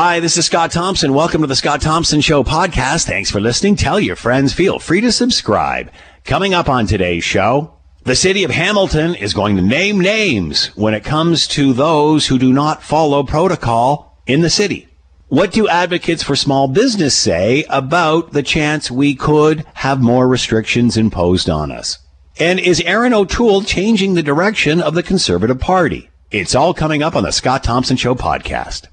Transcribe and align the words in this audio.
Hi, 0.00 0.20
this 0.20 0.36
is 0.36 0.46
Scott 0.46 0.70
Thompson. 0.70 1.12
Welcome 1.12 1.40
to 1.40 1.48
the 1.48 1.56
Scott 1.56 1.80
Thompson 1.82 2.20
Show 2.20 2.44
podcast. 2.44 3.04
Thanks 3.04 3.32
for 3.32 3.40
listening. 3.40 3.74
Tell 3.74 3.98
your 3.98 4.14
friends. 4.14 4.52
Feel 4.52 4.78
free 4.78 5.00
to 5.00 5.10
subscribe. 5.10 5.90
Coming 6.24 6.54
up 6.54 6.68
on 6.68 6.86
today's 6.86 7.24
show, 7.24 7.74
the 8.04 8.14
city 8.14 8.44
of 8.44 8.52
Hamilton 8.52 9.16
is 9.16 9.34
going 9.34 9.56
to 9.56 9.62
name 9.62 9.98
names 9.98 10.66
when 10.76 10.94
it 10.94 11.02
comes 11.02 11.48
to 11.48 11.72
those 11.72 12.28
who 12.28 12.38
do 12.38 12.52
not 12.52 12.84
follow 12.84 13.24
protocol 13.24 14.22
in 14.24 14.40
the 14.40 14.50
city. 14.50 14.86
What 15.26 15.50
do 15.50 15.66
advocates 15.66 16.22
for 16.22 16.36
small 16.36 16.68
business 16.68 17.16
say 17.16 17.64
about 17.68 18.32
the 18.32 18.44
chance 18.44 18.92
we 18.92 19.16
could 19.16 19.66
have 19.74 20.00
more 20.00 20.28
restrictions 20.28 20.96
imposed 20.96 21.50
on 21.50 21.72
us? 21.72 21.98
And 22.38 22.60
is 22.60 22.80
Erin 22.82 23.14
O'Toole 23.14 23.62
changing 23.62 24.14
the 24.14 24.22
direction 24.22 24.80
of 24.80 24.94
the 24.94 25.02
Conservative 25.02 25.58
Party? 25.58 26.08
It's 26.30 26.54
all 26.54 26.72
coming 26.72 27.02
up 27.02 27.16
on 27.16 27.24
the 27.24 27.32
Scott 27.32 27.64
Thompson 27.64 27.96
Show 27.96 28.14
podcast. 28.14 28.86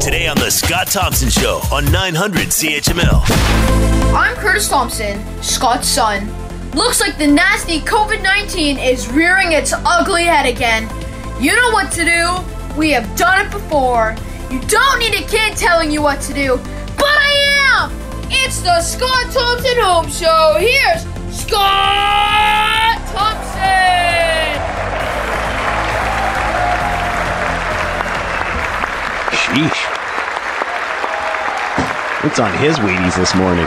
Today 0.00 0.28
on 0.28 0.36
the 0.36 0.48
Scott 0.48 0.86
Thompson 0.86 1.28
Show 1.28 1.60
on 1.72 1.84
900 1.90 2.48
CHML. 2.48 3.20
I'm 4.14 4.36
Curtis 4.36 4.68
Thompson, 4.68 5.20
Scott's 5.42 5.88
son. 5.88 6.30
Looks 6.72 7.00
like 7.00 7.18
the 7.18 7.26
nasty 7.26 7.80
COVID 7.80 8.22
19 8.22 8.78
is 8.78 9.08
rearing 9.10 9.52
its 9.52 9.72
ugly 9.84 10.24
head 10.24 10.46
again. 10.46 10.84
You 11.42 11.56
know 11.56 11.70
what 11.72 11.90
to 11.92 12.04
do. 12.04 12.78
We 12.78 12.90
have 12.92 13.14
done 13.16 13.46
it 13.46 13.50
before. 13.50 14.14
You 14.50 14.60
don't 14.60 15.00
need 15.00 15.14
a 15.14 15.26
kid 15.26 15.56
telling 15.56 15.90
you 15.90 16.00
what 16.00 16.20
to 16.22 16.32
do, 16.32 16.56
but 16.96 17.04
I 17.04 17.82
am! 17.82 17.92
It's 18.30 18.60
the 18.60 18.80
Scott 18.80 19.32
Thompson 19.32 19.78
Home 19.80 20.08
Show. 20.08 20.56
Here's 20.58 21.02
Scott 21.36 23.02
Thompson! 23.08 23.48
Sheesh. 29.48 29.82
What's 32.22 32.38
on 32.38 32.52
his 32.58 32.76
Wheaties 32.76 33.16
this 33.16 33.34
morning? 33.34 33.66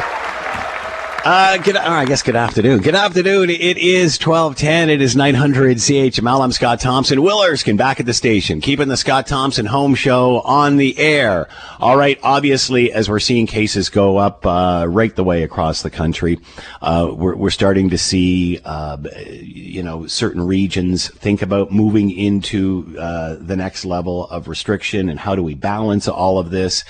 Uh, 1.24 1.56
good, 1.58 1.76
oh, 1.76 1.82
I 1.82 2.06
guess 2.06 2.24
good 2.24 2.36
afternoon. 2.36 2.80
Good 2.80 2.96
afternoon. 2.96 3.52
It 3.52 3.78
is 3.78 4.18
1210. 4.20 4.90
It 4.90 5.04
is 5.04 5.16
900 5.16 5.78
CHML. 5.78 6.44
I'm 6.44 6.52
Scott 6.52 6.80
Thompson. 6.80 7.22
Will 7.22 7.44
Erskine 7.44 7.78
back 7.78 8.00
at 8.00 8.08
the 8.08 8.14
station, 8.14 8.60
keeping 8.60 8.88
the 8.88 8.98
Scott 8.98 9.28
Thompson 9.28 9.68
home 9.68 9.94
show 9.94 10.40
on 10.42 10.78
the 10.78 10.98
air. 10.98 11.48
All 11.80 11.96
right. 11.96 12.20
Obviously, 12.24 12.92
as 12.92 13.08
we're 13.08 13.20
seeing 13.20 13.46
cases 13.46 13.88
go 13.90 14.18
up, 14.18 14.44
uh, 14.48 14.88
right 14.90 15.16
the 15.16 15.24
way 15.24 15.44
across 15.44 15.84
the 15.84 15.92
country, 15.92 16.40
uh, 16.82 17.12
we're, 17.14 17.36
we're 17.36 17.52
starting 17.52 17.92
to 17.92 18.00
see, 18.00 18.60
uh, 18.66 18.98
you 19.44 19.84
know, 19.84 20.08
certain 20.08 20.42
regions 20.42 21.08
think 21.10 21.44
about 21.44 21.72
moving 21.72 22.10
into, 22.10 22.96
uh, 23.00 23.36
the 23.40 23.56
next 23.56 23.86
level 23.86 24.26
of 24.30 24.48
restriction 24.48 25.08
and 25.08 25.20
how 25.20 25.36
do 25.36 25.44
we 25.44 25.54
balance 25.54 26.08
all 26.08 26.40
of 26.40 26.50
this? 26.50 26.84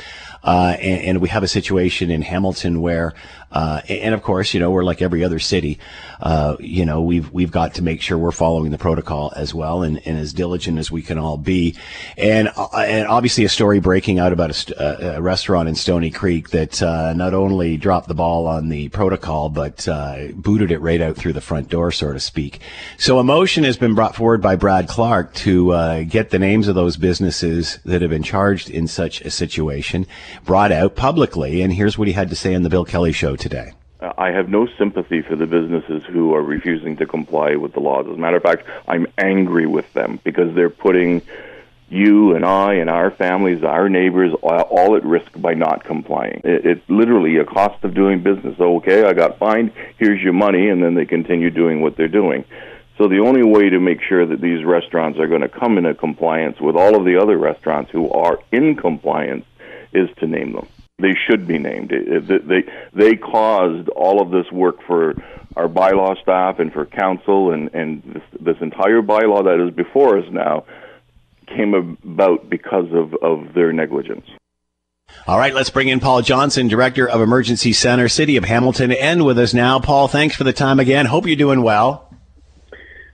Uh, 0.43 0.75
and, 0.79 1.01
and, 1.03 1.21
we 1.21 1.29
have 1.29 1.43
a 1.43 1.47
situation 1.47 2.09
in 2.09 2.23
Hamilton 2.23 2.81
where, 2.81 3.13
uh, 3.51 3.81
and 3.87 4.15
of 4.15 4.23
course, 4.23 4.53
you 4.53 4.59
know, 4.59 4.71
we're 4.71 4.83
like 4.83 5.01
every 5.01 5.23
other 5.23 5.37
city. 5.37 5.77
Uh, 6.19 6.55
you 6.59 6.85
know, 6.85 7.01
we've 7.01 7.31
we've 7.31 7.51
got 7.51 7.75
to 7.75 7.83
make 7.83 8.01
sure 8.01 8.17
we're 8.17 8.31
following 8.31 8.71
the 8.71 8.77
protocol 8.77 9.31
as 9.35 9.53
well, 9.53 9.83
and, 9.83 10.01
and 10.07 10.17
as 10.17 10.33
diligent 10.33 10.79
as 10.79 10.89
we 10.89 11.01
can 11.01 11.17
all 11.17 11.37
be. 11.37 11.75
And 12.17 12.49
uh, 12.55 12.67
and 12.75 13.07
obviously, 13.07 13.43
a 13.45 13.49
story 13.49 13.79
breaking 13.79 14.17
out 14.17 14.33
about 14.33 14.71
a, 14.71 14.81
uh, 14.81 15.17
a 15.17 15.21
restaurant 15.21 15.69
in 15.69 15.75
Stoney 15.75 16.09
Creek 16.09 16.49
that 16.51 16.81
uh, 16.81 17.13
not 17.13 17.33
only 17.33 17.77
dropped 17.77 18.07
the 18.07 18.15
ball 18.15 18.47
on 18.47 18.69
the 18.69 18.89
protocol, 18.89 19.49
but 19.49 19.87
booted 20.33 20.71
it 20.71 20.79
right 20.79 21.01
out 21.01 21.17
through 21.17 21.33
the 21.33 21.41
front 21.41 21.69
door, 21.69 21.91
so 21.91 22.13
to 22.13 22.19
speak. 22.19 22.61
So 22.97 23.19
a 23.19 23.23
motion 23.23 23.63
has 23.63 23.77
been 23.77 23.93
brought 23.93 24.15
forward 24.15 24.41
by 24.41 24.55
Brad 24.55 24.87
Clark 24.87 25.33
to 25.35 26.05
get 26.05 26.29
the 26.29 26.39
names 26.39 26.67
of 26.67 26.75
those 26.75 26.97
businesses 26.97 27.79
that 27.85 28.01
have 28.01 28.09
been 28.09 28.23
charged 28.23 28.69
in 28.69 28.87
such 28.87 29.21
a 29.21 29.29
situation 29.29 30.07
brought 30.43 30.71
out 30.71 30.95
publicly. 30.95 31.61
And 31.61 31.73
here's 31.73 31.97
what 31.97 32.07
he 32.07 32.13
had 32.13 32.29
to 32.29 32.35
say 32.35 32.55
on 32.55 32.63
the 32.63 32.69
Bill 32.69 32.85
Kelly 32.85 33.11
Show 33.11 33.35
today. 33.35 33.73
I 34.17 34.31
have 34.31 34.49
no 34.49 34.67
sympathy 34.77 35.21
for 35.21 35.35
the 35.35 35.45
businesses 35.45 36.03
who 36.05 36.33
are 36.33 36.41
refusing 36.41 36.97
to 36.97 37.05
comply 37.05 37.55
with 37.55 37.73
the 37.73 37.79
laws. 37.79 38.07
As 38.07 38.15
a 38.15 38.19
matter 38.19 38.37
of 38.37 38.43
fact, 38.43 38.65
I'm 38.87 39.05
angry 39.17 39.67
with 39.67 39.91
them 39.93 40.19
because 40.23 40.55
they're 40.55 40.71
putting 40.71 41.21
you 41.89 42.35
and 42.35 42.43
I 42.45 42.75
and 42.75 42.89
our 42.89 43.11
families, 43.11 43.63
our 43.63 43.89
neighbors, 43.89 44.33
all 44.41 44.95
at 44.95 45.05
risk 45.05 45.29
by 45.35 45.53
not 45.53 45.83
complying. 45.83 46.41
It's 46.43 46.81
literally 46.89 47.37
a 47.37 47.45
cost 47.45 47.83
of 47.83 47.93
doing 47.93 48.23
business. 48.23 48.59
Okay, 48.59 49.03
I 49.03 49.13
got 49.13 49.37
fined. 49.37 49.71
Here's 49.97 50.21
your 50.21 50.33
money, 50.33 50.69
and 50.69 50.81
then 50.81 50.95
they 50.95 51.05
continue 51.05 51.51
doing 51.51 51.81
what 51.81 51.97
they're 51.97 52.07
doing. 52.07 52.45
So 52.97 53.07
the 53.07 53.19
only 53.19 53.43
way 53.43 53.69
to 53.69 53.79
make 53.79 54.01
sure 54.01 54.25
that 54.25 54.41
these 54.41 54.63
restaurants 54.63 55.19
are 55.19 55.27
going 55.27 55.41
to 55.41 55.49
come 55.49 55.77
into 55.77 55.93
compliance 55.93 56.59
with 56.59 56.75
all 56.75 56.95
of 56.95 57.03
the 57.03 57.17
other 57.21 57.37
restaurants 57.37 57.91
who 57.91 58.09
are 58.11 58.39
in 58.51 58.75
compliance 58.75 59.45
is 59.93 60.09
to 60.19 60.27
name 60.27 60.53
them. 60.53 60.67
They 60.99 61.15
should 61.27 61.47
be 61.47 61.57
named. 61.57 61.89
They 61.89 62.63
they 62.93 63.15
caused 63.15 63.89
all 63.89 64.21
of 64.21 64.29
this 64.29 64.51
work 64.51 64.77
for 64.85 65.15
our 65.55 65.67
bylaw 65.67 66.21
staff 66.21 66.59
and 66.59 66.71
for 66.71 66.85
council 66.85 67.51
and 67.51 67.73
and 67.73 68.03
this, 68.03 68.23
this 68.39 68.57
entire 68.61 69.01
bylaw 69.01 69.43
that 69.45 69.65
is 69.65 69.73
before 69.73 70.19
us 70.19 70.25
now 70.31 70.65
came 71.47 71.73
about 71.73 72.49
because 72.49 72.91
of 72.93 73.15
of 73.15 73.53
their 73.53 73.73
negligence. 73.73 74.25
All 75.27 75.37
right, 75.37 75.53
let's 75.53 75.69
bring 75.69 75.89
in 75.89 75.99
Paul 75.99 76.21
Johnson, 76.21 76.67
Director 76.67 77.07
of 77.07 77.19
Emergency 77.19 77.73
Center, 77.73 78.07
City 78.07 78.37
of 78.37 78.45
Hamilton, 78.45 78.91
and 78.91 79.25
with 79.25 79.37
us 79.39 79.53
now. 79.53 79.79
Paul, 79.79 80.07
thanks 80.07 80.35
for 80.35 80.45
the 80.45 80.53
time 80.53 80.79
again. 80.79 81.05
Hope 81.05 81.27
you're 81.27 81.35
doing 81.35 81.63
well. 81.63 82.10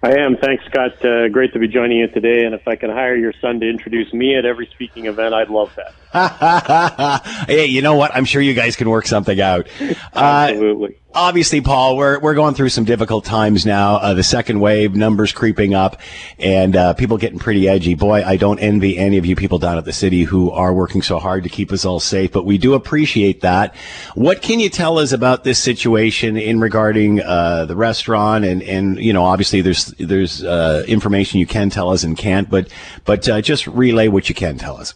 I 0.08 0.20
am. 0.20 0.38
Thanks, 0.38 0.64
Scott. 0.64 1.04
Uh, 1.04 1.28
great 1.28 1.52
to 1.52 1.60
be 1.60 1.68
joining 1.68 1.98
you 1.98 2.08
today. 2.08 2.46
And 2.46 2.56
if 2.56 2.66
I 2.66 2.78
can 2.78 2.90
hire 2.90 3.18
your 3.18 3.34
son 3.42 3.60
to 3.60 3.70
introduce 3.70 4.14
me 4.14 4.38
at 4.38 4.46
every 4.46 4.66
speaking 4.68 5.06
event, 5.08 5.34
I'd 5.34 5.50
love 5.50 5.76
that. 5.76 7.26
hey, 7.48 7.66
you 7.66 7.82
know 7.82 7.96
what? 7.96 8.16
I'm 8.16 8.24
sure 8.24 8.42
you 8.42 8.54
guys 8.54 8.78
can 8.78 8.90
work 8.90 9.06
something 9.06 9.42
out. 9.42 9.68
Absolutely. 10.14 10.96
Uh, 10.96 11.07
obviously, 11.18 11.60
Paul, 11.60 11.98
we're 11.98 12.20
we're 12.20 12.36
going 12.36 12.54
through 12.54 12.70
some 12.70 12.86
difficult 12.86 13.26
times 13.26 13.66
now. 13.66 13.96
Uh, 13.96 14.14
the 14.14 14.24
second 14.24 14.60
wave, 14.60 14.96
numbers 14.96 15.32
creeping 15.32 15.74
up, 15.74 16.00
and 16.40 16.76
uh, 16.76 16.94
people 16.94 17.18
getting 17.18 17.40
pretty 17.40 17.68
edgy. 17.68 17.96
Boy, 17.96 18.24
I 18.24 18.38
don't 18.38 18.60
envy 18.60 18.98
any 18.98 19.18
of 19.18 19.26
you 19.26 19.36
people 19.36 19.58
down 19.58 19.78
at 19.78 19.86
the 19.86 19.94
city 19.94 20.24
who 20.24 20.52
are 20.52 20.74
working 20.74 21.02
so 21.02 21.20
hard 21.20 21.44
to 21.44 21.50
keep 21.50 21.72
us 21.72 21.84
all 21.84 22.00
safe, 22.00 22.32
but 22.32 22.46
we 22.46 22.58
do 22.58 22.76
appreciate 22.76 23.42
that. 23.42 23.76
What 24.16 24.42
can 24.42 24.60
you 24.60 24.70
tell 24.70 25.00
us 25.00 25.12
about 25.12 25.44
this 25.44 25.60
situation 25.60 26.38
in 26.38 26.60
regarding 26.60 27.22
uh, 27.22 27.66
the 27.66 27.76
restaurant? 27.76 28.46
And 28.46 28.62
and 28.64 28.98
you 29.00 29.12
know, 29.12 29.24
obviously, 29.24 29.62
there's 29.62 29.88
there's 29.98 30.44
uh, 30.44 30.86
information 30.88 31.40
you 31.40 31.48
can 31.48 31.70
tell 31.70 31.90
us 31.90 32.04
and 32.04 32.16
can't, 32.16 32.50
but 32.50 32.72
but 33.04 33.28
uh, 33.28 33.42
just 33.42 33.68
relay 33.68 34.08
what 34.08 34.30
you 34.30 34.36
can 34.36 34.58
tell 34.58 34.78
us. 34.78 34.94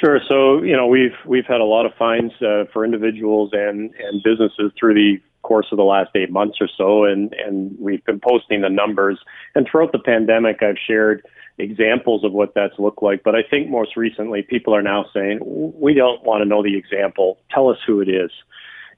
Sure. 0.00 0.18
So, 0.26 0.62
you 0.62 0.74
know, 0.74 0.86
we've 0.86 1.14
we've 1.26 1.44
had 1.44 1.60
a 1.60 1.64
lot 1.64 1.84
of 1.84 1.92
fines 1.98 2.32
uh, 2.40 2.64
for 2.72 2.84
individuals 2.84 3.50
and 3.52 3.92
and 3.98 4.22
businesses 4.22 4.72
through 4.78 4.94
the 4.94 5.20
course 5.42 5.66
of 5.72 5.76
the 5.76 5.84
last 5.84 6.10
eight 6.14 6.30
months 6.30 6.56
or 6.60 6.68
so, 6.74 7.04
and 7.04 7.34
and 7.34 7.76
we've 7.78 8.04
been 8.06 8.20
posting 8.20 8.62
the 8.62 8.70
numbers. 8.70 9.18
And 9.54 9.68
throughout 9.70 9.92
the 9.92 9.98
pandemic, 9.98 10.62
I've 10.62 10.78
shared 10.78 11.26
examples 11.58 12.24
of 12.24 12.32
what 12.32 12.54
that's 12.54 12.78
looked 12.78 13.02
like. 13.02 13.22
But 13.22 13.34
I 13.34 13.42
think 13.42 13.68
most 13.68 13.94
recently, 13.94 14.40
people 14.40 14.74
are 14.74 14.82
now 14.82 15.04
saying 15.12 15.40
we 15.42 15.92
don't 15.92 16.24
want 16.24 16.42
to 16.42 16.48
know 16.48 16.62
the 16.62 16.78
example. 16.78 17.38
Tell 17.50 17.68
us 17.68 17.78
who 17.86 18.00
it 18.00 18.08
is. 18.08 18.30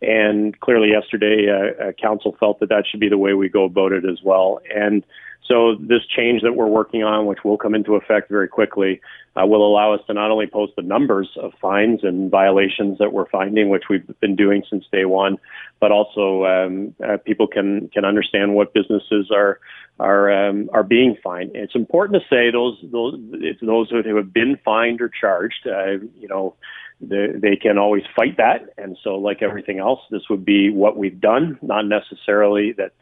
And 0.02 0.58
clearly, 0.60 0.90
yesterday, 0.90 1.48
uh, 1.48 1.92
council 2.00 2.36
felt 2.38 2.60
that 2.60 2.68
that 2.68 2.84
should 2.88 3.00
be 3.00 3.08
the 3.08 3.18
way 3.18 3.34
we 3.34 3.48
go 3.48 3.64
about 3.64 3.90
it 3.90 4.04
as 4.04 4.20
well. 4.22 4.60
And 4.72 5.04
so 5.52 5.74
this 5.78 6.00
change 6.16 6.40
that 6.42 6.56
we're 6.56 6.66
working 6.66 7.02
on, 7.02 7.26
which 7.26 7.40
will 7.44 7.58
come 7.58 7.74
into 7.74 7.94
effect 7.94 8.30
very 8.30 8.48
quickly, 8.48 9.02
uh, 9.36 9.46
will 9.46 9.66
allow 9.66 9.92
us 9.92 10.00
to 10.06 10.14
not 10.14 10.30
only 10.30 10.46
post 10.46 10.72
the 10.76 10.82
numbers 10.82 11.28
of 11.36 11.52
fines 11.60 12.00
and 12.02 12.30
violations 12.30 12.96
that 12.98 13.12
we're 13.12 13.28
finding, 13.28 13.68
which 13.68 13.84
we've 13.90 14.06
been 14.20 14.34
doing 14.34 14.62
since 14.70 14.84
day 14.90 15.04
one, 15.04 15.36
but 15.78 15.92
also 15.92 16.46
um, 16.46 16.94
uh, 17.06 17.18
people 17.18 17.46
can 17.46 17.88
can 17.92 18.06
understand 18.06 18.54
what 18.54 18.72
businesses 18.72 19.30
are 19.30 19.60
are 20.00 20.48
um, 20.48 20.70
are 20.72 20.82
being 20.82 21.16
fined. 21.22 21.50
It's 21.54 21.74
important 21.74 22.22
to 22.22 22.34
say 22.34 22.50
those 22.50 22.78
those 22.90 23.14
it's 23.34 23.60
those 23.60 23.90
who 23.90 24.16
have 24.16 24.32
been 24.32 24.58
fined 24.64 25.02
or 25.02 25.10
charged. 25.20 25.66
Uh, 25.66 26.04
you 26.18 26.28
know, 26.28 26.54
they, 27.02 27.28
they 27.34 27.56
can 27.56 27.76
always 27.76 28.04
fight 28.16 28.38
that, 28.38 28.70
and 28.78 28.96
so 29.04 29.16
like 29.16 29.42
everything 29.42 29.80
else, 29.80 30.00
this 30.10 30.22
would 30.30 30.46
be 30.46 30.70
what 30.70 30.96
we've 30.96 31.20
done, 31.20 31.58
not 31.60 31.84
necessarily 31.84 32.72
that. 32.72 32.92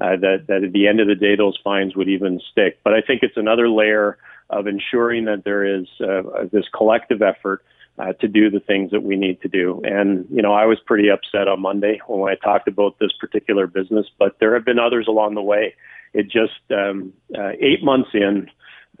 Uh, 0.00 0.16
that, 0.16 0.46
that 0.48 0.64
at 0.64 0.72
the 0.72 0.88
end 0.88 0.98
of 0.98 1.08
the 1.08 1.14
day, 1.14 1.36
those 1.36 1.58
fines 1.62 1.94
would 1.94 2.08
even 2.08 2.40
stick. 2.50 2.78
But 2.82 2.94
I 2.94 3.02
think 3.02 3.22
it's 3.22 3.36
another 3.36 3.68
layer 3.68 4.16
of 4.48 4.66
ensuring 4.66 5.26
that 5.26 5.44
there 5.44 5.64
is 5.64 5.86
uh, 6.00 6.46
this 6.50 6.64
collective 6.74 7.20
effort 7.20 7.62
uh, 7.98 8.14
to 8.14 8.26
do 8.26 8.50
the 8.50 8.60
things 8.60 8.90
that 8.92 9.02
we 9.02 9.16
need 9.16 9.42
to 9.42 9.48
do. 9.48 9.82
And, 9.84 10.26
you 10.30 10.40
know, 10.40 10.54
I 10.54 10.64
was 10.64 10.78
pretty 10.86 11.10
upset 11.10 11.48
on 11.48 11.60
Monday 11.60 12.00
when 12.06 12.32
I 12.32 12.36
talked 12.36 12.66
about 12.66 12.98
this 12.98 13.12
particular 13.20 13.66
business, 13.66 14.06
but 14.18 14.36
there 14.40 14.54
have 14.54 14.64
been 14.64 14.78
others 14.78 15.06
along 15.06 15.34
the 15.34 15.42
way. 15.42 15.74
It 16.14 16.24
just, 16.24 16.62
um, 16.70 17.12
uh, 17.38 17.52
eight 17.60 17.84
months 17.84 18.10
in, 18.14 18.48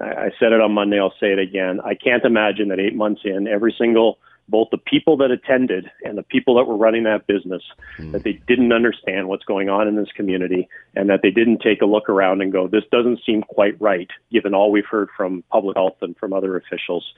I 0.00 0.30
said 0.38 0.52
it 0.52 0.60
on 0.60 0.72
Monday, 0.72 0.98
I'll 0.98 1.14
say 1.20 1.32
it 1.32 1.38
again. 1.38 1.80
I 1.84 1.94
can't 1.94 2.24
imagine 2.24 2.68
that 2.68 2.78
eight 2.78 2.94
months 2.94 3.22
in, 3.24 3.48
every 3.48 3.74
single 3.78 4.18
both 4.50 4.68
the 4.70 4.78
people 4.78 5.16
that 5.18 5.30
attended 5.30 5.90
and 6.04 6.18
the 6.18 6.22
people 6.22 6.56
that 6.56 6.64
were 6.64 6.76
running 6.76 7.04
that 7.04 7.26
business 7.26 7.62
mm. 7.98 8.12
that 8.12 8.24
they 8.24 8.32
didn't 8.46 8.72
understand 8.72 9.28
what's 9.28 9.44
going 9.44 9.68
on 9.68 9.86
in 9.86 9.96
this 9.96 10.10
community 10.14 10.68
and 10.94 11.08
that 11.08 11.20
they 11.22 11.30
didn't 11.30 11.58
take 11.62 11.80
a 11.80 11.86
look 11.86 12.08
around 12.08 12.42
and 12.42 12.52
go 12.52 12.66
this 12.66 12.84
doesn't 12.90 13.20
seem 13.24 13.42
quite 13.42 13.80
right 13.80 14.10
given 14.32 14.54
all 14.54 14.70
we've 14.70 14.86
heard 14.86 15.08
from 15.16 15.42
public 15.50 15.76
health 15.76 15.96
and 16.02 16.16
from 16.16 16.32
other 16.32 16.56
officials 16.56 17.12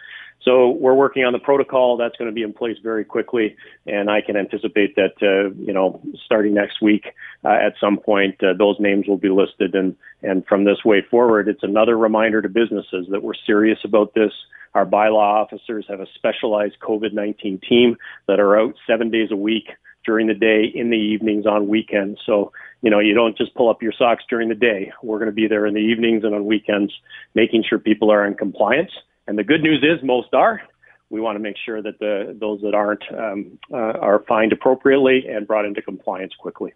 So 0.44 0.70
we're 0.70 0.94
working 0.94 1.24
on 1.24 1.32
the 1.32 1.38
protocol. 1.38 1.96
That's 1.96 2.16
going 2.16 2.30
to 2.30 2.34
be 2.34 2.42
in 2.42 2.52
place 2.52 2.76
very 2.82 3.04
quickly, 3.04 3.56
and 3.86 4.10
I 4.10 4.20
can 4.20 4.36
anticipate 4.36 4.96
that 4.96 5.14
uh, 5.22 5.54
you 5.54 5.72
know 5.72 6.00
starting 6.24 6.54
next 6.54 6.82
week 6.82 7.04
uh, 7.44 7.50
at 7.50 7.74
some 7.80 7.98
point 7.98 8.42
uh, 8.42 8.52
those 8.58 8.76
names 8.80 9.06
will 9.06 9.18
be 9.18 9.28
listed, 9.28 9.74
and 9.74 9.96
and 10.22 10.44
from 10.46 10.64
this 10.64 10.84
way 10.84 11.02
forward, 11.10 11.48
it's 11.48 11.62
another 11.62 11.96
reminder 11.96 12.42
to 12.42 12.48
businesses 12.48 13.06
that 13.10 13.22
we're 13.22 13.34
serious 13.46 13.78
about 13.84 14.14
this. 14.14 14.32
Our 14.74 14.86
bylaw 14.86 15.42
officers 15.42 15.84
have 15.88 16.00
a 16.00 16.06
specialized 16.14 16.76
COVID-19 16.80 17.62
team 17.62 17.96
that 18.26 18.40
are 18.40 18.58
out 18.58 18.74
seven 18.86 19.10
days 19.10 19.28
a 19.30 19.36
week 19.36 19.68
during 20.04 20.26
the 20.26 20.34
day, 20.34 20.64
in 20.74 20.90
the 20.90 20.96
evenings, 20.96 21.46
on 21.46 21.68
weekends. 21.68 22.18
So, 22.24 22.52
you 22.80 22.90
know, 22.90 22.98
you 22.98 23.14
don't 23.14 23.36
just 23.36 23.54
pull 23.54 23.68
up 23.68 23.82
your 23.82 23.92
socks 23.96 24.24
during 24.28 24.48
the 24.48 24.54
day. 24.54 24.90
We're 25.02 25.18
going 25.18 25.30
to 25.30 25.34
be 25.34 25.46
there 25.46 25.66
in 25.66 25.74
the 25.74 25.80
evenings 25.80 26.24
and 26.24 26.34
on 26.34 26.46
weekends, 26.46 26.92
making 27.34 27.64
sure 27.68 27.78
people 27.78 28.10
are 28.10 28.26
in 28.26 28.34
compliance 28.34 28.90
and 29.32 29.38
the 29.38 29.44
good 29.44 29.62
news 29.62 29.82
is 29.82 30.04
most 30.04 30.34
are. 30.34 30.60
We 31.08 31.18
want 31.18 31.36
to 31.36 31.42
make 31.42 31.56
sure 31.64 31.80
that 31.80 31.98
the 31.98 32.36
those 32.38 32.60
that 32.60 32.74
aren't 32.74 33.02
um, 33.10 33.58
uh, 33.72 33.76
are 33.76 34.22
fined 34.28 34.52
appropriately 34.52 35.24
and 35.26 35.46
brought 35.46 35.64
into 35.64 35.80
compliance 35.80 36.34
quickly. 36.38 36.74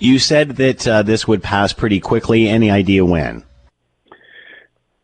You 0.00 0.18
said 0.18 0.56
that 0.56 0.88
uh, 0.88 1.02
this 1.04 1.28
would 1.28 1.40
pass 1.40 1.72
pretty 1.72 2.00
quickly. 2.00 2.48
Any 2.48 2.68
idea 2.68 3.04
when? 3.04 3.44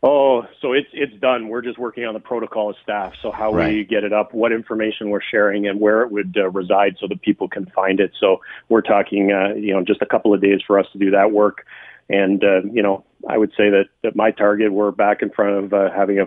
Oh, 0.03 0.43
so 0.61 0.73
it's 0.73 0.89
it's 0.91 1.15
done. 1.21 1.47
We're 1.47 1.61
just 1.61 1.77
working 1.77 2.03
on 2.03 2.13
the 2.13 2.19
protocol 2.19 2.71
of 2.71 2.75
staff. 2.83 3.13
So 3.21 3.31
how 3.31 3.53
right. 3.53 3.73
we 3.73 3.85
get 3.85 4.03
it 4.03 4.11
up, 4.11 4.33
what 4.33 4.51
information 4.51 5.11
we're 5.11 5.21
sharing, 5.21 5.69
and 5.69 5.79
where 5.79 6.01
it 6.01 6.11
would 6.11 6.35
uh, 6.37 6.49
reside, 6.49 6.97
so 6.99 7.07
that 7.07 7.21
people 7.21 7.47
can 7.47 7.67
find 7.67 8.01
it. 8.01 8.11
So 8.19 8.41
we're 8.67 8.81
talking, 8.81 9.31
uh, 9.31 9.53
you 9.53 9.73
know, 9.73 9.81
just 9.81 10.01
a 10.01 10.05
couple 10.05 10.33
of 10.33 10.41
days 10.41 10.59
for 10.67 10.77
us 10.77 10.87
to 10.91 10.99
do 10.99 11.11
that 11.11 11.31
work. 11.31 11.65
And 12.09 12.43
uh, 12.43 12.63
you 12.63 12.83
know, 12.83 13.05
I 13.29 13.37
would 13.37 13.51
say 13.51 13.69
that 13.69 13.85
that 14.03 14.17
my 14.17 14.31
target, 14.31 14.73
we're 14.73 14.91
back 14.91 15.21
in 15.21 15.29
front 15.29 15.63
of 15.63 15.73
uh, 15.73 15.89
having 15.95 16.19
a 16.19 16.25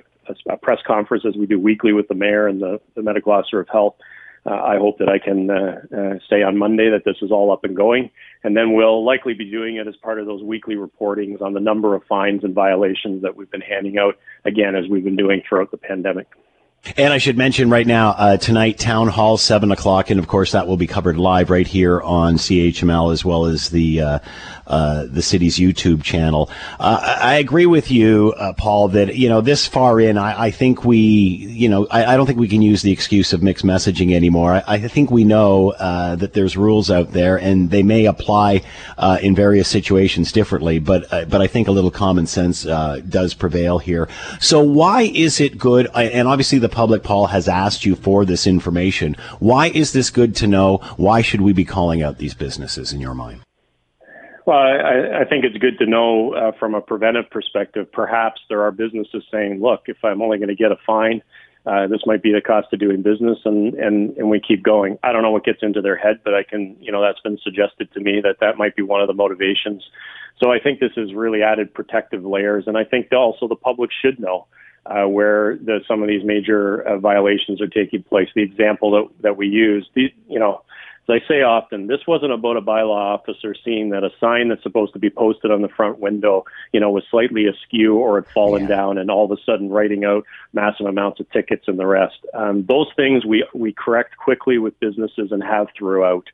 a, 0.49 0.57
press 0.57 0.79
conference 0.87 1.25
as 1.27 1.37
we 1.37 1.47
do 1.47 1.59
weekly 1.59 1.93
with 1.93 2.09
the 2.09 2.15
mayor 2.15 2.47
and 2.47 2.61
the, 2.61 2.81
the 2.95 3.03
medical 3.03 3.33
officer 3.33 3.61
of 3.61 3.69
health. 3.69 3.97
Uh, 4.47 4.51
I 4.51 4.77
hope 4.77 4.99
that 4.99 5.09
I 5.09 5.19
can 5.19 5.51
uh, 5.51 5.81
uh, 5.97 6.19
say 6.29 6.43
on 6.43 6.59
Monday 6.59 6.91
that 6.91 7.05
this 7.07 7.17
is 7.23 7.31
all 7.31 7.51
up 7.51 7.65
and 7.65 7.75
going. 7.75 8.11
And 8.43 8.55
then 8.55 8.75
we'll 8.75 9.05
likely 9.05 9.33
be 9.33 9.51
doing 9.51 9.77
it 9.77 9.89
as 9.89 9.97
part 9.97 10.21
of 10.21 10.27
those 10.27 10.43
weekly 10.43 10.75
reportings 10.75 11.41
on 11.41 11.55
the 11.55 11.61
number 11.61 11.95
of 11.95 12.03
fines 12.05 12.45
and 12.45 12.55
violations 12.55 13.23
that 13.23 13.37
we've 13.37 13.51
been 13.51 13.63
handing 13.63 13.97
out, 13.97 14.19
again, 14.45 14.77
as 14.77 14.85
we've 14.91 15.05
been 15.05 15.17
doing 15.17 15.43
throughout 15.49 15.71
the 15.71 15.79
pandemic. 15.79 16.27
And 16.99 17.15
I 17.15 17.19
should 17.19 17.39
mention 17.39 17.71
right 17.71 17.87
now, 17.87 18.11
uh, 18.11 18.37
tonight, 18.37 18.79
Town 18.79 19.09
Hall, 19.09 19.39
7 19.39 19.73
o'clock, 19.73 20.11
and 20.11 20.21
of 20.21 20.29
course 20.29 20.53
that 20.53 20.67
will 20.67 20.77
be 20.77 20.87
covered 20.87 21.17
live 21.17 21.49
right 21.49 21.67
here 21.67 21.99
on 22.03 22.35
CHML 22.35 23.11
as 23.11 23.25
well 23.25 23.47
as 23.47 23.71
the, 23.71 24.01
uh, 24.03 24.19
uh, 24.67 25.07
the 25.09 25.23
city's 25.23 25.57
YouTube 25.57 26.03
channel. 26.03 26.51
Uh, 26.79 27.17
I 27.21 27.37
agree 27.37 27.65
with 27.65 27.91
you, 27.91 28.35
uh, 28.37 28.53
Paul, 28.53 28.89
that, 28.89 29.17
you 29.17 29.31
know, 29.31 29.41
this 29.41 29.67
far 29.67 29.99
in, 29.99 30.19
I, 30.19 30.45
I 30.45 30.51
think 30.51 30.85
we, 30.85 30.99
you 30.99 31.71
know, 31.71 31.87
I, 31.91 32.05
I, 32.05 32.17
don't 32.19 32.27
think 32.27 32.39
we 32.39 32.49
can 32.49 32.61
use 32.61 32.83
the 32.83 32.93
excuse 32.93 33.33
of 33.33 33.43
mixed 33.43 33.65
messaging 33.65 34.15
anymore. 34.15 34.53
I, 34.53 34.63
I 34.67 34.79
think 34.89 35.11
we 35.11 35.25
know 35.25 35.71
uh, 35.73 36.17
that 36.17 36.35
there's 36.35 36.55
rules 36.55 36.91
out 36.91 37.13
there 37.13 37.37
and 37.39 37.71
they 37.71 37.83
may 37.83 38.05
apply 38.05 38.63
in 39.23 39.35
various 39.35 39.69
situations 39.69 40.33
differently, 40.33 40.79
but, 40.79 41.09
but 41.11 41.41
I 41.41 41.47
think 41.47 41.67
a 41.69 41.73
little 41.73 41.91
common 41.91 42.27
sense 42.27 42.65
does 42.65 43.33
prevail 43.33 43.79
here. 43.79 44.09
So 44.39 44.61
why 44.61 45.03
is 45.03 45.41
it 45.41 45.57
good? 45.57 45.89
and 45.95 46.29
obviously 46.29 46.59
the 46.59 46.74
public, 46.75 47.03
Paul, 47.03 47.29
has 47.29 47.49
asked 47.49 47.87
you 47.87 47.95
for 47.95 48.25
this 48.25 48.47
information. 48.47 49.17
Why 49.39 49.69
is 49.69 49.93
this 49.93 50.11
good 50.11 50.37
to 50.37 50.47
know? 50.47 50.79
Why 50.97 51.23
should 51.23 51.41
we 51.41 51.53
be 51.53 51.65
calling 51.65 52.03
out 52.03 52.19
these 52.19 52.35
businesses 52.35 52.93
in 52.93 53.01
your 53.01 53.15
mind? 53.15 53.41
Well, 54.47 54.59
I, 54.59 55.23
I 55.23 55.25
think 55.25 55.45
it's 55.45 55.57
good 55.57 55.79
to 55.79 55.87
know 55.87 56.35
uh, 56.35 56.53
from 56.59 56.75
a 56.75 56.81
preventive 56.83 57.31
perspective. 57.31 57.91
Perhaps 57.91 58.43
there 58.51 58.63
are 58.63 58.73
businesses 58.73 59.25
saying, 59.33 59.61
"Look, 59.63 59.85
if 59.87 59.97
I'm 60.05 60.21
only 60.21 60.37
going 60.37 60.49
to 60.49 60.55
get 60.55 60.71
a 60.71 60.77
fine, 60.87 61.23
uh, 61.65 61.87
this 61.87 62.01
might 62.05 62.23
be 62.23 62.31
the 62.31 62.43
cost 62.43 62.71
of 62.73 62.79
doing 62.79 63.01
business," 63.01 63.39
and 63.47 63.73
and 63.75 64.15
and 64.19 64.29
we 64.29 64.41
keep 64.41 64.63
going. 64.63 64.99
I 65.03 65.13
don't 65.13 65.23
know 65.23 65.31
what 65.31 65.45
gets 65.45 65.63
into 65.63 65.81
their 65.81 65.97
head, 65.97 66.21
but 66.25 66.35
I 66.35 66.43
can, 66.43 66.77
you 66.79 66.93
know, 66.93 67.01
that's 67.01 67.21
been 67.21 67.39
suggested 67.43 67.91
to 67.95 68.01
me 68.01 68.21
that 68.23 68.37
that 68.41 68.59
might 68.59 68.77
be 68.77 68.83
one 68.83 69.01
of 69.01 69.07
the 69.07 69.15
motivations. 69.15 69.83
So 70.43 70.53
I 70.53 70.59
think 70.59 70.79
this 70.79 70.93
has 70.97 71.15
really 71.15 71.43
added 71.43 71.73
protective 71.73 72.25
layers, 72.25 72.65
and 72.67 72.77
I 72.77 72.85
think 72.85 73.11
also 73.13 73.49
the 73.49 73.57
public 73.57 73.91
should 74.03 74.21
know 74.21 74.47
uh, 74.87 75.05
where 75.05 75.57
the, 75.57 75.81
some 75.89 76.03
of 76.03 76.09
these 76.09 76.25
major 76.25 76.83
uh, 76.83 76.99
violations 76.99 77.61
are 77.61 77.69
taking 77.69 78.03
place. 78.03 78.29
The 78.35 78.43
example 78.43 78.91
that 78.93 79.23
that 79.23 79.37
we 79.37 79.49
use, 79.49 79.89
the, 79.95 80.13
you 80.29 80.39
know 80.39 80.63
as 81.09 81.21
I 81.23 81.29
say 81.29 81.43
often, 81.43 81.87
this 81.87 82.01
wasn't 82.07 82.33
about 82.33 82.57
a 82.57 82.63
bylaw 82.63 83.15
officer 83.15 83.55
seeing 83.63 83.91
that 83.91 84.05
a 84.05 84.11
sign 84.19 84.49
that's 84.49 84.63
supposed 84.63 84.95
to 84.95 84.99
be 84.99 85.11
posted 85.11 85.51
on 85.51 85.61
the 85.61 85.69
front 85.69 85.99
window, 85.99 86.45
you 86.73 86.81
know, 86.81 86.91
was 86.91 87.05
slightly 87.11 87.47
askew 87.47 87.97
or 87.97 88.23
had 88.23 88.33
fallen 88.33 88.63
yeah. 88.63 88.69
down, 88.69 88.97
and 88.97 89.11
all 89.11 89.31
of 89.31 89.31
a 89.31 89.43
sudden 89.45 89.69
writing 89.69 90.05
out 90.05 90.25
massive 90.55 90.87
amounts 90.87 91.21
of 91.21 91.31
tickets 91.31 91.65
and 91.69 91.79
the 91.79 91.87
rest. 91.87 92.17
Um, 92.33 92.65
those 92.65 92.87
things 92.97 93.27
we 93.27 93.47
we 93.53 93.73
correct 93.73 94.17
quickly 94.17 94.57
with 94.57 94.79
businesses 94.81 95.31
and 95.31 95.43
have 95.43 95.69
throughout. 95.77 96.29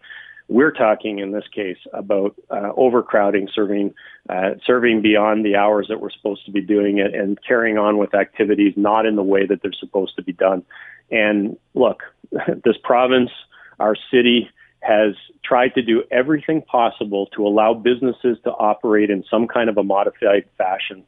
We're 0.50 0.72
talking 0.72 1.20
in 1.20 1.30
this 1.30 1.44
case 1.54 1.78
about 1.92 2.34
uh, 2.50 2.72
overcrowding, 2.76 3.48
serving 3.54 3.94
uh, 4.28 4.54
serving 4.66 5.00
beyond 5.00 5.44
the 5.44 5.54
hours 5.54 5.86
that 5.88 6.00
we're 6.00 6.10
supposed 6.10 6.44
to 6.46 6.50
be 6.50 6.60
doing 6.60 6.98
it, 6.98 7.14
and 7.14 7.38
carrying 7.46 7.78
on 7.78 7.98
with 7.98 8.14
activities 8.14 8.74
not 8.76 9.06
in 9.06 9.14
the 9.14 9.22
way 9.22 9.46
that 9.46 9.62
they're 9.62 9.72
supposed 9.78 10.16
to 10.16 10.22
be 10.22 10.32
done. 10.32 10.64
And 11.08 11.56
look, 11.74 12.02
this 12.64 12.76
province, 12.82 13.30
our 13.78 13.94
city 14.10 14.50
has 14.80 15.14
tried 15.44 15.74
to 15.74 15.82
do 15.82 16.02
everything 16.10 16.62
possible 16.62 17.26
to 17.36 17.46
allow 17.46 17.72
businesses 17.72 18.38
to 18.42 18.50
operate 18.50 19.08
in 19.08 19.24
some 19.30 19.46
kind 19.46 19.70
of 19.70 19.78
a 19.78 19.84
modified 19.84 20.46
fashion. 20.58 21.04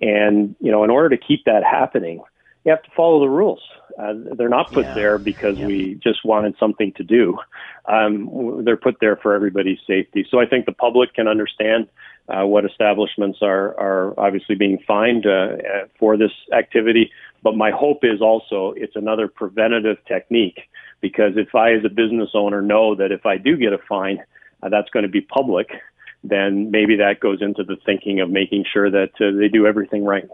And, 0.00 0.56
you 0.58 0.70
know, 0.70 0.84
in 0.84 0.90
order 0.90 1.14
to 1.14 1.22
keep 1.22 1.44
that 1.44 1.64
happening, 1.64 2.22
you 2.66 2.72
have 2.72 2.82
to 2.82 2.90
follow 2.96 3.20
the 3.20 3.28
rules. 3.28 3.60
Uh, 3.96 4.12
they're 4.36 4.48
not 4.48 4.72
put 4.72 4.84
yeah. 4.84 4.94
there 4.94 5.18
because 5.18 5.56
yeah. 5.56 5.66
we 5.66 5.94
just 6.02 6.24
wanted 6.24 6.54
something 6.58 6.92
to 6.96 7.04
do. 7.04 7.38
Um, 7.86 8.64
they're 8.64 8.76
put 8.76 8.96
there 9.00 9.16
for 9.16 9.34
everybody's 9.34 9.78
safety. 9.86 10.26
So 10.28 10.40
I 10.40 10.46
think 10.46 10.66
the 10.66 10.72
public 10.72 11.14
can 11.14 11.28
understand 11.28 11.86
uh, 12.28 12.44
what 12.44 12.64
establishments 12.64 13.38
are, 13.40 13.78
are 13.78 14.18
obviously 14.18 14.56
being 14.56 14.78
fined 14.84 15.26
uh, 15.26 15.56
for 15.98 16.16
this 16.16 16.32
activity. 16.52 17.12
But 17.44 17.56
my 17.56 17.70
hope 17.70 18.00
is 18.02 18.20
also 18.20 18.74
it's 18.76 18.96
another 18.96 19.28
preventative 19.28 19.98
technique 20.08 20.58
because 21.00 21.34
if 21.36 21.54
I, 21.54 21.72
as 21.74 21.84
a 21.84 21.88
business 21.88 22.30
owner, 22.34 22.60
know 22.60 22.96
that 22.96 23.12
if 23.12 23.24
I 23.24 23.38
do 23.38 23.56
get 23.56 23.72
a 23.72 23.78
fine, 23.88 24.18
uh, 24.64 24.70
that's 24.70 24.90
going 24.90 25.04
to 25.04 25.08
be 25.08 25.20
public, 25.20 25.68
then 26.24 26.72
maybe 26.72 26.96
that 26.96 27.20
goes 27.20 27.40
into 27.40 27.62
the 27.62 27.76
thinking 27.86 28.20
of 28.20 28.28
making 28.28 28.64
sure 28.70 28.90
that 28.90 29.12
uh, 29.20 29.38
they 29.38 29.46
do 29.46 29.68
everything 29.68 30.04
right. 30.04 30.28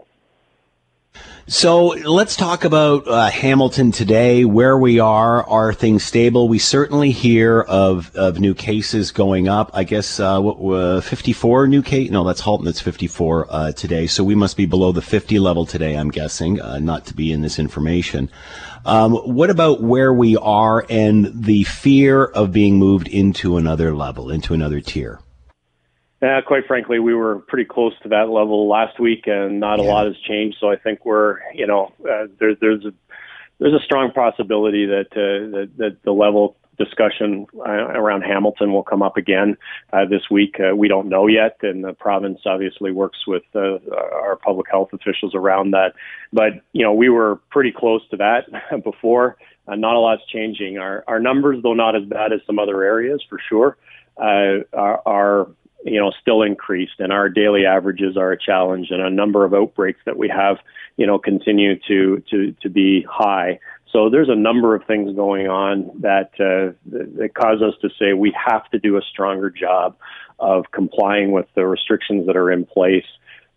So 1.47 1.87
let's 1.87 2.37
talk 2.37 2.63
about 2.63 3.05
uh, 3.05 3.29
Hamilton 3.29 3.91
today. 3.91 4.45
Where 4.45 4.77
we 4.77 4.99
are, 4.99 5.43
are 5.43 5.73
things 5.73 6.01
stable? 6.05 6.47
We 6.47 6.57
certainly 6.57 7.11
hear 7.11 7.59
of, 7.59 8.15
of 8.15 8.39
new 8.39 8.53
cases 8.53 9.11
going 9.11 9.49
up. 9.49 9.69
I 9.73 9.83
guess 9.83 10.21
uh, 10.21 10.39
what, 10.39 10.73
uh, 10.73 11.01
54 11.01 11.67
new 11.67 11.81
case. 11.81 12.09
No, 12.09 12.23
that's 12.23 12.39
Halton. 12.39 12.63
That's 12.63 12.79
54 12.79 13.47
uh, 13.49 13.71
today. 13.73 14.07
So 14.07 14.23
we 14.23 14.35
must 14.35 14.55
be 14.55 14.65
below 14.65 14.93
the 14.93 15.01
50 15.01 15.37
level 15.39 15.65
today. 15.65 15.95
I'm 15.95 16.11
guessing, 16.11 16.61
uh, 16.61 16.79
not 16.79 17.05
to 17.07 17.13
be 17.13 17.33
in 17.33 17.41
this 17.41 17.59
information. 17.59 18.31
Um, 18.85 19.11
what 19.11 19.49
about 19.49 19.81
where 19.81 20.13
we 20.13 20.37
are 20.37 20.85
and 20.89 21.43
the 21.43 21.65
fear 21.65 22.23
of 22.23 22.53
being 22.53 22.77
moved 22.77 23.09
into 23.09 23.57
another 23.57 23.93
level, 23.93 24.29
into 24.31 24.53
another 24.53 24.79
tier? 24.79 25.19
Yeah, 26.23 26.39
quite 26.39 26.65
frankly, 26.67 26.99
we 26.99 27.13
were 27.13 27.39
pretty 27.39 27.65
close 27.65 27.91
to 28.03 28.09
that 28.09 28.29
level 28.29 28.69
last 28.69 28.97
week, 28.97 29.27
and 29.27 29.59
not 29.59 29.79
yeah. 29.79 29.83
a 29.83 29.87
lot 29.87 30.05
has 30.05 30.15
changed. 30.25 30.55
So 30.57 30.71
I 30.71 30.77
think 30.77 31.03
we're, 31.03 31.39
you 31.53 31.67
know, 31.67 31.91
uh, 32.09 32.27
there's 32.39 32.55
there's 32.61 32.85
a 32.85 32.93
there's 33.59 33.73
a 33.73 33.83
strong 33.83 34.09
possibility 34.09 34.85
that 34.85 35.07
uh, 35.11 35.51
that, 35.51 35.71
that 35.79 35.97
the 36.03 36.13
level 36.13 36.55
discussion 36.77 37.45
uh, 37.57 37.69
around 37.69 38.21
Hamilton 38.21 38.71
will 38.71 38.83
come 38.83 39.01
up 39.01 39.17
again 39.17 39.57
uh, 39.91 40.05
this 40.05 40.21
week. 40.31 40.55
Uh, 40.61 40.73
we 40.73 40.87
don't 40.87 41.09
know 41.09 41.27
yet, 41.27 41.57
and 41.61 41.83
the 41.83 41.91
province 41.91 42.39
obviously 42.45 42.93
works 42.93 43.27
with 43.27 43.43
uh, 43.53 43.79
our 43.91 44.37
public 44.37 44.67
health 44.71 44.93
officials 44.93 45.35
around 45.35 45.71
that. 45.71 45.91
But 46.31 46.53
you 46.71 46.85
know, 46.85 46.93
we 46.93 47.09
were 47.09 47.41
pretty 47.51 47.73
close 47.73 48.01
to 48.11 48.17
that 48.17 48.45
before. 48.85 49.35
Uh, 49.67 49.75
not 49.75 49.95
a 49.95 49.99
lot's 49.99 50.25
changing. 50.31 50.77
Our 50.77 51.03
our 51.05 51.19
numbers, 51.19 51.61
though 51.63 51.73
not 51.73 51.97
as 51.97 52.05
bad 52.05 52.31
as 52.31 52.39
some 52.47 52.59
other 52.59 52.81
areas 52.81 53.21
for 53.27 53.39
sure, 53.49 53.77
uh, 54.17 54.63
are, 54.71 55.01
are 55.05 55.47
you 55.85 55.99
know 55.99 56.11
still 56.21 56.41
increased, 56.41 56.99
and 56.99 57.11
our 57.11 57.29
daily 57.29 57.65
averages 57.65 58.17
are 58.17 58.31
a 58.31 58.39
challenge, 58.39 58.87
and 58.91 59.01
a 59.01 59.09
number 59.09 59.45
of 59.45 59.53
outbreaks 59.53 59.99
that 60.05 60.17
we 60.17 60.29
have, 60.29 60.57
you 60.97 61.07
know, 61.07 61.17
continue 61.17 61.79
to 61.87 62.23
to 62.29 62.55
to 62.61 62.69
be 62.69 63.05
high. 63.09 63.59
So 63.91 64.09
there's 64.09 64.29
a 64.29 64.35
number 64.35 64.75
of 64.75 64.85
things 64.85 65.15
going 65.15 65.47
on 65.47 65.91
that 66.01 66.31
uh, 66.39 66.73
that 66.91 67.33
cause 67.35 67.61
us 67.61 67.75
to 67.81 67.89
say 67.99 68.13
we 68.13 68.35
have 68.47 68.69
to 68.71 68.79
do 68.79 68.97
a 68.97 69.01
stronger 69.01 69.49
job 69.49 69.95
of 70.39 70.65
complying 70.71 71.31
with 71.31 71.45
the 71.55 71.65
restrictions 71.65 72.25
that 72.27 72.35
are 72.35 72.51
in 72.51 72.65
place. 72.65 73.05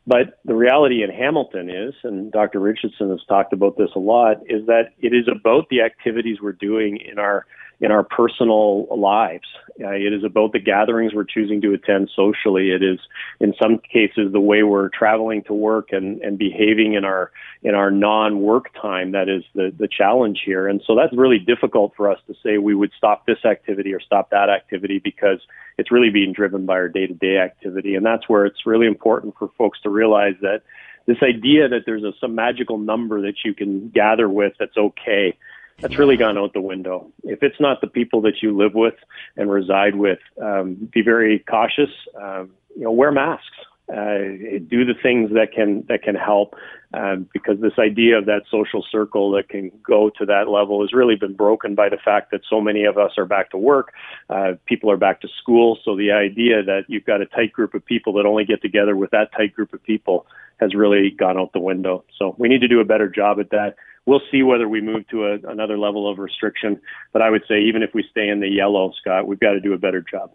But 0.06 0.38
the 0.44 0.54
reality 0.54 1.02
in 1.02 1.10
Hamilton 1.10 1.68
is, 1.68 1.94
and 2.04 2.30
Dr. 2.30 2.60
Richardson 2.60 3.10
has 3.10 3.24
talked 3.28 3.52
about 3.52 3.76
this 3.76 3.90
a 3.96 3.98
lot, 3.98 4.36
is 4.46 4.66
that 4.66 4.90
it 5.00 5.12
is 5.12 5.26
about 5.26 5.68
the 5.68 5.80
activities 5.80 6.38
we're 6.40 6.52
doing 6.52 6.98
in 6.98 7.18
our 7.18 7.44
in 7.80 7.92
our 7.92 8.02
personal 8.02 8.86
lives. 8.96 9.46
Uh, 9.78 9.90
it 9.90 10.12
is 10.12 10.24
about 10.24 10.52
the 10.52 10.58
gatherings 10.58 11.12
we're 11.12 11.24
choosing 11.24 11.60
to 11.60 11.74
attend 11.74 12.10
socially. 12.16 12.70
It 12.70 12.82
is, 12.82 12.98
in 13.40 13.52
some 13.60 13.78
cases, 13.78 14.32
the 14.32 14.40
way 14.40 14.62
we're 14.62 14.88
traveling 14.88 15.42
to 15.44 15.52
work 15.52 15.88
and, 15.92 16.20
and 16.22 16.38
behaving 16.38 16.94
in 16.94 17.04
our 17.04 17.30
in 17.62 17.74
our 17.74 17.90
non-work 17.90 18.72
time 18.80 19.12
that 19.12 19.28
is 19.28 19.44
the 19.54 19.72
the 19.78 19.88
challenge 19.88 20.40
here. 20.44 20.66
And 20.66 20.80
so 20.86 20.96
that's 20.96 21.14
really 21.14 21.38
difficult 21.38 21.92
for 21.96 22.10
us 22.10 22.18
to 22.28 22.34
say 22.42 22.56
we 22.56 22.74
would 22.74 22.92
stop 22.96 23.26
this 23.26 23.44
activity 23.44 23.92
or 23.92 24.00
stop 24.00 24.30
that 24.30 24.48
activity 24.48 24.98
because 24.98 25.40
it's 25.76 25.92
really 25.92 26.10
being 26.10 26.32
driven 26.32 26.64
by 26.64 26.74
our 26.74 26.88
day-to-day 26.88 27.36
activity. 27.36 27.94
And 27.94 28.06
that's 28.06 28.26
where 28.28 28.46
it's 28.46 28.64
really 28.64 28.86
important 28.86 29.34
for 29.38 29.50
folks 29.58 29.78
to 29.82 29.90
realize 29.90 30.36
that 30.40 30.62
this 31.06 31.18
idea 31.22 31.68
that 31.68 31.82
there's 31.84 32.02
a, 32.02 32.12
some 32.20 32.34
magical 32.34 32.78
number 32.78 33.20
that 33.22 33.44
you 33.44 33.52
can 33.52 33.90
gather 33.90 34.28
with 34.28 34.54
that's 34.58 34.76
okay 34.76 35.36
that's 35.80 35.98
really 35.98 36.16
gone 36.16 36.38
out 36.38 36.52
the 36.52 36.60
window. 36.60 37.12
If 37.24 37.42
it's 37.42 37.60
not 37.60 37.80
the 37.80 37.86
people 37.86 38.20
that 38.22 38.42
you 38.42 38.56
live 38.56 38.74
with 38.74 38.94
and 39.36 39.50
reside 39.50 39.94
with, 39.94 40.18
um, 40.42 40.88
be 40.92 41.02
very 41.02 41.40
cautious. 41.40 41.90
Um, 42.20 42.50
you 42.76 42.84
know, 42.84 42.92
wear 42.92 43.12
masks. 43.12 43.46
Uh, 43.88 44.58
do 44.66 44.84
the 44.84 44.94
things 45.00 45.30
that 45.30 45.52
can 45.54 45.84
that 45.88 46.02
can 46.02 46.16
help, 46.16 46.56
um, 46.92 47.28
because 47.32 47.60
this 47.60 47.78
idea 47.78 48.18
of 48.18 48.26
that 48.26 48.42
social 48.50 48.84
circle 48.90 49.30
that 49.30 49.48
can 49.48 49.70
go 49.86 50.10
to 50.10 50.26
that 50.26 50.48
level 50.48 50.80
has 50.80 50.92
really 50.92 51.14
been 51.14 51.34
broken 51.34 51.76
by 51.76 51.88
the 51.88 51.96
fact 52.04 52.32
that 52.32 52.40
so 52.50 52.60
many 52.60 52.82
of 52.82 52.98
us 52.98 53.12
are 53.16 53.26
back 53.26 53.48
to 53.48 53.56
work, 53.56 53.92
uh, 54.28 54.54
people 54.66 54.90
are 54.90 54.96
back 54.96 55.20
to 55.20 55.28
school. 55.40 55.78
So 55.84 55.96
the 55.96 56.10
idea 56.10 56.64
that 56.64 56.86
you've 56.88 57.04
got 57.04 57.20
a 57.20 57.26
tight 57.26 57.52
group 57.52 57.74
of 57.74 57.86
people 57.86 58.12
that 58.14 58.26
only 58.26 58.44
get 58.44 58.60
together 58.60 58.96
with 58.96 59.12
that 59.12 59.30
tight 59.36 59.54
group 59.54 59.72
of 59.72 59.80
people 59.84 60.26
has 60.58 60.74
really 60.74 61.10
gone 61.10 61.38
out 61.38 61.52
the 61.52 61.60
window. 61.60 62.02
So 62.18 62.34
we 62.38 62.48
need 62.48 62.62
to 62.62 62.68
do 62.68 62.80
a 62.80 62.84
better 62.84 63.08
job 63.08 63.38
at 63.38 63.50
that 63.50 63.76
we'll 64.06 64.22
see 64.30 64.42
whether 64.42 64.68
we 64.68 64.80
move 64.80 65.06
to 65.08 65.26
a, 65.26 65.34
another 65.50 65.76
level 65.76 66.10
of 66.10 66.18
restriction. 66.18 66.80
But 67.12 67.22
I 67.22 67.30
would 67.30 67.42
say 67.48 67.60
even 67.62 67.82
if 67.82 67.92
we 67.92 68.04
stay 68.10 68.28
in 68.28 68.40
the 68.40 68.48
yellow, 68.48 68.92
Scott, 69.00 69.26
we've 69.26 69.40
got 69.40 69.52
to 69.52 69.60
do 69.60 69.74
a 69.74 69.78
better 69.78 70.00
job. 70.00 70.30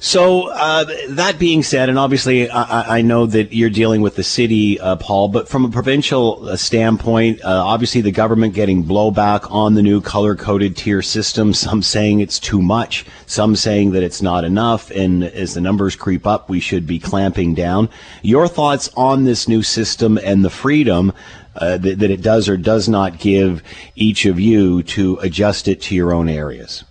So 0.00 0.48
uh, 0.48 0.84
that 1.10 1.38
being 1.38 1.62
said, 1.62 1.88
and 1.88 1.98
obviously 1.98 2.50
I, 2.50 2.98
I, 2.98 3.02
know 3.02 3.24
that 3.26 3.54
you're 3.54 3.70
dealing 3.70 4.02
with 4.02 4.16
the 4.16 4.22
city, 4.22 4.78
uh, 4.78 4.96
Paul, 4.96 5.28
but 5.28 5.48
from 5.48 5.64
a 5.64 5.70
provincial 5.70 6.48
uh, 6.48 6.56
standpoint, 6.56 7.42
uh, 7.42 7.64
obviously 7.64 8.02
the 8.02 8.12
government 8.12 8.52
getting 8.52 8.84
blowback 8.84 9.50
on 9.50 9.74
the 9.74 9.82
new 9.82 10.02
color-coded 10.02 10.76
tier 10.76 11.00
system. 11.00 11.54
Some 11.54 11.80
saying 11.80 12.20
it's 12.20 12.38
too 12.38 12.60
much, 12.60 13.06
some 13.26 13.56
saying 13.56 13.92
that 13.92 14.02
it's 14.02 14.20
not 14.20 14.44
enough, 14.44 14.90
and 14.90 15.24
as 15.24 15.54
the 15.54 15.62
numbers 15.62 15.96
creep 15.96 16.26
up, 16.26 16.50
we 16.50 16.60
should 16.60 16.86
be 16.86 16.98
clamping 16.98 17.54
down. 17.54 17.88
Your 18.20 18.46
thoughts 18.46 18.90
on 18.96 19.24
this 19.24 19.48
new 19.48 19.62
system 19.62 20.18
and 20.18 20.44
the 20.44 20.50
freedom 20.50 21.14
uh, 21.56 21.78
that, 21.78 21.98
that 21.98 22.10
it 22.10 22.22
does 22.22 22.48
or 22.48 22.56
does 22.56 22.88
not 22.88 23.18
give 23.18 23.62
each 23.94 24.26
of 24.26 24.38
you 24.40 24.82
to 24.82 25.18
adjust 25.18 25.68
it 25.68 25.80
to 25.82 25.94
your 25.94 26.12
own 26.12 26.28
areas? 26.28 26.84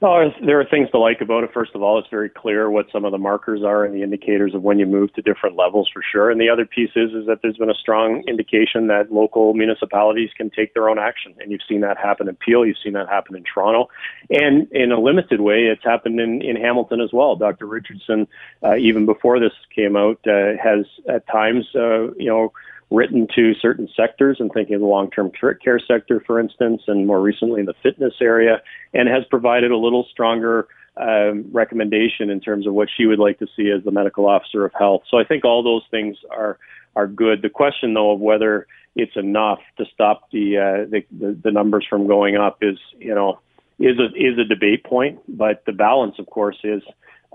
Oh, 0.00 0.30
there 0.46 0.60
are 0.60 0.64
things 0.64 0.88
to 0.92 0.98
like 0.98 1.20
about 1.20 1.42
it. 1.42 1.50
First 1.52 1.72
of 1.74 1.82
all, 1.82 1.98
it's 1.98 2.06
very 2.08 2.28
clear 2.28 2.70
what 2.70 2.86
some 2.92 3.04
of 3.04 3.10
the 3.10 3.18
markers 3.18 3.64
are 3.64 3.84
and 3.84 3.92
the 3.92 4.04
indicators 4.04 4.54
of 4.54 4.62
when 4.62 4.78
you 4.78 4.86
move 4.86 5.12
to 5.14 5.22
different 5.22 5.56
levels 5.56 5.90
for 5.92 6.04
sure. 6.12 6.30
And 6.30 6.40
the 6.40 6.48
other 6.48 6.64
piece 6.64 6.92
is, 6.94 7.10
is 7.12 7.26
that 7.26 7.40
there's 7.42 7.56
been 7.56 7.68
a 7.68 7.74
strong 7.74 8.22
indication 8.28 8.86
that 8.86 9.10
local 9.10 9.54
municipalities 9.54 10.30
can 10.36 10.50
take 10.50 10.72
their 10.72 10.88
own 10.88 11.00
action. 11.00 11.34
And 11.40 11.50
you've 11.50 11.62
seen 11.68 11.80
that 11.80 11.98
happen 11.98 12.28
in 12.28 12.36
Peel, 12.36 12.64
you've 12.64 12.76
seen 12.82 12.92
that 12.92 13.08
happen 13.08 13.34
in 13.34 13.42
Toronto. 13.42 13.88
And 14.30 14.70
in 14.70 14.92
a 14.92 15.00
limited 15.00 15.40
way, 15.40 15.62
it's 15.62 15.82
happened 15.82 16.20
in, 16.20 16.42
in 16.42 16.54
Hamilton 16.54 17.00
as 17.00 17.10
well. 17.12 17.34
Dr. 17.34 17.66
Richardson, 17.66 18.28
uh, 18.62 18.76
even 18.76 19.04
before 19.04 19.40
this 19.40 19.52
came 19.74 19.96
out, 19.96 20.20
uh, 20.28 20.52
has 20.62 20.86
at 21.08 21.26
times, 21.26 21.66
uh, 21.74 22.12
you 22.12 22.26
know, 22.26 22.52
written 22.90 23.26
to 23.34 23.54
certain 23.54 23.88
sectors 23.94 24.38
and 24.40 24.50
thinking 24.52 24.74
of 24.74 24.80
the 24.80 24.86
long-term 24.86 25.30
care 25.62 25.78
sector, 25.78 26.22
for 26.26 26.40
instance, 26.40 26.82
and 26.86 27.06
more 27.06 27.20
recently 27.20 27.60
in 27.60 27.66
the 27.66 27.74
fitness 27.82 28.14
area, 28.20 28.62
and 28.94 29.08
has 29.08 29.24
provided 29.28 29.70
a 29.70 29.76
little 29.76 30.06
stronger 30.10 30.68
um, 30.96 31.44
recommendation 31.52 32.30
in 32.30 32.40
terms 32.40 32.66
of 32.66 32.74
what 32.74 32.88
she 32.96 33.06
would 33.06 33.18
like 33.18 33.38
to 33.38 33.46
see 33.56 33.70
as 33.70 33.84
the 33.84 33.90
medical 33.90 34.26
officer 34.26 34.64
of 34.64 34.72
health. 34.76 35.02
So 35.10 35.18
I 35.18 35.24
think 35.24 35.44
all 35.44 35.62
those 35.62 35.82
things 35.90 36.16
are 36.30 36.58
are 36.96 37.06
good. 37.06 37.42
The 37.42 37.50
question, 37.50 37.94
though, 37.94 38.12
of 38.12 38.20
whether 38.20 38.66
it's 38.96 39.16
enough 39.16 39.60
to 39.76 39.84
stop 39.92 40.30
the 40.32 40.56
uh, 40.56 40.90
the, 40.90 41.04
the, 41.16 41.38
the 41.44 41.52
numbers 41.52 41.86
from 41.88 42.08
going 42.08 42.36
up 42.36 42.58
is, 42.62 42.78
you 42.98 43.14
know, 43.14 43.38
is 43.78 43.98
a 43.98 44.06
is 44.16 44.38
a 44.38 44.44
debate 44.44 44.82
point. 44.84 45.20
But 45.28 45.64
the 45.66 45.72
balance, 45.72 46.16
of 46.18 46.26
course, 46.26 46.58
is 46.64 46.82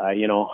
uh, 0.01 0.09
you 0.09 0.27
know, 0.27 0.49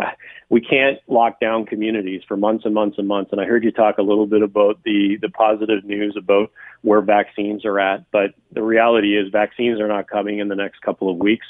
we 0.48 0.60
can't 0.60 0.98
lock 1.08 1.40
down 1.40 1.66
communities 1.66 2.22
for 2.26 2.36
months 2.36 2.64
and 2.64 2.74
months 2.74 2.96
and 2.98 3.08
months. 3.08 3.32
And 3.32 3.40
I 3.40 3.44
heard 3.44 3.64
you 3.64 3.72
talk 3.72 3.98
a 3.98 4.02
little 4.02 4.26
bit 4.26 4.42
about 4.42 4.82
the 4.84 5.18
the 5.20 5.28
positive 5.28 5.84
news 5.84 6.16
about 6.16 6.52
where 6.82 7.00
vaccines 7.00 7.64
are 7.64 7.80
at, 7.80 8.08
but 8.10 8.34
the 8.52 8.62
reality 8.62 9.16
is 9.16 9.30
vaccines 9.32 9.80
are 9.80 9.88
not 9.88 10.08
coming 10.08 10.38
in 10.38 10.48
the 10.48 10.54
next 10.54 10.82
couple 10.82 11.10
of 11.10 11.16
weeks, 11.16 11.46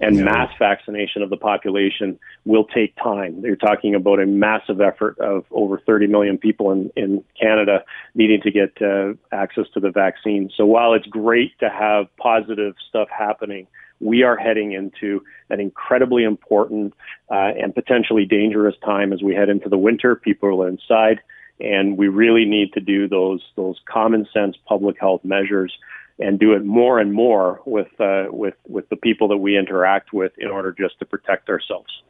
and 0.00 0.24
mass 0.24 0.50
vaccination 0.58 1.22
of 1.22 1.28
the 1.28 1.36
population 1.36 2.18
will 2.44 2.64
take 2.64 2.94
time. 2.96 3.40
You're 3.44 3.56
talking 3.56 3.94
about 3.94 4.20
a 4.20 4.26
massive 4.26 4.80
effort 4.80 5.18
of 5.18 5.44
over 5.50 5.78
30 5.78 6.06
million 6.06 6.38
people 6.38 6.70
in 6.70 6.90
in 6.96 7.22
Canada 7.38 7.84
needing 8.14 8.40
to 8.42 8.50
get 8.50 8.80
uh, 8.80 9.14
access 9.32 9.66
to 9.74 9.80
the 9.80 9.90
vaccine. 9.90 10.50
So 10.56 10.64
while 10.64 10.94
it's 10.94 11.06
great 11.06 11.58
to 11.58 11.68
have 11.68 12.06
positive 12.16 12.74
stuff 12.88 13.08
happening 13.10 13.66
we 14.00 14.22
are 14.22 14.36
heading 14.36 14.72
into 14.72 15.22
an 15.50 15.60
incredibly 15.60 16.24
important 16.24 16.94
uh, 17.30 17.52
and 17.60 17.74
potentially 17.74 18.24
dangerous 18.24 18.74
time 18.84 19.12
as 19.12 19.22
we 19.22 19.34
head 19.34 19.48
into 19.48 19.68
the 19.68 19.78
winter. 19.78 20.14
People 20.14 20.62
are 20.62 20.68
inside, 20.68 21.20
and 21.60 21.96
we 21.96 22.08
really 22.08 22.44
need 22.44 22.72
to 22.74 22.80
do 22.80 23.08
those 23.08 23.42
those 23.56 23.80
common 23.90 24.26
sense 24.32 24.56
public 24.66 24.96
health 25.00 25.24
measures 25.24 25.72
and 26.18 26.38
do 26.38 26.52
it 26.54 26.64
more 26.64 26.98
and 26.98 27.12
more 27.12 27.60
with 27.64 27.88
uh, 28.00 28.24
with 28.30 28.54
with 28.66 28.88
the 28.88 28.96
people 28.96 29.28
that 29.28 29.38
we 29.38 29.56
interact 29.56 30.12
with 30.12 30.32
in 30.38 30.48
order 30.48 30.72
just 30.72 30.98
to 30.98 31.04
protect 31.04 31.48
ourselves. 31.48 32.02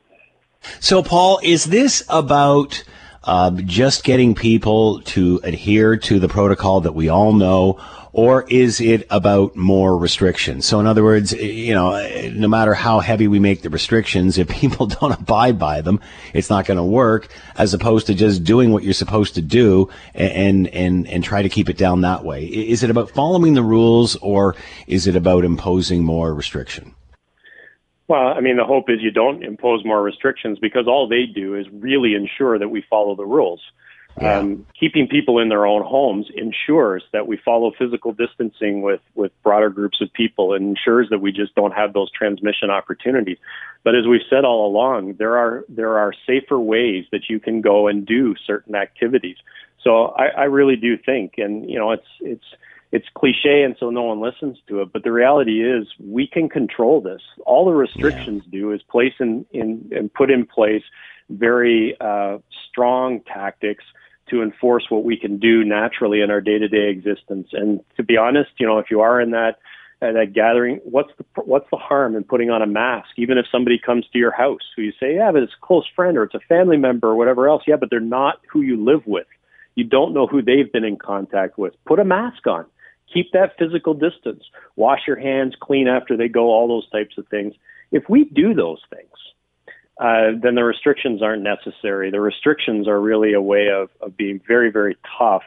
So, 0.80 1.02
Paul, 1.02 1.40
is 1.42 1.64
this 1.64 2.04
about? 2.08 2.82
Uh, 3.28 3.50
just 3.64 4.04
getting 4.04 4.36
people 4.36 5.00
to 5.00 5.40
adhere 5.42 5.96
to 5.96 6.20
the 6.20 6.28
protocol 6.28 6.82
that 6.82 6.94
we 6.94 7.08
all 7.08 7.32
know, 7.32 7.76
or 8.16 8.46
is 8.48 8.80
it 8.80 9.06
about 9.10 9.54
more 9.56 9.94
restrictions? 9.94 10.64
So, 10.64 10.80
in 10.80 10.86
other 10.86 11.04
words, 11.04 11.34
eh, 11.34 11.36
you 11.36 11.74
know, 11.74 11.92
eh, 11.92 12.30
no 12.34 12.48
matter 12.48 12.72
how 12.72 13.00
heavy 13.00 13.28
we 13.28 13.38
make 13.38 13.60
the 13.60 13.68
restrictions, 13.68 14.38
if 14.38 14.48
people 14.62 14.86
don't 14.86 15.12
abide 15.12 15.58
by 15.58 15.82
them, 15.82 16.00
it's 16.32 16.48
not 16.48 16.64
going 16.64 16.78
to 16.78 16.82
work. 16.82 17.28
As 17.56 17.74
opposed 17.74 18.06
to 18.06 18.14
just 18.14 18.42
doing 18.42 18.72
what 18.72 18.84
you're 18.84 18.94
supposed 18.94 19.34
to 19.34 19.42
do 19.42 19.90
and 20.14 20.66
and 20.68 21.06
and 21.06 21.22
try 21.22 21.42
to 21.42 21.50
keep 21.50 21.68
it 21.68 21.76
down 21.76 22.00
that 22.00 22.24
way. 22.24 22.46
Is 22.46 22.82
it 22.82 22.88
about 22.88 23.10
following 23.10 23.52
the 23.52 23.62
rules, 23.62 24.16
or 24.16 24.56
is 24.86 25.06
it 25.06 25.14
about 25.14 25.44
imposing 25.44 26.02
more 26.02 26.32
restriction? 26.32 26.94
Well, 28.08 28.28
I 28.28 28.40
mean, 28.40 28.56
the 28.56 28.64
hope 28.64 28.88
is 28.88 29.02
you 29.02 29.10
don't 29.10 29.42
impose 29.42 29.84
more 29.84 30.02
restrictions 30.02 30.58
because 30.58 30.86
all 30.86 31.06
they 31.06 31.26
do 31.26 31.54
is 31.54 31.66
really 31.70 32.14
ensure 32.14 32.58
that 32.58 32.68
we 32.68 32.82
follow 32.88 33.14
the 33.14 33.26
rules. 33.26 33.60
Yeah. 34.20 34.38
Um, 34.38 34.66
keeping 34.78 35.08
people 35.08 35.38
in 35.38 35.50
their 35.50 35.66
own 35.66 35.82
homes 35.82 36.28
ensures 36.34 37.02
that 37.12 37.26
we 37.26 37.36
follow 37.36 37.72
physical 37.78 38.12
distancing 38.12 38.80
with, 38.80 39.00
with 39.14 39.30
broader 39.42 39.68
groups 39.68 40.00
of 40.00 40.10
people 40.14 40.54
and 40.54 40.70
ensures 40.70 41.10
that 41.10 41.18
we 41.18 41.32
just 41.32 41.54
don't 41.54 41.72
have 41.72 41.92
those 41.92 42.10
transmission 42.10 42.70
opportunities. 42.70 43.36
But 43.84 43.94
as 43.94 44.06
we've 44.06 44.22
said 44.30 44.44
all 44.44 44.66
along, 44.66 45.14
there 45.14 45.36
are 45.36 45.64
there 45.68 45.98
are 45.98 46.12
safer 46.26 46.58
ways 46.58 47.04
that 47.12 47.28
you 47.28 47.38
can 47.38 47.60
go 47.60 47.88
and 47.88 48.06
do 48.06 48.34
certain 48.46 48.74
activities. 48.74 49.36
So 49.84 50.06
I, 50.06 50.28
I 50.28 50.44
really 50.44 50.76
do 50.76 50.96
think, 50.96 51.34
and 51.36 51.68
you 51.70 51.78
know, 51.78 51.92
it's 51.92 52.08
it's 52.20 52.44
it's 52.92 53.06
cliche, 53.14 53.62
and 53.62 53.76
so 53.78 53.90
no 53.90 54.02
one 54.02 54.20
listens 54.20 54.58
to 54.68 54.80
it. 54.80 54.92
But 54.92 55.04
the 55.04 55.12
reality 55.12 55.62
is, 55.62 55.86
we 56.00 56.26
can 56.26 56.48
control 56.48 57.00
this. 57.00 57.20
All 57.44 57.66
the 57.66 57.72
restrictions 57.72 58.42
yeah. 58.46 58.60
do 58.60 58.72
is 58.72 58.80
place 58.82 59.14
in, 59.20 59.44
in 59.52 59.90
and 59.94 60.12
put 60.12 60.30
in 60.30 60.46
place 60.46 60.82
very 61.28 61.96
uh, 62.00 62.38
strong 62.68 63.20
tactics 63.20 63.84
to 64.30 64.42
enforce 64.42 64.86
what 64.88 65.04
we 65.04 65.16
can 65.16 65.38
do 65.38 65.64
naturally 65.64 66.20
in 66.20 66.30
our 66.30 66.40
day-to-day 66.40 66.88
existence. 66.88 67.48
And 67.52 67.80
to 67.96 68.02
be 68.02 68.16
honest, 68.16 68.50
you 68.58 68.66
know, 68.66 68.78
if 68.78 68.90
you 68.90 69.00
are 69.00 69.20
in 69.20 69.30
that 69.30 69.58
uh, 70.02 70.12
that 70.12 70.34
gathering, 70.34 70.78
what's 70.84 71.10
the 71.16 71.24
what's 71.42 71.70
the 71.70 71.78
harm 71.78 72.16
in 72.16 72.24
putting 72.24 72.50
on 72.50 72.60
a 72.60 72.66
mask? 72.66 73.08
Even 73.16 73.38
if 73.38 73.46
somebody 73.50 73.78
comes 73.78 74.06
to 74.12 74.18
your 74.18 74.32
house 74.32 74.60
who 74.74 74.82
you 74.82 74.92
say, 75.00 75.14
yeah, 75.14 75.30
but 75.32 75.42
it's 75.42 75.54
a 75.54 75.66
close 75.66 75.86
friend 75.96 76.18
or 76.18 76.24
it's 76.24 76.34
a 76.34 76.40
family 76.40 76.76
member 76.76 77.08
or 77.08 77.16
whatever 77.16 77.48
else, 77.48 77.62
yeah, 77.66 77.76
but 77.76 77.88
they're 77.88 78.00
not 78.00 78.40
who 78.50 78.60
you 78.60 78.82
live 78.82 79.06
with. 79.06 79.26
You 79.74 79.84
don't 79.84 80.12
know 80.12 80.26
who 80.26 80.42
they've 80.42 80.70
been 80.70 80.84
in 80.84 80.96
contact 80.96 81.58
with. 81.58 81.72
Put 81.86 81.98
a 81.98 82.04
mask 82.04 82.46
on. 82.46 82.66
Keep 83.12 83.32
that 83.32 83.56
physical 83.58 83.94
distance. 83.94 84.44
Wash 84.74 85.00
your 85.06 85.18
hands 85.18 85.54
clean 85.60 85.88
after 85.88 86.16
they 86.16 86.28
go. 86.28 86.46
All 86.46 86.68
those 86.68 86.90
types 86.90 87.16
of 87.16 87.26
things. 87.28 87.54
If 87.92 88.04
we 88.08 88.24
do 88.24 88.52
those 88.52 88.82
things, 88.90 89.08
uh, 89.98 90.32
then 90.42 90.54
the 90.54 90.64
restrictions 90.64 91.22
aren't 91.22 91.42
necessary. 91.42 92.10
The 92.10 92.20
restrictions 92.20 92.86
are 92.86 93.00
really 93.00 93.32
a 93.32 93.40
way 93.40 93.68
of, 93.68 93.88
of 94.00 94.16
being 94.16 94.40
very, 94.46 94.70
very 94.70 94.96
tough. 95.18 95.42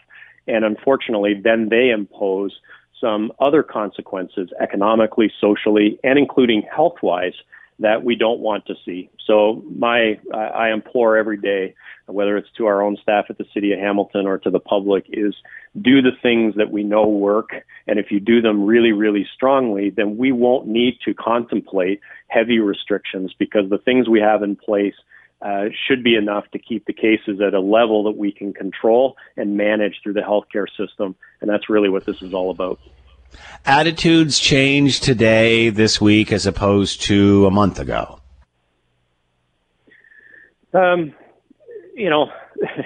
And 0.47 0.65
unfortunately, 0.65 1.39
then 1.41 1.69
they 1.69 1.89
impose 1.89 2.59
some 2.99 3.31
other 3.39 3.63
consequences 3.63 4.49
economically, 4.59 5.31
socially, 5.39 5.99
and 6.03 6.17
including 6.17 6.63
health 6.63 6.97
wise 7.03 7.35
that 7.79 8.03
we 8.03 8.15
don't 8.15 8.39
want 8.39 8.65
to 8.65 8.75
see. 8.85 9.09
So 9.25 9.63
my, 9.77 10.19
I, 10.33 10.71
implore 10.71 11.17
every 11.17 11.37
day, 11.37 11.75
whether 12.07 12.37
it's 12.37 12.49
to 12.57 12.65
our 12.65 12.81
own 12.81 12.97
staff 13.01 13.25
at 13.29 13.37
the 13.37 13.45
city 13.53 13.71
of 13.71 13.79
Hamilton 13.79 14.25
or 14.25 14.37
to 14.39 14.49
the 14.49 14.59
public, 14.59 15.05
is 15.09 15.33
do 15.81 16.01
the 16.01 16.11
things 16.21 16.55
that 16.55 16.71
we 16.71 16.83
know 16.83 17.07
work. 17.07 17.51
And 17.87 17.99
if 17.99 18.11
you 18.11 18.19
do 18.19 18.41
them 18.41 18.65
really, 18.65 18.91
really 18.91 19.25
strongly, 19.33 19.91
then 19.91 20.17
we 20.17 20.31
won't 20.31 20.67
need 20.67 20.95
to 21.05 21.13
contemplate 21.13 22.01
heavy 22.27 22.59
restrictions 22.59 23.33
because 23.37 23.69
the 23.69 23.77
things 23.77 24.09
we 24.09 24.19
have 24.19 24.43
in 24.43 24.55
place 24.55 24.95
uh, 25.41 25.65
should 25.87 26.03
be 26.03 26.15
enough 26.15 26.43
to 26.51 26.59
keep 26.59 26.85
the 26.85 26.93
cases 26.93 27.39
at 27.39 27.53
a 27.53 27.61
level 27.61 28.03
that 28.03 28.17
we 28.17 28.31
can 28.31 28.53
control 28.53 29.15
and 29.37 29.55
manage 29.55 30.01
through 30.03 30.13
the 30.13 30.19
healthcare 30.19 30.67
system. 30.75 31.15
And 31.39 31.49
that's 31.49 31.69
really 31.69 31.87
what 31.87 32.05
this 32.05 32.21
is 32.21 32.33
all 32.33 32.51
about. 32.51 32.79
Attitudes 33.65 34.39
change 34.39 34.99
today, 34.99 35.69
this 35.69 35.99
week, 35.99 36.31
as 36.31 36.45
opposed 36.45 37.01
to 37.03 37.45
a 37.45 37.51
month 37.51 37.79
ago. 37.79 38.19
Um, 40.73 41.13
you 41.95 42.09
know, 42.09 42.31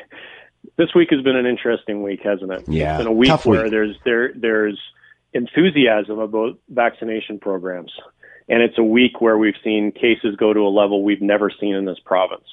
this 0.77 0.93
week 0.95 1.09
has 1.11 1.21
been 1.21 1.35
an 1.35 1.45
interesting 1.45 2.03
week, 2.03 2.21
hasn't 2.23 2.51
it? 2.51 2.63
Yeah, 2.67 2.95
it's 2.95 2.97
been 2.99 3.07
a 3.07 3.11
week 3.11 3.29
Tough 3.29 3.45
where 3.45 3.63
week. 3.63 3.71
there's 3.71 3.95
there 4.05 4.33
there's 4.33 4.79
enthusiasm 5.33 6.19
about 6.19 6.59
vaccination 6.69 7.39
programs, 7.39 7.91
and 8.49 8.61
it's 8.61 8.77
a 8.77 8.83
week 8.83 9.21
where 9.21 9.37
we've 9.37 9.55
seen 9.63 9.91
cases 9.91 10.35
go 10.37 10.53
to 10.53 10.61
a 10.61 10.69
level 10.69 11.03
we've 11.03 11.21
never 11.21 11.51
seen 11.59 11.75
in 11.75 11.85
this 11.85 11.99
province. 12.05 12.45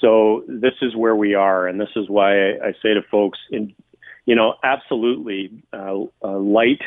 So 0.00 0.44
this 0.48 0.74
is 0.80 0.96
where 0.96 1.16
we 1.16 1.34
are, 1.34 1.66
and 1.66 1.80
this 1.80 1.90
is 1.96 2.08
why 2.08 2.32
I, 2.32 2.68
I 2.68 2.72
say 2.82 2.94
to 2.94 3.02
folks, 3.10 3.38
in, 3.50 3.74
you 4.24 4.34
know, 4.34 4.54
absolutely 4.62 5.62
uh, 5.72 6.04
uh, 6.22 6.38
light 6.38 6.80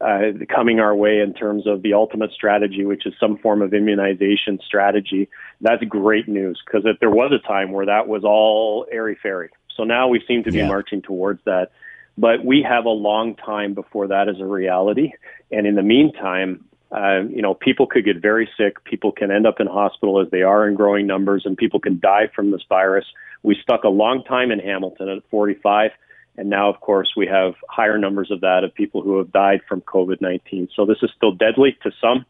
uh, 0.00 0.32
coming 0.54 0.78
our 0.80 0.94
way 0.94 1.18
in 1.18 1.34
terms 1.34 1.66
of 1.66 1.82
the 1.82 1.92
ultimate 1.92 2.30
strategy, 2.32 2.84
which 2.84 3.06
is 3.06 3.14
some 3.18 3.36
form 3.38 3.62
of 3.62 3.74
immunization 3.74 4.60
strategy. 4.64 5.28
That's 5.60 5.82
great 5.84 6.28
news 6.28 6.60
because 6.64 6.82
if 6.86 7.00
there 7.00 7.10
was 7.10 7.32
a 7.32 7.46
time 7.46 7.72
where 7.72 7.86
that 7.86 8.06
was 8.06 8.22
all 8.24 8.86
airy 8.92 9.18
fairy. 9.20 9.50
So 9.76 9.84
now 9.84 10.08
we 10.08 10.22
seem 10.26 10.44
to 10.44 10.52
be 10.52 10.58
Yeah. 10.58 10.68
marching 10.68 11.02
towards 11.02 11.42
that. 11.44 11.70
But 12.16 12.44
we 12.44 12.62
have 12.62 12.84
a 12.84 12.90
long 12.90 13.36
time 13.36 13.74
before 13.74 14.08
that 14.08 14.28
is 14.28 14.40
a 14.40 14.44
reality. 14.44 15.12
And 15.52 15.66
in 15.66 15.76
the 15.76 15.82
meantime, 15.82 16.64
uh, 16.90 17.22
you 17.28 17.42
know, 17.42 17.54
people 17.54 17.86
could 17.86 18.04
get 18.04 18.16
very 18.16 18.48
sick. 18.56 18.82
People 18.84 19.12
can 19.12 19.30
end 19.30 19.46
up 19.46 19.60
in 19.60 19.66
hospital 19.66 20.20
as 20.20 20.30
they 20.30 20.42
are 20.42 20.66
in 20.66 20.74
growing 20.74 21.06
numbers, 21.06 21.42
and 21.44 21.56
people 21.56 21.78
can 21.78 22.00
die 22.00 22.28
from 22.34 22.50
this 22.50 22.62
virus. 22.68 23.04
We 23.42 23.56
stuck 23.62 23.84
a 23.84 23.88
long 23.88 24.24
time 24.24 24.50
in 24.50 24.58
Hamilton 24.58 25.08
at 25.08 25.22
45. 25.30 25.92
And 26.38 26.48
now, 26.48 26.70
of 26.70 26.80
course, 26.80 27.14
we 27.16 27.26
have 27.26 27.54
higher 27.68 27.98
numbers 27.98 28.30
of 28.30 28.40
that 28.42 28.62
of 28.62 28.72
people 28.72 29.02
who 29.02 29.18
have 29.18 29.32
died 29.32 29.60
from 29.68 29.80
COVID 29.82 30.20
19. 30.20 30.68
So 30.74 30.86
this 30.86 30.98
is 31.02 31.10
still 31.14 31.32
deadly 31.32 31.76
to 31.82 31.90
some. 32.00 32.24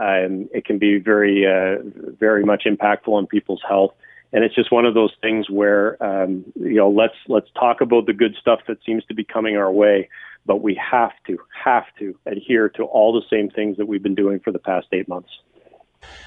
Um, 0.00 0.48
it 0.52 0.64
can 0.64 0.78
be 0.78 0.98
very, 0.98 1.46
uh, 1.46 1.76
very 2.18 2.44
much 2.44 2.64
impactful 2.66 3.08
on 3.08 3.28
people's 3.28 3.62
health. 3.66 3.94
And 4.32 4.42
it's 4.42 4.54
just 4.54 4.72
one 4.72 4.84
of 4.84 4.94
those 4.94 5.12
things 5.20 5.48
where, 5.48 6.02
um, 6.02 6.44
you 6.56 6.74
know, 6.74 6.90
let's 6.90 7.14
let's 7.28 7.48
talk 7.54 7.80
about 7.80 8.06
the 8.06 8.12
good 8.12 8.34
stuff 8.40 8.60
that 8.66 8.78
seems 8.84 9.04
to 9.04 9.14
be 9.14 9.22
coming 9.22 9.56
our 9.56 9.70
way, 9.70 10.08
but 10.44 10.56
we 10.56 10.74
have 10.74 11.12
to 11.28 11.38
have 11.64 11.84
to 12.00 12.18
adhere 12.26 12.68
to 12.70 12.82
all 12.82 13.12
the 13.12 13.22
same 13.30 13.48
things 13.48 13.76
that 13.76 13.86
we've 13.86 14.02
been 14.02 14.16
doing 14.16 14.40
for 14.40 14.50
the 14.50 14.58
past 14.58 14.88
eight 14.92 15.06
months. 15.06 15.30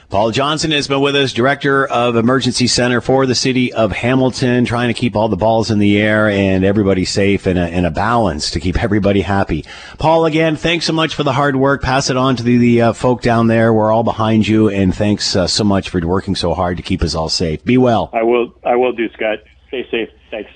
Paul 0.09 0.31
Johnson 0.31 0.71
has 0.71 0.87
been 0.87 1.01
with 1.01 1.15
us, 1.15 1.33
Director 1.33 1.85
of 1.87 2.15
Emergency 2.15 2.67
Center 2.67 3.01
for 3.01 3.25
the 3.25 3.35
City 3.35 3.73
of 3.73 3.91
Hamilton, 3.91 4.63
trying 4.63 4.87
to 4.87 4.93
keep 4.93 5.15
all 5.15 5.27
the 5.27 5.35
balls 5.35 5.71
in 5.71 5.79
the 5.79 5.99
air 5.99 6.29
and 6.29 6.63
everybody 6.63 7.05
safe 7.05 7.47
and 7.47 7.57
a, 7.57 7.63
and 7.63 7.85
a 7.85 7.91
balance 7.91 8.51
to 8.51 8.59
keep 8.59 8.81
everybody 8.81 9.21
happy. 9.21 9.65
Paul, 9.97 10.25
again, 10.25 10.55
thanks 10.55 10.85
so 10.85 10.93
much 10.93 11.15
for 11.15 11.23
the 11.23 11.33
hard 11.33 11.55
work. 11.55 11.81
Pass 11.81 12.09
it 12.09 12.17
on 12.17 12.35
to 12.35 12.43
the, 12.43 12.57
the 12.57 12.81
uh, 12.81 12.93
folk 12.93 13.21
down 13.23 13.47
there. 13.47 13.73
We're 13.73 13.91
all 13.91 14.03
behind 14.03 14.47
you, 14.47 14.69
and 14.69 14.95
thanks 14.95 15.35
uh, 15.35 15.47
so 15.47 15.63
much 15.63 15.89
for 15.89 15.99
working 16.05 16.35
so 16.35 16.53
hard 16.53 16.77
to 16.77 16.83
keep 16.83 17.01
us 17.01 17.15
all 17.15 17.29
safe. 17.29 17.65
Be 17.65 17.77
well. 17.77 18.09
I 18.13 18.23
will 18.23 18.53
I 18.63 18.75
will 18.75 18.93
do, 18.93 19.09
Scott. 19.09 19.39
Stay 19.67 19.85
safe. 19.89 20.09
Thanks. 20.31 20.51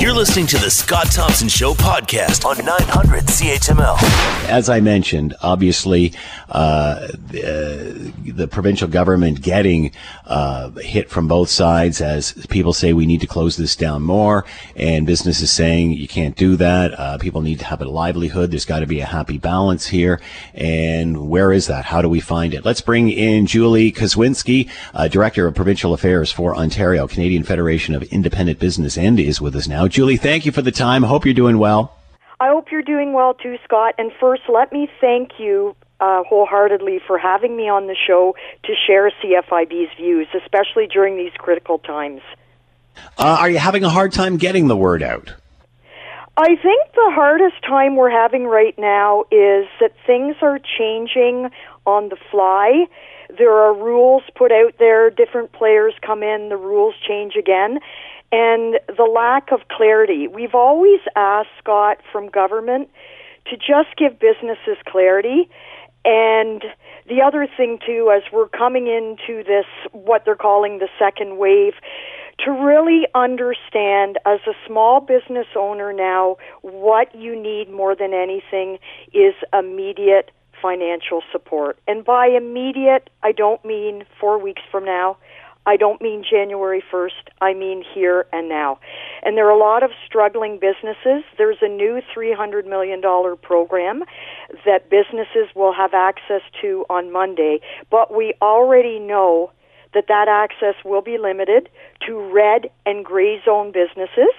You're 0.00 0.14
listening 0.14 0.46
to 0.48 0.58
the 0.58 0.70
Scott 0.70 1.10
Thompson 1.10 1.48
Show 1.48 1.74
podcast 1.74 2.44
on 2.44 2.64
900 2.64 3.24
CHML. 3.24 3.96
as 4.48 4.68
I 4.68 4.78
mentioned, 4.78 5.34
obviously, 5.42 6.12
uh, 6.50 7.08
the, 7.30 8.12
the 8.24 8.46
provincial 8.46 8.86
government 8.86 9.42
getting 9.42 9.90
uh, 10.24 10.70
hit 10.70 11.10
from 11.10 11.26
both 11.26 11.48
sides 11.48 12.00
as 12.00 12.32
people 12.46 12.72
say 12.72 12.92
we 12.92 13.06
need 13.06 13.20
to 13.22 13.26
close 13.26 13.56
this 13.56 13.74
down 13.74 14.02
more, 14.02 14.44
and 14.76 15.04
businesses 15.04 15.50
saying 15.50 15.90
you 15.90 16.06
can't 16.06 16.36
do 16.36 16.54
that. 16.54 16.96
Uh, 16.96 17.18
people 17.18 17.40
need 17.40 17.58
to 17.58 17.64
have 17.64 17.82
a 17.82 17.84
livelihood. 17.84 18.52
There's 18.52 18.64
got 18.64 18.80
to 18.80 18.86
be 18.86 19.00
a 19.00 19.04
happy 19.04 19.36
balance 19.36 19.88
here. 19.88 20.20
And 20.54 21.28
where 21.28 21.50
is 21.52 21.66
that? 21.66 21.86
How 21.86 22.02
do 22.02 22.08
we 22.08 22.20
find 22.20 22.54
it? 22.54 22.64
Let's 22.64 22.80
bring 22.80 23.10
in 23.10 23.46
Julie 23.46 23.90
Kwiecinski, 23.90 24.70
uh, 24.94 25.08
Director 25.08 25.48
of 25.48 25.56
Provincial 25.56 25.92
Affairs 25.92 26.30
for 26.30 26.54
Ontario, 26.54 27.08
Canadian 27.08 27.42
Federation 27.42 27.96
of 27.96 28.04
Independent 28.04 28.60
Business, 28.60 28.96
and 28.96 29.18
is 29.18 29.40
with 29.40 29.56
us 29.56 29.66
now. 29.66 29.87
Julie, 29.90 30.16
thank 30.16 30.46
you 30.46 30.52
for 30.52 30.62
the 30.62 30.72
time. 30.72 31.02
Hope 31.02 31.24
you're 31.24 31.34
doing 31.34 31.58
well. 31.58 31.94
I 32.40 32.48
hope 32.48 32.70
you're 32.70 32.82
doing 32.82 33.12
well 33.12 33.34
too, 33.34 33.56
Scott. 33.64 33.94
And 33.98 34.12
first, 34.20 34.42
let 34.48 34.72
me 34.72 34.88
thank 35.00 35.32
you 35.38 35.74
uh, 36.00 36.22
wholeheartedly 36.22 37.00
for 37.06 37.18
having 37.18 37.56
me 37.56 37.68
on 37.68 37.86
the 37.86 37.96
show 38.06 38.36
to 38.64 38.72
share 38.86 39.10
CFIB's 39.22 39.96
views, 39.96 40.28
especially 40.34 40.86
during 40.86 41.16
these 41.16 41.32
critical 41.38 41.78
times. 41.78 42.20
Uh, 43.16 43.38
are 43.40 43.50
you 43.50 43.58
having 43.58 43.84
a 43.84 43.90
hard 43.90 44.12
time 44.12 44.36
getting 44.36 44.68
the 44.68 44.76
word 44.76 45.02
out? 45.02 45.34
I 46.36 46.54
think 46.54 46.92
the 46.94 47.10
hardest 47.12 47.60
time 47.66 47.96
we're 47.96 48.10
having 48.10 48.44
right 48.46 48.78
now 48.78 49.24
is 49.32 49.66
that 49.80 49.92
things 50.06 50.36
are 50.40 50.60
changing 50.78 51.50
on 51.84 52.10
the 52.10 52.16
fly. 52.30 52.86
There 53.36 53.52
are 53.52 53.74
rules 53.74 54.22
put 54.36 54.52
out 54.52 54.74
there, 54.78 55.10
different 55.10 55.50
players 55.50 55.94
come 56.00 56.22
in, 56.22 56.48
the 56.48 56.56
rules 56.56 56.94
change 57.06 57.34
again. 57.36 57.80
And 58.30 58.78
the 58.88 59.10
lack 59.10 59.52
of 59.52 59.60
clarity. 59.68 60.28
We've 60.28 60.54
always 60.54 61.00
asked, 61.16 61.48
Scott, 61.58 61.98
from 62.12 62.28
government 62.28 62.90
to 63.46 63.56
just 63.56 63.96
give 63.96 64.18
businesses 64.18 64.76
clarity. 64.86 65.48
And 66.04 66.62
the 67.08 67.22
other 67.22 67.46
thing, 67.56 67.78
too, 67.84 68.12
as 68.14 68.22
we're 68.32 68.48
coming 68.48 68.86
into 68.86 69.42
this, 69.42 69.66
what 69.92 70.24
they're 70.24 70.36
calling 70.36 70.78
the 70.78 70.88
second 70.98 71.38
wave, 71.38 71.74
to 72.44 72.50
really 72.52 73.06
understand 73.14 74.18
as 74.24 74.40
a 74.46 74.52
small 74.66 75.00
business 75.00 75.46
owner 75.56 75.92
now, 75.92 76.36
what 76.62 77.14
you 77.14 77.34
need 77.40 77.70
more 77.70 77.96
than 77.96 78.14
anything 78.14 78.78
is 79.12 79.34
immediate 79.52 80.30
financial 80.62 81.22
support. 81.32 81.78
And 81.88 82.04
by 82.04 82.26
immediate, 82.26 83.10
I 83.22 83.32
don't 83.32 83.64
mean 83.64 84.04
four 84.20 84.38
weeks 84.38 84.62
from 84.70 84.84
now. 84.84 85.16
I 85.68 85.76
don't 85.76 86.00
mean 86.00 86.24
January 86.24 86.82
1st. 86.90 87.28
I 87.42 87.52
mean 87.52 87.84
here 87.94 88.24
and 88.32 88.48
now. 88.48 88.80
And 89.22 89.36
there 89.36 89.46
are 89.46 89.50
a 89.50 89.58
lot 89.58 89.82
of 89.82 89.90
struggling 90.06 90.58
businesses. 90.58 91.24
There's 91.36 91.58
a 91.60 91.68
new 91.68 92.00
$300 92.16 92.64
million 92.66 93.02
program 93.42 94.02
that 94.64 94.88
businesses 94.88 95.54
will 95.54 95.74
have 95.74 95.92
access 95.92 96.40
to 96.62 96.86
on 96.88 97.12
Monday. 97.12 97.60
But 97.90 98.16
we 98.16 98.32
already 98.40 98.98
know 98.98 99.52
that 99.92 100.06
that 100.08 100.26
access 100.26 100.74
will 100.86 101.02
be 101.02 101.18
limited 101.18 101.68
to 102.06 102.18
red 102.32 102.70
and 102.86 103.04
gray 103.04 103.38
zone 103.44 103.70
businesses 103.70 104.32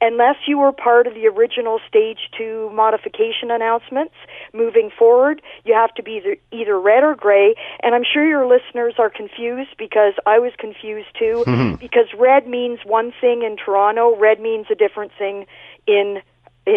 unless 0.00 0.36
you 0.46 0.58
were 0.58 0.72
part 0.72 1.06
of 1.06 1.14
the 1.14 1.26
original 1.26 1.80
stage 1.88 2.18
two 2.36 2.70
modification 2.72 3.50
announcements 3.50 4.14
moving 4.52 4.90
forward, 4.96 5.42
you 5.64 5.74
have 5.74 5.92
to 5.94 6.02
be 6.02 6.20
either, 6.22 6.36
either 6.52 6.78
red 6.78 7.04
or 7.04 7.14
gray. 7.14 7.54
And 7.82 7.94
I'm 7.94 8.04
sure 8.04 8.26
your 8.26 8.46
listeners 8.46 8.94
are 8.98 9.10
confused 9.10 9.76
because 9.78 10.14
I 10.26 10.38
was 10.38 10.52
confused 10.58 11.08
too. 11.18 11.44
Because 11.78 12.06
red 12.18 12.46
means 12.46 12.80
one 12.84 13.12
thing 13.20 13.42
in 13.42 13.56
Toronto, 13.56 14.16
red 14.16 14.40
means 14.40 14.66
a 14.70 14.74
different 14.74 15.12
thing 15.18 15.46
in 15.86 16.20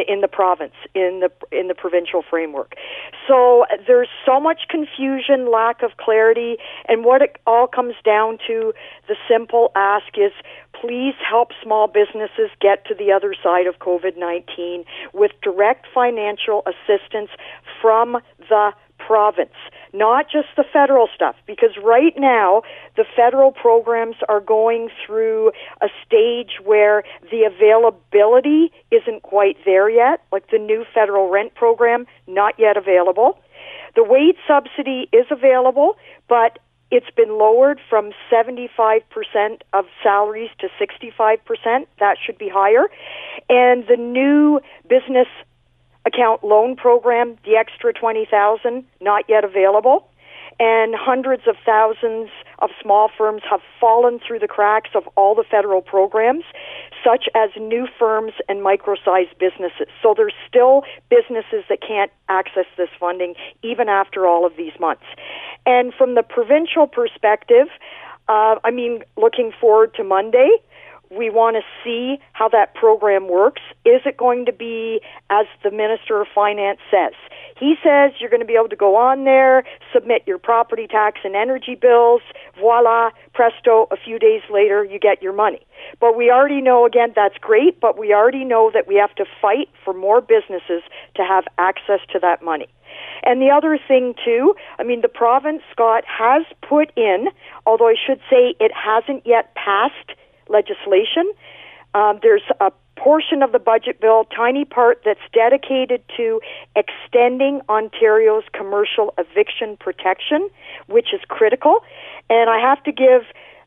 in 0.07 0.21
the 0.21 0.27
province 0.27 0.73
in 0.95 1.21
the 1.21 1.31
in 1.57 1.67
the 1.67 1.75
provincial 1.75 2.23
framework. 2.27 2.75
So 3.27 3.65
there's 3.87 4.07
so 4.25 4.39
much 4.39 4.61
confusion 4.69 5.51
lack 5.51 5.83
of 5.83 5.97
clarity 5.97 6.57
and 6.87 7.03
what 7.03 7.21
it 7.21 7.37
all 7.45 7.67
comes 7.67 7.95
down 8.03 8.37
to 8.47 8.73
the 9.07 9.15
simple 9.29 9.71
ask 9.75 10.17
is 10.17 10.31
please 10.79 11.15
help 11.27 11.49
small 11.61 11.87
businesses 11.87 12.49
get 12.59 12.85
to 12.85 12.95
the 12.95 13.11
other 13.11 13.35
side 13.43 13.67
of 13.67 13.77
covid-19 13.79 14.85
with 15.13 15.31
direct 15.43 15.85
financial 15.93 16.63
assistance 16.65 17.29
from 17.81 18.17
the 18.49 18.71
province, 19.07 19.55
not 19.93 20.25
just 20.31 20.47
the 20.55 20.63
federal 20.71 21.07
stuff, 21.13 21.35
because 21.45 21.71
right 21.83 22.13
now 22.17 22.61
the 22.95 23.05
federal 23.15 23.51
programs 23.51 24.15
are 24.29 24.39
going 24.39 24.89
through 25.05 25.51
a 25.81 25.87
stage 26.05 26.59
where 26.63 27.03
the 27.31 27.43
availability 27.43 28.71
isn't 28.91 29.23
quite 29.23 29.57
there 29.65 29.89
yet, 29.89 30.23
like 30.31 30.49
the 30.51 30.57
new 30.57 30.85
federal 30.93 31.29
rent 31.29 31.53
program, 31.55 32.05
not 32.27 32.55
yet 32.57 32.77
available. 32.77 33.39
The 33.95 34.03
wage 34.03 34.37
subsidy 34.47 35.09
is 35.11 35.25
available, 35.29 35.97
but 36.29 36.59
it's 36.91 37.09
been 37.15 37.37
lowered 37.37 37.79
from 37.89 38.11
75% 38.31 39.01
of 39.73 39.85
salaries 40.03 40.49
to 40.59 40.67
65%. 40.79 41.87
That 41.99 42.17
should 42.23 42.37
be 42.37 42.49
higher. 42.49 42.89
And 43.49 43.85
the 43.87 43.95
new 43.97 44.59
business 44.89 45.27
account 46.05 46.43
loan 46.43 46.75
program, 46.75 47.37
the 47.45 47.55
extra 47.55 47.93
20,000 47.93 48.83
not 48.99 49.25
yet 49.27 49.43
available. 49.43 50.07
and 50.59 50.93
hundreds 50.95 51.43
of 51.47 51.55
thousands 51.65 52.29
of 52.59 52.69
small 52.81 53.09
firms 53.17 53.41
have 53.49 53.61
fallen 53.79 54.19
through 54.19 54.37
the 54.37 54.47
cracks 54.47 54.91
of 54.93 55.07
all 55.15 55.33
the 55.33 55.43
federal 55.43 55.81
programs, 55.81 56.43
such 57.03 57.25
as 57.33 57.49
new 57.59 57.87
firms 57.97 58.33
and 58.47 58.61
micro-sized 58.61 59.35
businesses. 59.39 59.87
So 60.03 60.13
there's 60.15 60.35
still 60.47 60.83
businesses 61.09 61.63
that 61.69 61.79
can't 61.81 62.11
access 62.29 62.65
this 62.77 62.89
funding 62.99 63.33
even 63.63 63.89
after 63.89 64.27
all 64.27 64.45
of 64.45 64.55
these 64.55 64.73
months. 64.79 65.05
And 65.65 65.93
from 65.93 66.13
the 66.13 66.21
provincial 66.21 66.85
perspective, 66.85 67.67
uh, 68.29 68.55
I 68.63 68.69
mean, 68.71 69.03
looking 69.17 69.51
forward 69.59 69.95
to 69.95 70.03
Monday 70.03 70.57
we 71.11 71.29
want 71.29 71.57
to 71.57 71.61
see 71.83 72.19
how 72.31 72.47
that 72.49 72.73
program 72.73 73.27
works. 73.27 73.61
Is 73.85 74.01
it 74.05 74.17
going 74.17 74.45
to 74.45 74.53
be 74.53 75.01
as 75.29 75.45
the 75.63 75.71
Minister 75.71 76.21
of 76.21 76.27
Finance 76.33 76.79
says? 76.89 77.13
He 77.59 77.75
says 77.83 78.13
you're 78.19 78.29
going 78.29 78.41
to 78.41 78.45
be 78.45 78.55
able 78.55 78.69
to 78.69 78.75
go 78.75 78.95
on 78.95 79.25
there, 79.25 79.63
submit 79.93 80.23
your 80.25 80.37
property 80.37 80.87
tax 80.87 81.19
and 81.23 81.35
energy 81.35 81.75
bills, 81.75 82.21
voila, 82.59 83.09
presto, 83.33 83.87
a 83.91 83.97
few 83.97 84.17
days 84.19 84.41
later 84.49 84.83
you 84.85 84.99
get 84.99 85.21
your 85.21 85.33
money. 85.33 85.59
But 85.99 86.15
we 86.15 86.31
already 86.31 86.61
know, 86.61 86.85
again, 86.85 87.11
that's 87.15 87.37
great, 87.39 87.79
but 87.81 87.99
we 87.99 88.13
already 88.13 88.45
know 88.45 88.71
that 88.73 88.87
we 88.87 88.95
have 88.95 89.13
to 89.15 89.25
fight 89.41 89.69
for 89.83 89.93
more 89.93 90.21
businesses 90.21 90.83
to 91.15 91.23
have 91.23 91.43
access 91.57 91.99
to 92.13 92.19
that 92.19 92.41
money. 92.41 92.67
And 93.23 93.41
the 93.41 93.49
other 93.49 93.77
thing, 93.87 94.15
too, 94.23 94.55
I 94.79 94.83
mean, 94.83 95.01
the 95.01 95.07
province, 95.07 95.61
Scott, 95.71 96.03
has 96.07 96.43
put 96.67 96.91
in, 96.95 97.27
although 97.65 97.87
I 97.87 97.95
should 97.95 98.19
say 98.29 98.55
it 98.59 98.71
hasn't 98.73 99.25
yet 99.25 99.53
passed 99.55 100.17
legislation. 100.51 101.31
Um, 101.93 102.19
there's 102.21 102.43
a 102.59 102.71
portion 102.95 103.41
of 103.41 103.51
the 103.51 103.59
budget 103.59 103.99
bill, 103.99 104.25
tiny 104.25 104.63
part 104.65 105.01
that's 105.03 105.21
dedicated 105.33 106.03
to 106.17 106.39
extending 106.75 107.61
Ontario's 107.67 108.43
commercial 108.53 109.13
eviction 109.17 109.77
protection, 109.77 110.49
which 110.87 111.13
is 111.13 111.21
critical. 111.27 111.79
And 112.29 112.49
I 112.49 112.59
have 112.59 112.83
to 112.83 112.91
give 112.91 113.23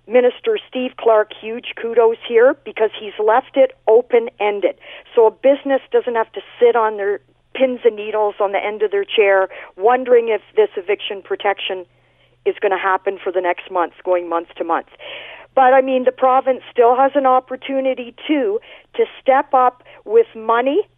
Minister 0.07 0.59
Steve 0.69 0.93
Clark 0.99 1.33
huge 1.39 1.73
kudos 1.81 2.19
here 2.29 2.55
because 2.65 2.91
he's 2.99 3.15
left 3.19 3.57
it 3.57 3.73
open 3.89 4.29
ended. 4.39 4.77
So 5.15 5.27
a 5.27 5.31
business 5.31 5.81
doesn't 5.91 6.15
have 6.15 6.31
to 6.33 6.41
sit 6.61 6.77
on 6.77 6.97
their 6.97 7.21
pins 7.55 7.81
and 7.85 7.97
needles 7.97 8.35
on 8.41 8.53
the 8.53 8.63
end 8.63 8.83
of 8.83 8.91
their 8.91 9.05
chair 9.05 9.49
wondering 9.77 10.29
if 10.29 10.43
this 10.57 10.71
eviction 10.77 11.23
protection 11.23 11.87
is 12.45 12.55
going 12.61 12.73
to 12.73 12.79
happen 12.79 13.19
for 13.23 13.33
the 13.33 13.41
next 13.41 13.71
month, 13.71 13.95
going 14.05 14.29
month 14.29 14.49
to 14.57 14.65
month. 14.65 14.89
But 15.55 15.75
I 15.75 15.81
mean, 15.81 16.05
the 16.05 16.13
province 16.13 16.63
still 16.71 16.97
has 16.97 17.13
an 17.15 17.27
opportunity 17.27 18.15
too 18.27 18.61
to 18.95 19.05
step 19.21 19.55
up 19.55 19.83
with 20.05 20.27
money 20.35 20.89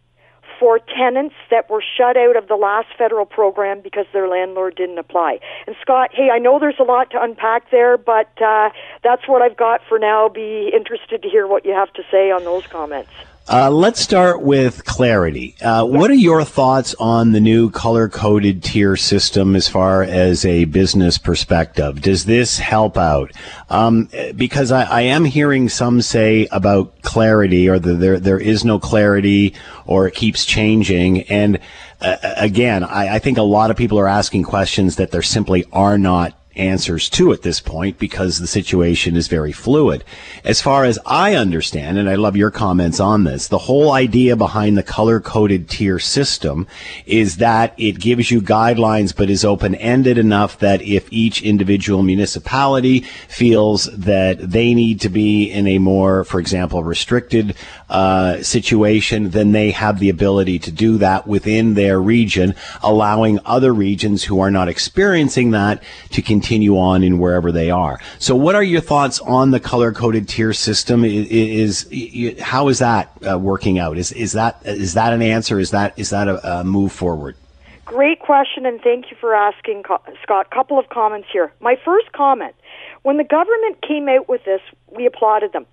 for 0.59 0.79
tenants 0.79 1.35
that 1.51 1.69
were 1.69 1.83
shut 1.97 2.17
out 2.17 2.35
of 2.35 2.47
the 2.47 2.55
last 2.55 2.87
federal 2.97 3.25
program 3.25 3.81
because 3.81 4.05
their 4.13 4.27
landlord 4.27 4.75
didn't 4.75 4.97
apply. 4.97 5.39
And 5.67 5.75
Scott, 5.81 6.09
hey, 6.13 6.29
I 6.31 6.39
know 6.39 6.57
there's 6.59 6.79
a 6.79 6.83
lot 6.83 7.11
to 7.11 7.21
unpack 7.21 7.69
there, 7.69 7.97
but 7.97 8.31
uh, 8.41 8.69
that's 9.03 9.27
what 9.27 9.41
I've 9.41 9.57
got 9.57 9.81
for 9.87 9.99
now. 9.99 10.29
Be 10.29 10.71
interested 10.73 11.21
to 11.21 11.29
hear 11.29 11.47
what 11.47 11.65
you 11.65 11.73
have 11.73 11.93
to 11.93 12.03
say 12.09 12.31
on 12.31 12.43
those 12.43 12.65
comments. 12.67 13.11
Uh, 13.49 13.69
let's 13.71 14.01
start 14.01 14.41
with 14.41 14.83
clarity. 14.83 15.55
Uh, 15.61 15.85
what 15.85 16.11
are 16.11 16.15
your 16.15 16.43
thoughts 16.43 16.93
on 16.99 17.31
the 17.31 17.39
new 17.39 17.69
color 17.69 18.09
coded 18.09 18.61
tier 18.61 18.97
system 18.97 19.55
as 19.55 19.69
far 19.69 20.03
as 20.03 20.43
a 20.43 20.65
business 20.65 21.17
perspective? 21.17 22.01
Does 22.01 22.25
this 22.25 22.59
help 22.59 22.97
out? 22.97 23.31
Um, 23.69 24.09
because 24.35 24.73
I, 24.73 24.83
I, 24.83 25.01
am 25.03 25.23
hearing 25.23 25.69
some 25.69 26.01
say 26.01 26.49
about 26.51 27.01
clarity 27.03 27.69
or 27.69 27.79
the, 27.79 27.93
there, 27.93 28.19
there 28.19 28.39
is 28.39 28.65
no 28.65 28.79
clarity 28.79 29.55
or 29.85 30.07
it 30.07 30.13
keeps 30.13 30.43
changing. 30.43 31.21
And 31.23 31.59
uh, 32.01 32.17
again, 32.35 32.83
I, 32.83 33.15
I 33.15 33.19
think 33.19 33.37
a 33.37 33.43
lot 33.43 33.71
of 33.71 33.77
people 33.77 33.97
are 33.97 34.09
asking 34.09 34.43
questions 34.43 34.97
that 34.97 35.11
there 35.11 35.21
simply 35.21 35.63
are 35.71 35.97
not 35.97 36.37
answers 36.57 37.09
to 37.11 37.31
at 37.31 37.43
this 37.43 37.59
point 37.59 37.99
because 37.99 38.39
the 38.39 38.47
situation 38.47 39.15
is 39.15 39.27
very 39.27 39.51
fluid. 39.51 40.03
As 40.43 40.61
far 40.61 40.83
as 40.85 40.99
I 41.05 41.35
understand, 41.35 41.97
and 41.97 42.09
I 42.09 42.15
love 42.15 42.35
your 42.35 42.51
comments 42.51 42.99
on 42.99 43.23
this, 43.23 43.47
the 43.47 43.57
whole 43.57 43.91
idea 43.91 44.35
behind 44.35 44.77
the 44.77 44.83
color 44.83 45.19
coded 45.19 45.69
tier 45.69 45.99
system 45.99 46.67
is 47.05 47.37
that 47.37 47.73
it 47.77 47.99
gives 47.99 48.31
you 48.31 48.41
guidelines 48.41 49.15
but 49.15 49.29
is 49.29 49.45
open 49.45 49.75
ended 49.75 50.17
enough 50.17 50.59
that 50.59 50.81
if 50.81 51.07
each 51.11 51.41
individual 51.41 52.03
municipality 52.03 53.01
feels 53.27 53.85
that 53.95 54.37
they 54.39 54.73
need 54.73 54.99
to 55.01 55.09
be 55.09 55.51
in 55.51 55.67
a 55.67 55.77
more, 55.77 56.23
for 56.23 56.39
example, 56.39 56.83
restricted 56.83 57.55
uh, 57.89 58.41
situation, 58.41 59.29
then 59.29 59.51
they 59.51 59.71
have 59.71 59.99
the 59.99 60.09
ability 60.09 60.59
to 60.59 60.71
do 60.71 60.97
that 60.97 61.27
within 61.27 61.73
their 61.75 62.01
region, 62.01 62.55
allowing 62.81 63.39
other 63.45 63.73
regions 63.73 64.23
who 64.23 64.39
are 64.39 64.51
not 64.51 64.67
experiencing 64.67 65.51
that 65.51 65.81
to 66.09 66.21
continue 66.21 66.46
continue 66.47 66.77
on 66.77 67.03
in 67.03 67.19
wherever 67.19 67.51
they 67.51 67.69
are. 67.69 67.99
So, 68.19 68.35
what 68.35 68.55
are 68.55 68.63
your 68.63 68.79
thoughts 68.79 69.19
on 69.19 69.51
the 69.51 69.59
color 69.59 69.91
coded 69.91 70.29
tier 70.29 70.53
system? 70.53 71.03
Is, 71.03 71.83
is, 71.91 72.39
how 72.39 72.69
is 72.69 72.79
that 72.79 73.11
uh, 73.29 73.37
working 73.37 73.79
out? 73.79 73.97
Is 73.97 74.13
is 74.13 74.31
that 74.31 74.61
is 74.63 74.93
that 74.93 75.11
an 75.11 75.21
answer? 75.21 75.59
Is 75.59 75.71
that 75.71 75.93
is 75.99 76.09
that 76.11 76.29
a, 76.29 76.59
a 76.59 76.63
move 76.63 76.93
forward? 76.93 77.35
Great 77.83 78.19
question, 78.19 78.65
and 78.65 78.81
thank 78.81 79.11
you 79.11 79.17
for 79.19 79.33
asking, 79.33 79.83
Scott. 80.23 80.49
Couple 80.51 80.79
of 80.79 80.87
comments 80.89 81.27
here. 81.31 81.51
My 81.59 81.75
first 81.83 82.13
comment: 82.13 82.55
when 83.03 83.17
the 83.17 83.25
government 83.25 83.81
came 83.81 84.07
out 84.07 84.29
with 84.29 84.45
this, 84.45 84.61
we 84.95 85.05
applauded 85.05 85.51
them 85.51 85.65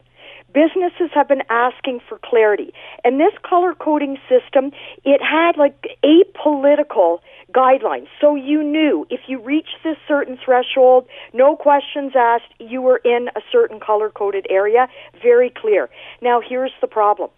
businesses 0.55 1.11
have 1.13 1.29
been 1.29 1.43
asking 1.51 2.01
for 2.09 2.19
clarity. 2.25 2.73
And 3.03 3.19
this 3.19 3.35
color 3.43 3.75
coding 3.75 4.17
system, 4.29 4.71
it 5.05 5.21
had 5.21 5.57
like 5.57 5.77
apolitical 6.05 7.19
guidelines. 7.55 8.09
So 8.21 8.35
you 8.35 8.63
knew 8.63 9.07
if 9.11 9.21
you 9.29 9.41
reached 9.41 9.79
this 9.85 9.97
certain 10.09 10.39
threshold, 10.45 11.07
no 11.33 11.57
questions 11.57 12.13
asked, 12.17 12.53
you 12.59 12.83
were 12.83 13.01
in 13.05 13.29
a 13.37 13.41
certain 13.53 13.81
color 13.81 14.11
coded 14.11 14.47
area. 14.51 14.89
Very 15.23 15.51
clear. 15.51 15.89
Now 16.21 16.41
here's 16.47 16.73
the 16.81 16.87
problem. 16.87 17.31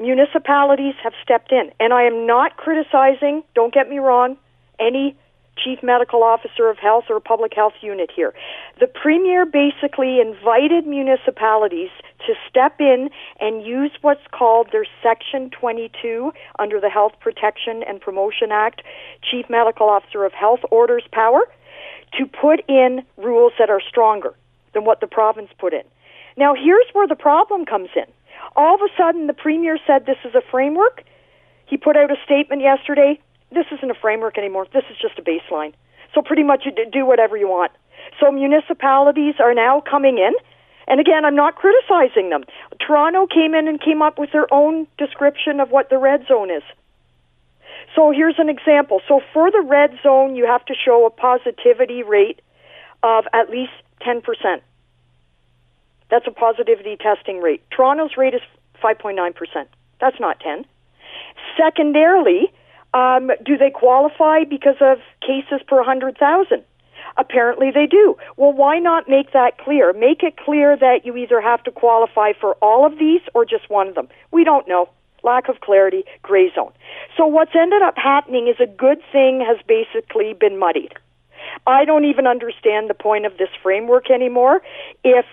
Municipalities 0.00 0.94
have 1.02 1.12
stepped 1.22 1.52
in, 1.52 1.70
and 1.78 1.92
I 1.92 2.02
am 2.04 2.26
not 2.26 2.56
criticizing, 2.56 3.42
don't 3.54 3.72
get 3.72 3.88
me 3.88 3.98
wrong, 3.98 4.36
any 4.80 5.16
chief 5.56 5.82
medical 5.82 6.22
officer 6.22 6.68
of 6.68 6.78
health 6.78 7.04
or 7.10 7.20
public 7.20 7.52
health 7.54 7.74
unit 7.80 8.10
here. 8.14 8.32
The 8.80 8.86
premier 8.86 9.44
basically 9.44 10.20
invited 10.20 10.86
municipalities 10.86 11.90
to 12.26 12.34
step 12.48 12.80
in 12.80 13.10
and 13.40 13.64
use 13.64 13.90
what's 14.00 14.26
called 14.30 14.68
their 14.72 14.86
Section 15.02 15.50
22 15.50 16.32
under 16.58 16.80
the 16.80 16.88
Health 16.88 17.12
Protection 17.20 17.82
and 17.86 18.00
Promotion 18.00 18.50
Act, 18.50 18.82
chief 19.22 19.46
medical 19.50 19.88
officer 19.88 20.24
of 20.24 20.32
health 20.32 20.60
orders 20.70 21.04
power 21.12 21.42
to 22.18 22.26
put 22.26 22.60
in 22.68 23.02
rules 23.16 23.52
that 23.58 23.70
are 23.70 23.80
stronger 23.80 24.34
than 24.74 24.84
what 24.84 25.00
the 25.00 25.06
province 25.06 25.50
put 25.58 25.72
in. 25.72 25.82
Now, 26.36 26.54
here's 26.54 26.86
where 26.92 27.06
the 27.06 27.16
problem 27.16 27.66
comes 27.66 27.90
in. 27.94 28.06
All 28.56 28.74
of 28.74 28.80
a 28.80 28.88
sudden, 28.96 29.26
the 29.26 29.34
premier 29.34 29.78
said 29.86 30.06
this 30.06 30.16
is 30.24 30.34
a 30.34 30.42
framework. 30.50 31.04
He 31.66 31.76
put 31.76 31.96
out 31.96 32.10
a 32.10 32.16
statement 32.24 32.62
yesterday 32.62 33.20
this 33.52 33.66
isn't 33.70 33.90
a 33.90 33.94
framework 33.94 34.38
anymore. 34.38 34.66
This 34.72 34.84
is 34.90 34.96
just 35.00 35.18
a 35.18 35.22
baseline. 35.22 35.72
So 36.14 36.22
pretty 36.22 36.42
much 36.42 36.64
you 36.64 36.72
do 36.90 37.06
whatever 37.06 37.36
you 37.36 37.48
want. 37.48 37.72
So 38.20 38.30
municipalities 38.30 39.34
are 39.38 39.54
now 39.54 39.80
coming 39.80 40.18
in. 40.18 40.32
And 40.86 41.00
again, 41.00 41.24
I'm 41.24 41.36
not 41.36 41.54
criticizing 41.54 42.30
them. 42.30 42.44
Toronto 42.84 43.26
came 43.26 43.54
in 43.54 43.68
and 43.68 43.80
came 43.80 44.02
up 44.02 44.18
with 44.18 44.32
their 44.32 44.52
own 44.52 44.86
description 44.98 45.60
of 45.60 45.70
what 45.70 45.90
the 45.90 45.98
red 45.98 46.26
zone 46.26 46.50
is. 46.50 46.62
So 47.94 48.10
here's 48.10 48.38
an 48.38 48.48
example. 48.48 49.00
So 49.06 49.20
for 49.32 49.50
the 49.50 49.60
red 49.60 49.92
zone, 50.02 50.34
you 50.34 50.46
have 50.46 50.64
to 50.66 50.74
show 50.74 51.06
a 51.06 51.10
positivity 51.10 52.02
rate 52.02 52.40
of 53.02 53.24
at 53.32 53.50
least 53.50 53.72
10%. 54.00 54.22
That's 56.10 56.26
a 56.26 56.30
positivity 56.30 56.96
testing 56.96 57.40
rate. 57.40 57.62
Toronto's 57.70 58.16
rate 58.16 58.34
is 58.34 58.42
5.9%. 58.82 59.34
That's 60.00 60.20
not 60.20 60.40
10. 60.40 60.64
Secondarily, 61.56 62.52
um, 62.94 63.30
do 63.44 63.56
they 63.56 63.70
qualify 63.70 64.44
because 64.44 64.76
of 64.80 64.98
cases 65.20 65.60
per 65.66 65.76
100,000? 65.76 66.62
Apparently 67.16 67.70
they 67.70 67.86
do. 67.86 68.16
Well, 68.36 68.52
why 68.52 68.78
not 68.78 69.08
make 69.08 69.32
that 69.32 69.58
clear? 69.58 69.92
Make 69.92 70.22
it 70.22 70.36
clear 70.36 70.76
that 70.76 71.04
you 71.04 71.16
either 71.16 71.40
have 71.40 71.62
to 71.64 71.70
qualify 71.70 72.32
for 72.38 72.54
all 72.62 72.86
of 72.86 72.98
these 72.98 73.20
or 73.34 73.44
just 73.44 73.68
one 73.68 73.88
of 73.88 73.94
them. 73.94 74.08
We 74.30 74.44
don't 74.44 74.66
know. 74.66 74.88
Lack 75.22 75.48
of 75.48 75.60
clarity, 75.60 76.04
gray 76.22 76.50
zone. 76.54 76.72
So 77.16 77.26
what's 77.26 77.54
ended 77.54 77.82
up 77.82 77.94
happening 77.96 78.48
is 78.48 78.56
a 78.60 78.66
good 78.66 78.98
thing 79.12 79.40
has 79.40 79.58
basically 79.68 80.34
been 80.34 80.58
muddied. 80.58 80.94
I 81.66 81.84
don't 81.84 82.04
even 82.04 82.26
understand 82.26 82.90
the 82.90 82.94
point 82.94 83.26
of 83.26 83.36
this 83.38 83.50
framework 83.62 84.10
anymore. 84.10 84.62
If 85.04 85.26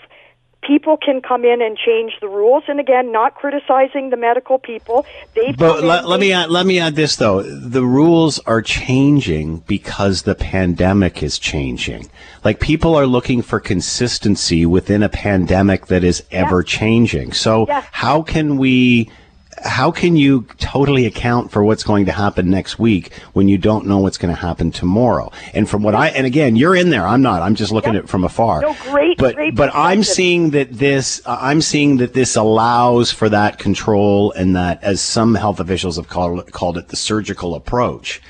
people 0.61 0.97
can 0.97 1.21
come 1.21 1.45
in 1.45 1.61
and 1.61 1.77
change 1.77 2.13
the 2.21 2.27
rules. 2.27 2.63
And 2.67 2.79
again, 2.79 3.11
not 3.11 3.35
criticizing 3.35 4.09
the 4.09 4.17
medical 4.17 4.59
people. 4.59 5.05
They 5.33 5.51
but 5.53 5.83
let, 5.83 6.07
let 6.07 6.19
me 6.19 6.33
add, 6.33 6.49
let 6.49 6.65
me 6.65 6.79
add 6.79 6.95
this 6.95 7.15
though: 7.15 7.41
the 7.41 7.85
rules 7.85 8.39
are 8.39 8.61
changing 8.61 9.59
because 9.59 10.23
the 10.23 10.35
pandemic 10.35 11.23
is 11.23 11.39
changing. 11.39 12.09
Like 12.43 12.59
people 12.59 12.95
are 12.95 13.07
looking 13.07 13.41
for 13.41 13.59
consistency 13.59 14.65
within 14.65 15.03
a 15.03 15.09
pandemic 15.09 15.87
that 15.87 16.03
is 16.03 16.23
ever 16.31 16.59
yeah. 16.59 16.65
changing. 16.65 17.33
So 17.33 17.65
yeah. 17.67 17.85
how 17.91 18.21
can 18.21 18.57
we? 18.57 19.09
How 19.63 19.91
can 19.91 20.15
you 20.15 20.43
totally 20.57 21.05
account 21.05 21.51
for 21.51 21.63
what's 21.63 21.83
going 21.83 22.05
to 22.05 22.11
happen 22.11 22.49
next 22.49 22.79
week 22.79 23.13
when 23.33 23.47
you 23.47 23.57
don't 23.57 23.85
know 23.85 23.99
what's 23.99 24.17
going 24.17 24.33
to 24.33 24.39
happen 24.39 24.71
tomorrow? 24.71 25.31
And 25.53 25.69
from 25.69 25.83
what 25.83 25.95
I 25.95 26.09
and 26.09 26.25
again, 26.25 26.55
you're 26.55 26.75
in 26.75 26.89
there. 26.89 27.07
I'm 27.07 27.21
not. 27.21 27.41
I'm 27.41 27.55
just 27.55 27.71
looking 27.71 27.95
at 27.95 28.03
it 28.03 28.09
from 28.09 28.23
afar. 28.23 28.61
No, 28.61 28.75
great, 28.81 29.17
but 29.17 29.35
great 29.35 29.55
but 29.55 29.73
I'm 29.73 30.03
seeing 30.03 30.51
that 30.51 30.71
this. 30.71 31.21
Uh, 31.25 31.37
I'm 31.39 31.61
seeing 31.61 31.97
that 31.97 32.13
this 32.13 32.35
allows 32.35 33.11
for 33.11 33.29
that 33.29 33.59
control 33.59 34.31
and 34.33 34.55
that, 34.55 34.83
as 34.83 35.01
some 35.01 35.35
health 35.35 35.59
officials 35.59 35.97
have 35.97 36.07
called 36.07 36.51
called 36.51 36.77
it, 36.77 36.87
the 36.89 36.95
surgical 36.95 37.55
approach. 37.55 38.21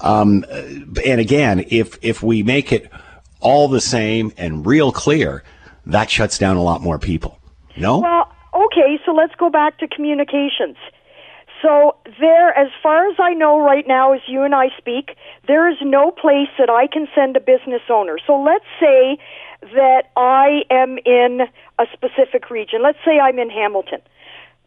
Um, 0.00 0.44
and 0.50 1.20
again, 1.20 1.64
if 1.68 1.98
if 2.02 2.22
we 2.22 2.42
make 2.42 2.72
it 2.72 2.90
all 3.40 3.68
the 3.68 3.80
same 3.80 4.32
and 4.36 4.66
real 4.66 4.92
clear, 4.92 5.44
that 5.86 6.10
shuts 6.10 6.38
down 6.38 6.56
a 6.56 6.62
lot 6.62 6.80
more 6.80 6.98
people. 6.98 7.38
No. 7.76 8.00
Well. 8.00 8.33
So 9.04 9.12
let's 9.12 9.34
go 9.36 9.50
back 9.50 9.78
to 9.78 9.88
communications. 9.88 10.76
So 11.62 11.96
there, 12.20 12.50
as 12.58 12.68
far 12.82 13.08
as 13.08 13.16
I 13.18 13.32
know 13.32 13.58
right 13.60 13.86
now, 13.86 14.12
as 14.12 14.20
you 14.26 14.42
and 14.42 14.54
I 14.54 14.68
speak, 14.76 15.16
there 15.46 15.68
is 15.70 15.76
no 15.80 16.10
place 16.10 16.48
that 16.58 16.68
I 16.68 16.86
can 16.86 17.06
send 17.14 17.36
a 17.36 17.40
business 17.40 17.82
owner. 17.88 18.18
So 18.26 18.38
let's 18.38 18.66
say 18.78 19.18
that 19.62 20.10
I 20.16 20.62
am 20.70 20.98
in 21.06 21.40
a 21.78 21.84
specific 21.92 22.50
region. 22.50 22.82
Let's 22.82 22.98
say 23.04 23.18
I'm 23.18 23.38
in 23.38 23.48
Hamilton, 23.48 24.00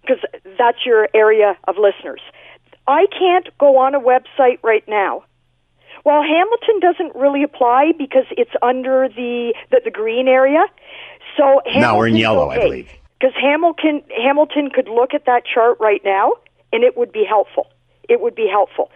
because 0.02 0.18
that's 0.58 0.86
your 0.86 1.08
area 1.14 1.56
of 1.68 1.76
listeners. 1.78 2.22
I 2.88 3.06
can't 3.12 3.56
go 3.60 3.78
on 3.78 3.94
a 3.94 4.00
website 4.00 4.58
right 4.64 4.88
now. 4.88 5.24
Well, 6.04 6.24
Hamilton 6.24 6.80
doesn't 6.80 7.16
really 7.16 7.44
apply 7.44 7.92
because 7.98 8.26
it's 8.32 8.56
under 8.62 9.10
the 9.10 9.54
the, 9.72 9.82
the 9.84 9.92
green 9.92 10.28
area. 10.28 10.66
So 11.36 11.62
now 11.76 11.98
we're 11.98 12.08
in 12.08 12.16
yellow, 12.16 12.50
okay, 12.50 12.62
I 12.62 12.64
believe. 12.64 12.90
Because 13.20 13.34
Hamilton 13.40 14.04
Hamilton 14.16 14.70
could 14.74 14.88
look 14.88 15.14
at 15.14 15.26
that 15.26 15.44
chart 15.46 15.78
right 15.80 16.02
now, 16.06 16.34
and 16.72 16.84
it 16.84 16.98
would 16.98 17.12
be 17.12 17.26
helpful. 17.28 17.68
It 18.10 18.22
would 18.22 18.36
be 18.36 18.48
helpful. 18.50 18.90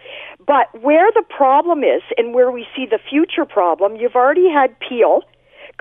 But 0.46 0.68
where 0.82 1.10
the 1.12 1.24
problem 1.28 1.84
is, 1.84 2.02
and 2.16 2.34
where 2.34 2.50
we 2.50 2.66
see 2.74 2.86
the 2.86 2.98
future 2.98 3.44
problem, 3.44 3.96
you've 3.96 4.16
already 4.16 4.48
had 4.50 4.78
Peel 4.80 5.22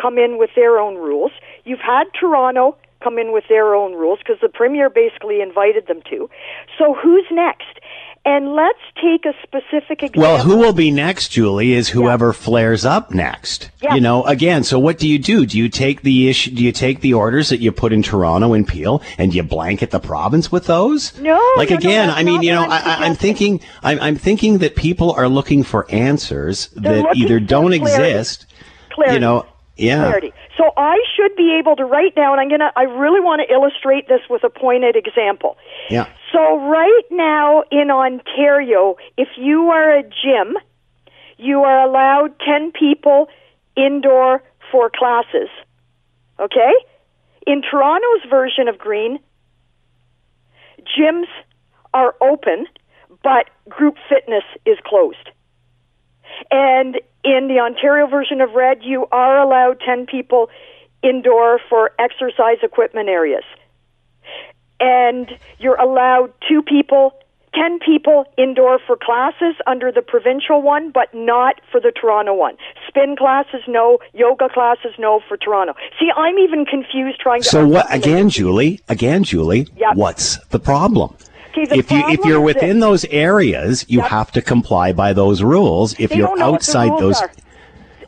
come 0.02 0.18
in 0.18 0.38
with 0.38 0.50
their 0.56 0.80
own 0.80 0.96
rules. 0.96 1.32
You've 1.64 1.80
had 1.80 2.06
Toronto 2.20 2.76
come 3.04 3.18
in 3.18 3.32
with 3.32 3.46
their 3.50 3.74
own 3.74 3.94
rules 3.94 4.20
because 4.20 4.38
the 4.42 4.50
premier 4.50 4.90
basically 4.90 5.42
invited 5.42 5.88
them 5.88 6.02
to. 6.10 6.30
So 6.78 6.94
who's 6.94 7.26
next? 7.32 7.80
And 8.24 8.54
let's 8.54 8.80
take 9.02 9.26
a 9.26 9.34
specific 9.42 10.04
example. 10.04 10.22
Well, 10.22 10.44
who 10.44 10.58
will 10.58 10.74
be 10.74 10.92
next, 10.92 11.30
Julie, 11.30 11.74
is 11.74 11.90
whoever 11.90 12.28
yeah. 12.28 12.34
flares 12.34 12.86
up 12.86 13.12
next. 13.12 13.72
Yeah. 13.82 13.96
You 13.96 14.02
know, 14.02 14.24
again, 14.26 14.64
so 14.64 14.78
what 14.78 15.00
do 15.00 15.08
you 15.08 15.18
do? 15.18 15.48
Do 15.48 15.58
you 15.58 15.70
take 15.70 16.04
the 16.04 16.30
issue, 16.30 16.52
do 16.52 16.64
you 16.64 16.72
take 16.72 17.02
the 17.02 17.16
orders 17.16 17.50
that 17.50 17.62
you 17.62 17.72
put 17.72 17.92
in 17.92 18.04
Toronto 18.04 18.54
and 18.54 18.68
Peel 18.68 19.02
and 19.18 19.34
you 19.34 19.42
blanket 19.42 19.90
the 19.90 20.00
province 20.00 20.52
with 20.52 20.68
those? 20.68 21.18
No. 21.20 21.42
Like 21.58 21.72
no, 21.72 21.78
again, 21.78 22.10
no, 22.10 22.14
I 22.14 22.22
mean, 22.22 22.44
you 22.44 22.52
know, 22.52 22.64
I, 22.70 23.08
am 23.08 23.16
thinking, 23.16 23.60
I'm, 23.82 24.00
I'm, 24.00 24.16
thinking 24.16 24.60
that 24.60 24.76
people 24.76 25.14
are 25.14 25.28
looking 25.28 25.64
for 25.64 25.90
answers 25.90 26.68
They're 26.68 27.02
that 27.02 27.16
either 27.16 27.40
don't 27.40 27.76
clarity. 27.76 28.12
exist. 28.12 28.46
Clarity. 28.92 29.16
You 29.16 29.20
know, 29.20 29.48
yeah. 29.78 30.10
Clarity. 30.10 30.34
So 30.58 30.72
I 30.78 31.00
should 31.16 31.36
be 31.36 31.58
able 31.60 31.76
to 31.78 31.86
write 31.86 32.14
down. 32.14 32.34
And 32.34 32.42
I'm 32.42 32.50
gonna. 32.50 32.72
I 32.76 32.84
really 32.84 33.20
want 33.20 33.42
to 33.42 33.52
illustrate 33.52 34.08
this 34.08 34.22
with 34.30 34.44
a 34.44 34.50
pointed 34.50 34.96
example. 34.96 35.58
Yeah. 35.90 36.08
So 36.32 36.60
right 36.70 37.04
now 37.12 37.64
in 37.72 37.92
Ontario, 37.92 38.96
if 39.18 39.28
you 39.38 39.70
are 39.70 39.98
a 39.98 40.04
gym, 40.04 40.58
you 41.38 41.64
are 41.64 41.82
allowed 41.88 42.40
ten 42.40 42.72
people 42.72 43.28
indoor 43.76 44.44
for 44.72 44.90
classes. 44.90 45.50
Okay. 46.40 46.72
In 47.46 47.62
Toronto's 47.62 48.30
version 48.30 48.68
of 48.68 48.78
green, 48.78 49.20
gyms 50.98 51.28
are 51.94 52.16
open, 52.22 52.68
but 53.24 53.50
group 53.68 53.96
fitness 54.08 54.44
is 54.66 54.78
closed. 54.86 55.30
And 56.50 56.96
in 57.24 57.48
the 57.48 57.60
Ontario 57.60 58.08
version 58.08 58.42
of 58.42 58.54
red, 58.54 58.80
you 58.84 59.08
are 59.12 59.40
allowed 59.40 59.80
10 59.86 60.06
people 60.06 60.50
indoor 61.04 61.60
for 61.70 61.92
exercise 62.00 62.58
equipment 62.64 63.10
areas. 63.10 63.44
And 64.82 65.32
you're 65.60 65.80
allowed 65.80 66.34
two 66.50 66.64
people, 66.64 67.14
10 67.54 67.80
people 67.86 68.26
indoor 68.36 68.80
for 68.86 68.98
classes 68.98 69.56
under 69.68 69.92
the 69.92 70.02
provincial 70.02 70.62
one, 70.62 70.90
but 70.90 71.14
not 71.14 71.62
for 71.72 71.80
the 71.80 71.92
Toronto 71.92 72.34
one. 72.34 72.58
Spin 72.88 73.16
classes, 73.16 73.62
no. 73.68 74.00
Yoga 74.14 74.50
classes, 74.50 74.94
no 74.98 75.22
for 75.28 75.38
Toronto. 75.38 75.76
See, 76.00 76.10
I'm 76.16 76.40
even 76.40 76.66
confused 76.66 77.20
trying 77.20 77.44
to. 77.44 77.48
So 77.48 77.68
what, 77.68 77.94
again, 77.94 78.30
Julie, 78.30 78.82
again, 78.90 79.24
Julie, 79.24 79.68
yep. 79.78 79.96
what's 79.96 80.38
the 80.48 80.60
problem? 80.60 81.16
Okay, 81.52 81.68
if 81.78 81.92
you 81.92 82.02
if 82.08 82.24
you're 82.26 82.42
within 82.42 82.80
this. 82.80 82.88
those 82.88 83.06
areas, 83.06 83.86
you 83.90 84.00
yep. 84.00 84.08
have 84.08 84.32
to 84.32 84.42
comply 84.42 84.94
by 84.94 85.14
those 85.14 85.44
rules. 85.44 85.94
If 86.00 86.12
they 86.12 86.18
you're 86.18 86.42
outside 86.42 86.98
those, 86.98 87.22
are. 87.22 87.32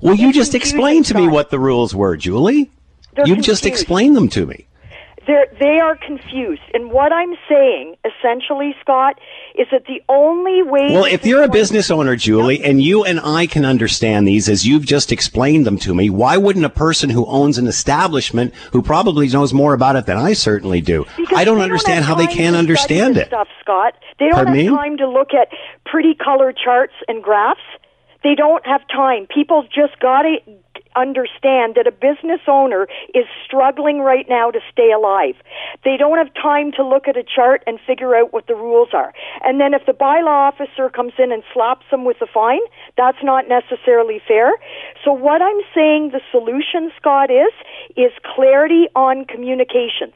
well, 0.02 0.16
you 0.16 0.32
just 0.32 0.56
explained 0.56 1.06
to 1.06 1.14
me 1.14 1.28
what 1.28 1.50
the 1.50 1.60
rules 1.60 1.94
were, 1.94 2.16
Julie. 2.16 2.72
They're 3.16 3.28
you 3.28 3.36
confused. 3.36 3.46
just 3.46 3.66
explained 3.66 4.16
them 4.16 4.30
to 4.30 4.46
me. 4.46 4.66
They're, 5.26 5.48
they 5.60 5.80
are 5.80 5.96
confused. 5.96 6.62
And 6.74 6.92
what 6.92 7.14
I'm 7.14 7.36
saying, 7.48 7.96
essentially, 8.04 8.76
Scott, 8.82 9.20
is 9.56 9.68
that 9.72 9.86
the 9.86 10.02
only 10.10 10.64
way. 10.64 10.92
Well, 10.92 11.06
if 11.06 11.26
you're 11.26 11.44
a 11.44 11.50
business 11.50 11.90
owner, 11.90 12.16
Julie, 12.16 12.64
and 12.64 12.82
you 12.82 13.04
and 13.06 13.20
I 13.22 13.48
can 13.48 13.64
understand 13.64 14.28
these 14.28 14.50
as 14.50 14.68
you've 14.68 14.86
just 14.86 15.12
explained 15.12 15.66
them 15.66 15.78
to 15.80 15.96
me, 15.96 16.10
why 16.10 16.38
wouldn't 16.38 16.66
a 16.66 16.70
person 16.70 17.10
who 17.10 17.26
owns 17.28 17.58
an 17.58 17.68
establishment, 17.68 18.54
who 18.72 18.82
probably 18.82 19.28
knows 19.30 19.54
more 19.54 19.74
about 19.74 19.96
it 19.96 20.06
than 20.06 20.18
I 20.18 20.34
certainly 20.34 20.82
do, 20.82 21.06
because 21.16 21.38
I 21.38 21.46
don't 21.46 21.62
understand 21.62 22.06
don't 22.06 22.10
how 22.10 22.16
they 22.16 22.28
can't 22.28 22.56
understand 22.56 23.18
it. 23.18 23.28
Stuff, 23.28 23.48
Scott. 23.62 23.94
They 24.20 24.26
don't 24.26 24.36
Pardon 24.36 24.56
have 24.56 24.66
me? 24.66 24.70
time 24.70 24.98
to 24.98 25.10
look 25.10 25.34
at 25.34 25.50
pretty 25.86 26.16
color 26.16 26.52
charts 26.54 26.94
and 27.08 27.24
graphs. 27.24 27.62
They 28.24 28.36
don't 28.36 28.66
have 28.66 28.82
time. 28.88 29.28
People 29.34 29.64
just 29.64 30.00
got 30.00 30.24
to 30.24 30.38
understand 30.95 31.75
that 31.75 31.88
a 31.88 31.91
business 31.91 32.41
owner 32.47 32.88
is 33.13 33.25
struggling 33.45 33.99
right 33.99 34.25
now 34.27 34.51
to 34.51 34.60
stay 34.71 34.91
alive. 34.91 35.36
They 35.84 35.97
don't 35.97 36.17
have 36.17 36.34
time 36.34 36.71
to 36.73 36.86
look 36.86 37.08
at 37.08 37.17
a 37.17 37.23
chart 37.23 37.63
and 37.67 37.79
figure 37.86 38.15
out 38.15 38.34
what 38.34 38.47
the 38.47 38.56
rules 38.56 38.89
are. 38.93 39.13
And 39.43 39.60
then 39.60 39.73
if 39.73 39.86
the 39.86 39.93
bylaw 39.93 40.51
officer 40.53 40.89
comes 40.89 41.13
in 41.17 41.32
and 41.32 41.43
slaps 41.53 41.86
them 41.91 42.06
with 42.06 42.21
a 42.21 42.27
fine, 42.27 42.62
that's 42.97 43.23
not 43.23 43.47
necessarily 43.47 44.21
fair. 44.27 44.53
So 45.03 45.12
what 45.12 45.41
I'm 45.41 45.62
saying 45.73 46.12
the 46.12 46.21
solution, 46.32 46.91
Scott, 46.97 47.29
is, 47.29 47.53
is 47.95 48.12
clarity 48.36 48.88
on 48.95 49.25
communications. 49.25 50.15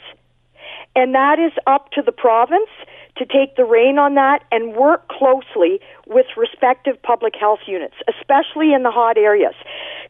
And 0.96 1.14
that 1.14 1.38
is 1.40 1.52
up 1.68 1.92
to 1.92 2.02
the 2.02 2.12
province 2.12 2.70
to 3.18 3.26
take 3.26 3.56
the 3.56 3.66
rein 3.66 3.98
on 3.98 4.16
that 4.16 4.44
and 4.52 4.76
work 4.76 5.08
closely 5.10 5.80
with 6.06 6.26
respective 6.36 7.02
public 7.02 7.34
health 7.40 7.60
units, 7.68 7.96
especially 8.08 8.74
in 8.74 8.84
the 8.84 8.92
hot 8.92 9.18
areas. 9.18 9.56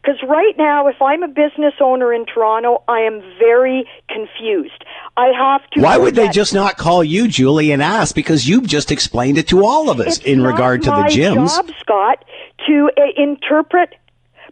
Because 0.00 0.22
right 0.28 0.56
now, 0.56 0.86
if 0.86 1.00
I'm 1.02 1.22
a 1.22 1.28
business 1.28 1.74
owner 1.80 2.12
in 2.12 2.24
Toronto, 2.26 2.82
I 2.86 3.00
am 3.00 3.20
very 3.38 3.84
confused. 4.08 4.84
I 5.16 5.32
have 5.36 5.68
to. 5.70 5.80
Why 5.80 5.96
would 5.96 6.14
they 6.14 6.28
just 6.28 6.54
not 6.54 6.76
call 6.76 7.02
you, 7.02 7.26
Julie, 7.26 7.72
and 7.72 7.82
ask? 7.82 8.14
Because 8.14 8.48
you've 8.48 8.66
just 8.66 8.92
explained 8.92 9.38
it 9.38 9.48
to 9.48 9.64
all 9.64 9.90
of 9.90 10.00
us 10.00 10.18
it's 10.18 10.26
in 10.26 10.42
regard 10.42 10.82
to 10.82 10.90
the 10.90 11.04
gyms. 11.10 11.48
job, 11.48 11.70
Scott, 11.80 12.24
to 12.66 12.90
uh, 12.96 13.02
interpret 13.16 13.94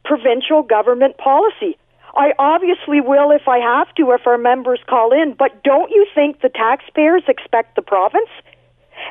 provincial 0.04 0.62
government 0.62 1.16
policy. 1.18 1.78
I 2.16 2.32
obviously 2.38 3.00
will 3.00 3.30
if 3.30 3.46
I 3.46 3.58
have 3.58 3.94
to, 3.96 4.10
if 4.12 4.26
our 4.26 4.38
members 4.38 4.80
call 4.88 5.12
in. 5.12 5.34
But 5.38 5.62
don't 5.62 5.90
you 5.90 6.06
think 6.14 6.40
the 6.40 6.48
taxpayers 6.48 7.22
expect 7.28 7.76
the 7.76 7.82
province? 7.82 8.30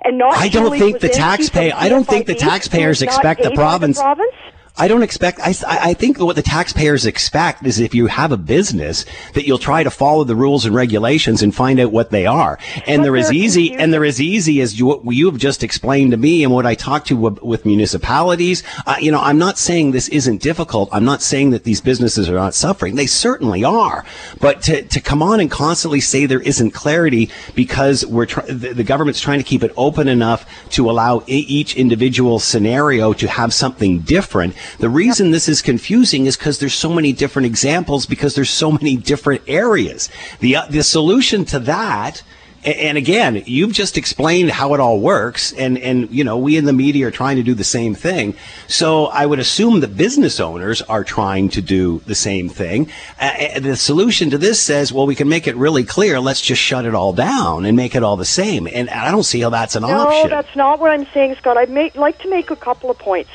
And 0.03 0.17
not 0.17 0.37
I 0.37 0.49
don't 0.49 0.77
think 0.77 0.99
the 0.99 1.09
taxpayer. 1.09 1.73
I 1.75 1.89
don't 1.89 2.07
think 2.07 2.25
the 2.25 2.35
taxpayers 2.35 2.99
who 2.99 3.05
is 3.05 3.13
not 3.13 3.15
expect 3.15 3.43
the 3.43 3.51
province. 3.51 3.97
The 3.97 4.03
province? 4.03 4.35
I 4.77 4.89
don't 4.89 5.03
expect. 5.03 5.39
I, 5.39 5.53
I 5.67 5.93
think 5.93 6.19
what 6.19 6.35
the 6.35 6.41
taxpayers 6.41 7.05
expect 7.05 7.65
is 7.65 7.79
if 7.79 7.95
you 7.95 8.07
have 8.07 8.33
a 8.33 8.37
business 8.37 9.05
that 9.33 9.47
you'll 9.47 9.57
try 9.57 9.83
to 9.83 9.89
follow 9.89 10.25
the 10.25 10.35
rules 10.35 10.65
and 10.65 10.75
regulations 10.75 11.41
and 11.41 11.55
find 11.55 11.79
out 11.79 11.93
what 11.93 12.11
they 12.11 12.25
are. 12.25 12.59
And 12.85 12.99
But 12.99 13.03
they're 13.03 13.17
as 13.17 13.31
easy 13.31 13.73
and 13.73 13.93
they're 13.93 14.03
as 14.03 14.19
easy 14.19 14.59
as 14.59 14.77
you 14.77 14.87
what 14.87 15.15
you 15.15 15.27
have 15.27 15.37
just 15.37 15.63
explained 15.63 16.11
to 16.11 16.17
me 16.17 16.43
and 16.43 16.51
what 16.51 16.65
I 16.65 16.75
talked 16.75 17.07
to 17.07 17.15
with, 17.15 17.41
with 17.41 17.65
municipalities. 17.65 18.63
Uh, 18.85 18.97
you 18.99 19.13
know, 19.13 19.21
I'm 19.21 19.37
not 19.37 19.57
saying 19.57 19.91
this 19.91 20.09
isn't 20.09 20.41
difficult. 20.41 20.89
I'm 20.91 21.05
not 21.05 21.21
saying 21.21 21.51
that 21.51 21.63
these 21.63 21.79
businesses 21.79 22.29
are 22.29 22.35
not 22.35 22.53
suffering. 22.53 22.95
They 22.95 23.07
certainly 23.07 23.63
are. 23.63 24.03
But 24.41 24.61
to 24.63 24.81
to 24.81 24.99
come 24.99 25.23
on 25.23 25.39
and 25.39 25.49
constantly 25.49 26.01
say 26.01 26.25
there 26.25 26.41
isn't 26.41 26.71
clarity 26.71 27.29
because 27.55 28.05
we're 28.05 28.25
try- 28.25 28.45
the, 28.45 28.73
the 28.73 28.83
government's 28.83 29.21
trying 29.21 29.39
to 29.39 29.45
keep 29.45 29.63
it 29.63 29.71
open 29.77 30.09
enough 30.09 30.45
to 30.71 30.89
allow 30.89 31.23
each 31.27 31.77
individual 31.77 32.39
scenario 32.39 33.13
to 33.13 33.27
have 33.29 33.53
something 33.53 33.99
different. 33.99 34.53
The 34.79 34.89
reason 34.89 35.31
this 35.31 35.47
is 35.47 35.61
confusing 35.61 36.25
is 36.25 36.37
because 36.37 36.59
there's 36.59 36.73
so 36.73 36.89
many 36.89 37.13
different 37.13 37.45
examples 37.45 38.05
because 38.05 38.35
there's 38.35 38.49
so 38.49 38.71
many 38.71 38.95
different 38.95 39.41
areas. 39.47 40.09
The 40.39 40.55
uh, 40.57 40.65
the 40.67 40.83
solution 40.83 41.45
to 41.45 41.59
that 41.59 42.23
And 42.65 42.97
again, 42.97 43.43
you've 43.45 43.73
just 43.73 43.95
explained 43.95 44.49
how 44.49 44.73
it 44.73 44.79
all 44.79 44.99
works, 44.99 45.53
and 45.53 45.77
and 45.77 46.09
you 46.09 46.23
know 46.23 46.35
we 46.35 46.57
in 46.57 46.65
the 46.65 46.73
media 46.73 47.07
are 47.07 47.11
trying 47.11 47.37
to 47.37 47.43
do 47.43 47.53
the 47.53 47.63
same 47.63 47.93
thing. 47.93 48.33
So 48.67 49.05
I 49.05 49.27
would 49.27 49.37
assume 49.37 49.81
the 49.81 49.87
business 49.87 50.39
owners 50.39 50.81
are 50.81 51.03
trying 51.03 51.49
to 51.49 51.61
do 51.61 52.01
the 52.07 52.15
same 52.15 52.49
thing. 52.49 52.89
Uh, 53.21 53.59
the 53.59 53.75
solution 53.75 54.31
to 54.31 54.39
this 54.39 54.59
says, 54.59 54.91
well, 54.91 55.05
we 55.05 55.13
can 55.13 55.29
make 55.29 55.47
it 55.47 55.55
really 55.57 55.83
clear. 55.83 56.19
Let's 56.19 56.41
just 56.41 56.59
shut 56.59 56.85
it 56.85 56.95
all 56.95 57.13
down 57.13 57.65
and 57.65 57.77
make 57.77 57.93
it 57.93 58.01
all 58.01 58.17
the 58.17 58.25
same. 58.25 58.67
And 58.67 58.89
I 58.89 59.11
don't 59.11 59.23
see 59.23 59.41
how 59.41 59.51
that's 59.51 59.75
an 59.75 59.83
no, 59.83 59.89
option. 59.89 60.29
No, 60.31 60.35
that's 60.35 60.55
not 60.55 60.79
what 60.79 60.89
I'm 60.89 61.05
saying, 61.13 61.35
Scott. 61.35 61.57
I'd 61.57 61.69
make, 61.69 61.95
like 61.95 62.17
to 62.23 62.29
make 62.31 62.49
a 62.49 62.55
couple 62.55 62.89
of 62.89 62.97
points. 62.97 63.29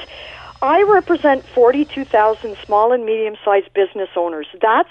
I 0.62 0.82
represent 0.82 1.44
42,000 1.46 2.56
small 2.64 2.92
and 2.92 3.04
medium 3.04 3.36
sized 3.44 3.72
business 3.74 4.10
owners. 4.16 4.46
That's 4.60 4.90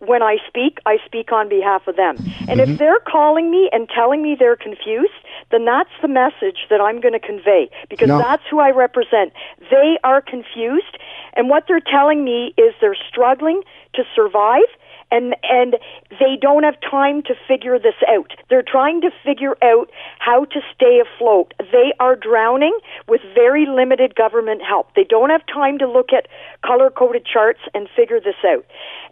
when 0.00 0.22
I 0.22 0.36
speak, 0.46 0.78
I 0.86 0.98
speak 1.04 1.32
on 1.32 1.48
behalf 1.48 1.88
of 1.88 1.96
them. 1.96 2.16
And 2.48 2.60
mm-hmm. 2.60 2.72
if 2.72 2.78
they're 2.78 3.00
calling 3.00 3.50
me 3.50 3.68
and 3.72 3.88
telling 3.88 4.22
me 4.22 4.36
they're 4.38 4.56
confused, 4.56 5.12
then 5.50 5.64
that's 5.64 5.90
the 6.02 6.08
message 6.08 6.66
that 6.70 6.80
I'm 6.80 7.00
going 7.00 7.14
to 7.14 7.20
convey 7.20 7.68
because 7.90 8.08
no. 8.08 8.18
that's 8.18 8.42
who 8.50 8.60
I 8.60 8.70
represent. 8.70 9.32
They 9.70 9.98
are 10.04 10.20
confused, 10.20 10.98
and 11.34 11.48
what 11.48 11.64
they're 11.66 11.80
telling 11.80 12.24
me 12.24 12.54
is 12.56 12.74
they're 12.80 12.96
struggling 13.08 13.62
to 13.94 14.04
survive 14.14 14.68
and 15.10 15.36
and 15.42 15.76
they 16.10 16.36
don't 16.40 16.64
have 16.64 16.76
time 16.80 17.22
to 17.22 17.34
figure 17.46 17.78
this 17.78 17.94
out. 18.08 18.32
They're 18.50 18.62
trying 18.66 19.00
to 19.02 19.10
figure 19.24 19.56
out 19.62 19.90
how 20.18 20.44
to 20.46 20.60
stay 20.74 21.00
afloat. 21.00 21.54
They 21.72 21.92
are 22.00 22.16
drowning 22.16 22.78
with 23.06 23.20
very 23.34 23.66
limited 23.66 24.14
government 24.14 24.62
help. 24.62 24.94
They 24.94 25.04
don't 25.04 25.30
have 25.30 25.42
time 25.46 25.78
to 25.78 25.90
look 25.90 26.12
at 26.12 26.28
color 26.64 26.90
coded 26.90 27.24
charts 27.26 27.60
and 27.74 27.88
figure 27.94 28.20
this 28.20 28.40
out. 28.44 28.64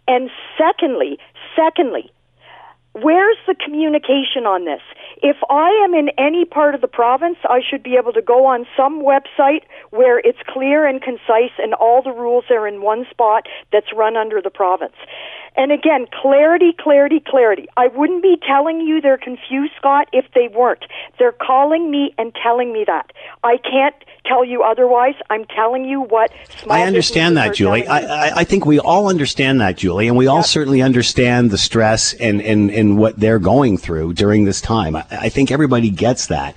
And 0.07 0.29
secondly, 0.57 1.17
secondly, 1.55 2.11
where's 3.01 3.37
the 3.47 3.55
communication 3.55 4.45
on 4.45 4.65
this? 4.65 4.81
If 5.21 5.37
I 5.49 5.69
am 5.83 5.93
in 5.93 6.09
any 6.17 6.45
part 6.45 6.75
of 6.75 6.81
the 6.81 6.87
province, 6.87 7.37
I 7.43 7.61
should 7.67 7.83
be 7.83 7.95
able 7.95 8.13
to 8.13 8.21
go 8.21 8.45
on 8.45 8.65
some 8.75 9.01
website 9.01 9.63
where 9.89 10.19
it's 10.19 10.39
clear 10.47 10.85
and 10.85 11.01
concise 11.01 11.57
and 11.57 11.73
all 11.73 12.01
the 12.01 12.11
rules 12.11 12.45
are 12.49 12.67
in 12.67 12.81
one 12.81 13.05
spot 13.09 13.47
that's 13.71 13.87
run 13.95 14.15
under 14.15 14.41
the 14.41 14.49
province. 14.49 14.95
And 15.57 15.71
again, 15.71 16.05
clarity, 16.21 16.71
clarity, 16.79 17.19
clarity. 17.25 17.65
I 17.75 17.87
wouldn't 17.87 18.21
be 18.21 18.37
telling 18.47 18.79
you 18.79 19.01
they're 19.01 19.17
confused, 19.17 19.73
Scott, 19.75 20.07
if 20.13 20.25
they 20.35 20.47
weren't. 20.47 20.85
They're 21.17 21.31
calling 21.31 21.89
me 21.89 22.13
and 22.19 22.31
telling 22.43 22.71
me 22.71 22.83
that. 22.85 23.11
I 23.43 23.57
can't 23.57 23.95
tell 24.23 24.45
you 24.45 24.61
otherwise. 24.61 25.15
I'm 25.31 25.45
telling 25.45 25.85
you 25.85 26.01
what 26.01 26.31
I 26.69 26.83
understand 26.83 27.37
that, 27.37 27.55
Julie. 27.55 27.87
I, 27.87 28.37
I, 28.37 28.43
think 28.43 28.67
we 28.67 28.79
all 28.79 29.09
understand 29.09 29.61
that, 29.61 29.77
Julie, 29.77 30.07
and 30.07 30.15
we 30.15 30.27
all 30.27 30.43
certainly 30.43 30.83
understand 30.83 31.49
the 31.49 31.57
stress 31.57 32.13
and, 32.13 32.39
and, 32.41 32.69
and 32.69 32.86
what 32.95 33.19
they're 33.19 33.39
going 33.39 33.77
through 33.77 34.13
during 34.13 34.45
this 34.45 34.61
time. 34.61 34.95
I, 34.95 35.05
I 35.11 35.29
think 35.29 35.51
everybody 35.51 35.89
gets 35.89 36.27
that. 36.27 36.55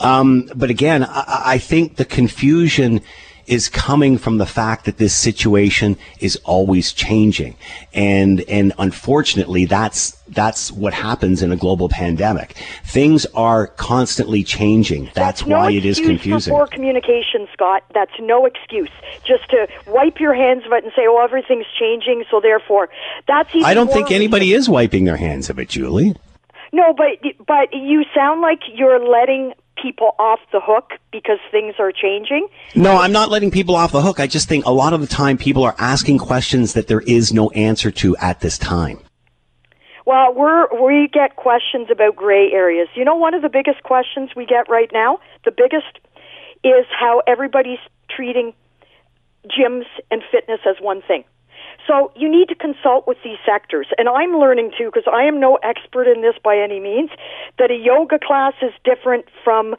Um, 0.00 0.50
but 0.54 0.68
again, 0.68 1.04
I, 1.04 1.42
I 1.46 1.58
think 1.58 1.96
the 1.96 2.04
confusion 2.04 3.00
is 3.46 3.68
coming 3.68 4.18
from 4.18 4.38
the 4.38 4.46
fact 4.46 4.84
that 4.84 4.98
this 4.98 5.14
situation 5.14 5.96
is 6.20 6.36
always 6.44 6.92
changing. 6.92 7.56
And, 7.92 8.42
and 8.42 8.72
unfortunately, 8.78 9.64
that's, 9.64 10.12
that's 10.28 10.70
what 10.70 10.94
happens 10.94 11.42
in 11.42 11.52
a 11.52 11.56
global 11.56 11.88
pandemic. 11.88 12.56
Things 12.84 13.26
are 13.34 13.66
constantly 13.66 14.44
changing. 14.44 15.06
That's, 15.06 15.14
that's 15.14 15.42
why 15.44 15.70
no 15.70 15.76
it 15.76 15.84
is 15.84 15.98
confusing. 15.98 16.52
For 16.52 16.66
communication, 16.66 17.48
Scott, 17.52 17.82
that's 17.94 18.12
no 18.20 18.46
excuse. 18.46 18.90
Just 19.24 19.48
to 19.50 19.68
wipe 19.86 20.20
your 20.20 20.34
hands 20.34 20.64
of 20.66 20.72
it 20.72 20.84
and 20.84 20.92
say, 20.94 21.02
"Oh, 21.06 21.22
everything's 21.22 21.66
changing," 21.78 22.24
so 22.30 22.40
therefore, 22.40 22.88
that's. 23.26 23.54
Easy. 23.54 23.64
I 23.64 23.74
don't 23.74 23.90
think 23.90 24.10
anybody 24.10 24.52
is 24.52 24.68
wiping 24.68 25.04
their 25.04 25.16
hands 25.16 25.50
of 25.50 25.58
it, 25.58 25.68
Julie. 25.68 26.14
No, 26.72 26.92
but 26.92 27.18
but 27.46 27.72
you 27.72 28.04
sound 28.14 28.40
like 28.40 28.60
you're 28.72 29.04
letting 29.04 29.54
people 29.82 30.14
off 30.18 30.40
the 30.52 30.60
hook 30.62 30.92
because 31.12 31.38
things 31.50 31.74
are 31.78 31.92
changing. 31.92 32.48
No, 32.74 32.96
I'm 32.96 33.12
not 33.12 33.30
letting 33.30 33.50
people 33.50 33.74
off 33.76 33.92
the 33.92 34.02
hook. 34.02 34.20
I 34.20 34.26
just 34.26 34.48
think 34.48 34.64
a 34.66 34.70
lot 34.70 34.92
of 34.92 35.00
the 35.00 35.06
time 35.06 35.38
people 35.38 35.64
are 35.64 35.74
asking 35.78 36.18
questions 36.18 36.74
that 36.74 36.86
there 36.86 37.00
is 37.00 37.32
no 37.32 37.50
answer 37.50 37.90
to 37.90 38.16
at 38.16 38.40
this 38.40 38.58
time. 38.58 39.00
Well, 40.06 40.34
we're, 40.34 40.66
we 40.82 41.08
get 41.12 41.36
questions 41.36 41.88
about 41.90 42.16
gray 42.16 42.50
areas. 42.52 42.88
You 42.94 43.04
know, 43.04 43.14
one 43.14 43.34
of 43.34 43.42
the 43.42 43.48
biggest 43.48 43.82
questions 43.82 44.30
we 44.34 44.46
get 44.46 44.68
right 44.68 44.90
now, 44.92 45.20
the 45.44 45.52
biggest, 45.52 45.98
is 46.64 46.86
how 46.98 47.22
everybody's 47.26 47.78
treating 48.08 48.52
gyms 49.46 49.84
and 50.10 50.22
fitness 50.30 50.60
as 50.68 50.76
one 50.80 51.02
thing. 51.02 51.24
So 51.90 52.12
you 52.14 52.30
need 52.30 52.48
to 52.50 52.54
consult 52.54 53.08
with 53.08 53.18
these 53.24 53.38
sectors. 53.44 53.88
And 53.98 54.08
I'm 54.08 54.38
learning 54.38 54.70
too, 54.78 54.92
because 54.94 55.10
I 55.12 55.24
am 55.24 55.40
no 55.40 55.56
expert 55.56 56.06
in 56.06 56.22
this 56.22 56.36
by 56.42 56.56
any 56.56 56.78
means, 56.78 57.10
that 57.58 57.72
a 57.72 57.74
yoga 57.74 58.20
class 58.24 58.54
is 58.62 58.70
different 58.84 59.24
from 59.42 59.74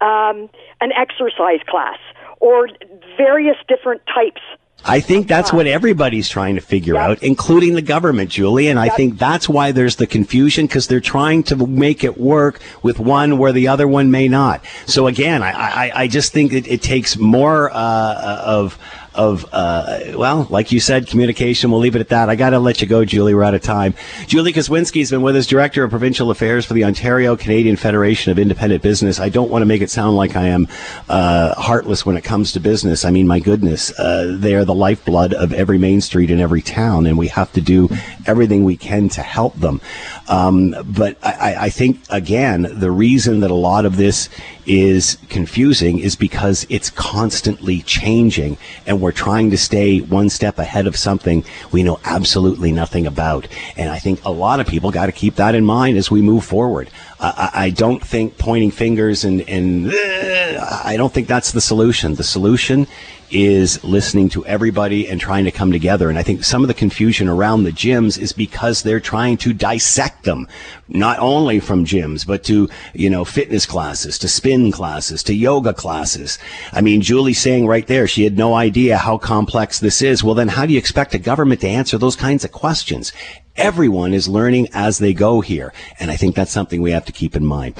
um, 0.00 0.50
an 0.80 0.90
exercise 0.90 1.60
class 1.68 1.98
or 2.40 2.68
various 3.16 3.56
different 3.68 4.02
types 4.12 4.40
I 4.84 5.00
think 5.00 5.28
that's 5.28 5.52
what 5.52 5.66
everybody's 5.66 6.28
trying 6.28 6.56
to 6.56 6.60
figure 6.60 6.94
yep. 6.94 7.02
out, 7.02 7.22
including 7.22 7.74
the 7.74 7.82
government, 7.82 8.30
Julie. 8.30 8.68
And 8.68 8.78
I 8.78 8.88
think 8.88 9.18
that's 9.18 9.48
why 9.48 9.70
there's 9.70 9.96
the 9.96 10.06
confusion 10.06 10.66
because 10.66 10.88
they're 10.88 11.00
trying 11.00 11.44
to 11.44 11.66
make 11.66 12.02
it 12.02 12.18
work 12.18 12.60
with 12.82 12.98
one 12.98 13.38
where 13.38 13.52
the 13.52 13.68
other 13.68 13.86
one 13.86 14.10
may 14.10 14.26
not. 14.26 14.64
So 14.86 15.06
again, 15.06 15.42
I, 15.42 15.52
I, 15.52 15.92
I 16.02 16.08
just 16.08 16.32
think 16.32 16.52
it, 16.52 16.66
it 16.66 16.82
takes 16.82 17.16
more 17.16 17.70
uh, 17.72 18.42
of 18.44 18.78
of, 19.14 19.46
uh, 19.52 20.00
well, 20.14 20.46
like 20.50 20.72
you 20.72 20.80
said, 20.80 21.06
communication. 21.06 21.70
We'll 21.70 21.80
leave 21.80 21.96
it 21.96 22.00
at 22.00 22.08
that. 22.08 22.28
I 22.28 22.36
got 22.36 22.50
to 22.50 22.58
let 22.58 22.80
you 22.80 22.86
go, 22.86 23.04
Julie. 23.04 23.34
We're 23.34 23.44
out 23.44 23.54
of 23.54 23.62
time. 23.62 23.94
Julie 24.26 24.52
Kwiecinski's 24.52 25.10
been 25.10 25.22
with 25.22 25.36
us, 25.36 25.46
Director 25.46 25.84
of 25.84 25.90
Provincial 25.90 26.30
Affairs 26.30 26.64
for 26.64 26.74
the 26.74 26.84
Ontario 26.84 27.36
Canadian 27.36 27.76
Federation 27.76 28.32
of 28.32 28.38
Independent 28.38 28.82
Business. 28.82 29.20
I 29.20 29.28
don't 29.28 29.50
want 29.50 29.62
to 29.62 29.66
make 29.66 29.82
it 29.82 29.90
sound 29.90 30.16
like 30.16 30.34
I 30.36 30.46
am 30.46 30.66
uh, 31.08 31.54
heartless 31.60 32.06
when 32.06 32.16
it 32.16 32.22
comes 32.22 32.52
to 32.52 32.60
business. 32.60 33.04
I 33.04 33.10
mean, 33.10 33.26
my 33.26 33.40
goodness, 33.40 33.98
uh, 33.98 34.36
they 34.38 34.54
are 34.54 34.64
the 34.64 34.74
lifeblood 34.74 35.34
of 35.34 35.52
every 35.52 35.78
main 35.78 36.00
street 36.00 36.30
in 36.30 36.40
every 36.40 36.62
town, 36.62 37.04
and 37.04 37.18
we 37.18 37.28
have 37.28 37.52
to 37.52 37.60
do 37.60 37.90
everything 38.26 38.64
we 38.64 38.76
can 38.76 39.08
to 39.10 39.22
help 39.22 39.54
them. 39.56 39.80
Um, 40.28 40.74
but 40.86 41.18
I, 41.22 41.56
I 41.66 41.68
think, 41.68 42.00
again, 42.08 42.66
the 42.72 42.90
reason 42.90 43.40
that 43.40 43.50
a 43.50 43.54
lot 43.54 43.84
of 43.84 43.96
this 43.96 44.30
is 44.64 45.18
confusing 45.28 45.98
is 45.98 46.16
because 46.16 46.64
it's 46.70 46.88
constantly 46.88 47.82
changing 47.82 48.56
and 48.86 49.01
we're 49.02 49.12
trying 49.12 49.50
to 49.50 49.58
stay 49.58 50.00
one 50.00 50.30
step 50.30 50.58
ahead 50.58 50.86
of 50.86 50.96
something 50.96 51.44
we 51.72 51.82
know 51.82 51.98
absolutely 52.04 52.72
nothing 52.72 53.06
about. 53.06 53.48
And 53.76 53.90
I 53.90 53.98
think 53.98 54.24
a 54.24 54.30
lot 54.30 54.60
of 54.60 54.66
people 54.66 54.90
got 54.90 55.06
to 55.06 55.12
keep 55.12 55.34
that 55.36 55.54
in 55.54 55.64
mind 55.64 55.98
as 55.98 56.10
we 56.10 56.22
move 56.22 56.44
forward. 56.44 56.88
I, 57.22 57.50
I 57.54 57.70
don't 57.70 58.04
think 58.04 58.36
pointing 58.36 58.72
fingers 58.72 59.24
and, 59.24 59.48
and 59.48 59.92
uh, 59.92 60.80
I 60.84 60.96
don't 60.96 61.12
think 61.12 61.28
that's 61.28 61.52
the 61.52 61.60
solution. 61.60 62.16
The 62.16 62.24
solution 62.24 62.88
is 63.30 63.82
listening 63.82 64.28
to 64.28 64.44
everybody 64.44 65.08
and 65.08 65.20
trying 65.20 65.44
to 65.44 65.50
come 65.50 65.72
together. 65.72 66.10
And 66.10 66.18
I 66.18 66.22
think 66.22 66.44
some 66.44 66.62
of 66.62 66.68
the 66.68 66.74
confusion 66.74 67.28
around 67.28 67.62
the 67.62 67.70
gyms 67.70 68.18
is 68.18 68.32
because 68.32 68.82
they're 68.82 69.00
trying 69.00 69.38
to 69.38 69.52
dissect 69.54 70.24
them, 70.24 70.46
not 70.88 71.18
only 71.18 71.58
from 71.58 71.86
gyms, 71.86 72.26
but 72.26 72.44
to, 72.44 72.68
you 72.92 73.08
know, 73.08 73.24
fitness 73.24 73.64
classes, 73.64 74.18
to 74.18 74.28
spin 74.28 74.70
classes, 74.70 75.22
to 75.24 75.34
yoga 75.34 75.72
classes. 75.72 76.38
I 76.72 76.82
mean, 76.82 77.00
Julie's 77.00 77.40
saying 77.40 77.66
right 77.66 77.86
there, 77.86 78.06
she 78.06 78.24
had 78.24 78.36
no 78.36 78.54
idea 78.54 78.98
how 78.98 79.16
complex 79.16 79.78
this 79.78 80.02
is. 80.02 80.22
Well, 80.22 80.34
then 80.34 80.48
how 80.48 80.66
do 80.66 80.72
you 80.72 80.78
expect 80.78 81.14
a 81.14 81.18
government 81.18 81.62
to 81.62 81.68
answer 81.68 81.96
those 81.96 82.16
kinds 82.16 82.44
of 82.44 82.52
questions? 82.52 83.12
Everyone 83.56 84.14
is 84.14 84.28
learning 84.28 84.68
as 84.72 84.98
they 84.98 85.12
go 85.12 85.40
here. 85.40 85.72
And 86.00 86.10
I 86.10 86.16
think 86.16 86.34
that's 86.34 86.50
something 86.50 86.80
we 86.80 86.92
have 86.92 87.04
to 87.04 87.12
keep 87.12 87.36
in 87.36 87.44
mind. 87.44 87.74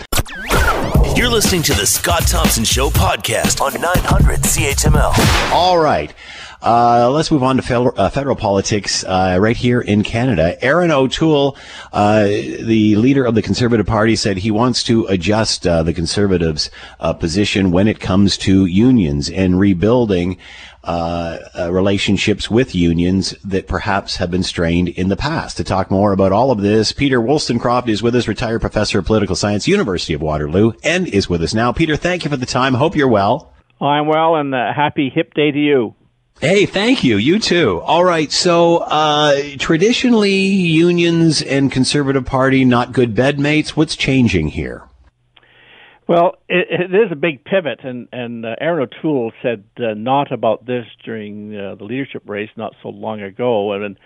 You're 1.16 1.30
listening 1.30 1.62
to 1.62 1.74
the 1.74 1.87
Scott 1.87 2.26
Thompson 2.26 2.64
Show 2.64 2.90
podcast 2.90 3.61
on 3.61 3.80
900 3.80 4.40
CHML. 4.40 5.52
All 5.52 5.78
right. 5.78 6.12
Uh, 6.62 7.11
let's 7.11 7.30
move 7.30 7.42
on 7.42 7.56
to 7.56 7.62
federal, 7.62 7.92
uh, 7.96 8.08
federal 8.08 8.37
politics 8.37 9.02
uh, 9.04 9.37
right 9.40 9.56
here 9.56 9.80
in 9.80 10.04
Canada. 10.04 10.62
Erin 10.64 10.92
O'Toole, 10.92 11.56
uh, 11.92 12.24
the 12.24 12.94
leader 12.96 13.24
of 13.24 13.35
the 13.35 13.42
Conservative 13.42 13.87
Party, 13.87 14.14
said 14.14 14.37
he 14.37 14.50
wants 14.52 14.85
to 14.85 15.04
adjust 15.06 15.66
uh, 15.66 15.82
the 15.82 15.92
Conservatives' 15.92 16.70
uh, 17.00 17.12
position 17.14 17.72
when 17.72 17.88
it 17.88 17.98
comes 17.98 18.38
to 18.38 18.66
unions 18.66 19.28
and 19.28 19.58
rebuilding 19.58 20.38
uh, 20.85 21.38
uh, 21.59 21.73
relationships 21.73 22.51
with 22.51 22.75
unions 22.75 23.37
that 23.45 23.68
perhaps 23.68 24.16
have 24.16 24.31
been 24.31 24.42
strained 24.42 24.88
in 24.88 25.09
the 25.09 25.16
past. 25.16 25.57
To 25.59 25.64
talk 25.64 25.90
more 25.90 26.12
about 26.12 26.33
all 26.33 26.51
of 26.51 26.61
this, 26.61 26.92
Peter 26.92 27.21
Woolstencroft 27.21 27.88
is 27.88 28.03
with 28.03 28.14
us, 28.14 28.27
retired 28.27 28.61
professor 28.61 28.99
of 28.99 29.07
political 29.07 29.37
science, 29.37 29.68
University 29.68 30.12
of 30.12 30.23
Waterloo, 30.23 30.73
and 30.83 31.07
is 31.09 31.29
with 31.29 31.42
us 31.42 31.55
now. 31.55 31.73
Peter, 31.73 31.97
thank 31.97 32.25
you 32.25 32.31
for 32.31 32.37
the 32.37 32.47
time. 32.47 32.75
Hope 32.75 32.97
you're 32.97 33.09
well. 33.09 33.53
I'm 33.81 34.07
well, 34.07 34.37
and 34.37 34.55
uh, 34.55 34.73
happy 34.75 35.11
hip 35.12 35.35
day 35.35 35.51
to 35.51 35.59
you. 35.59 35.95
Hey, 36.40 36.66
thank 36.66 37.05
you. 37.05 37.18
You 37.18 37.38
too. 37.38 37.81
All 37.83 38.03
right. 38.03 38.33
So, 38.33 38.79
uh, 38.79 39.40
traditionally, 39.59 40.35
unions 40.35 41.40
and 41.40 41.71
Conservative 41.71 42.27
Party 42.27 42.64
not 42.64 42.92
good 42.92 43.14
bedmates. 43.14 43.71
What's 43.71 43.95
changing 43.95 44.49
here? 44.49 44.88
Well, 46.12 46.35
it, 46.46 46.66
it 46.68 46.94
is 46.94 47.11
a 47.11 47.16
big 47.16 47.42
pivot, 47.42 47.81
and 47.85 48.07
and 48.12 48.44
uh, 48.44 48.55
Erin 48.61 48.87
O'Toole 48.87 49.33
said 49.42 49.64
uh, 49.79 49.94
not 49.96 50.31
about 50.31 50.66
this 50.66 50.85
during 51.07 51.57
uh, 51.57 51.77
the 51.77 51.85
leadership 51.85 52.25
race 52.27 52.51
not 52.55 52.75
so 52.83 52.90
long 52.90 53.22
ago, 53.22 53.72
and 53.72 53.98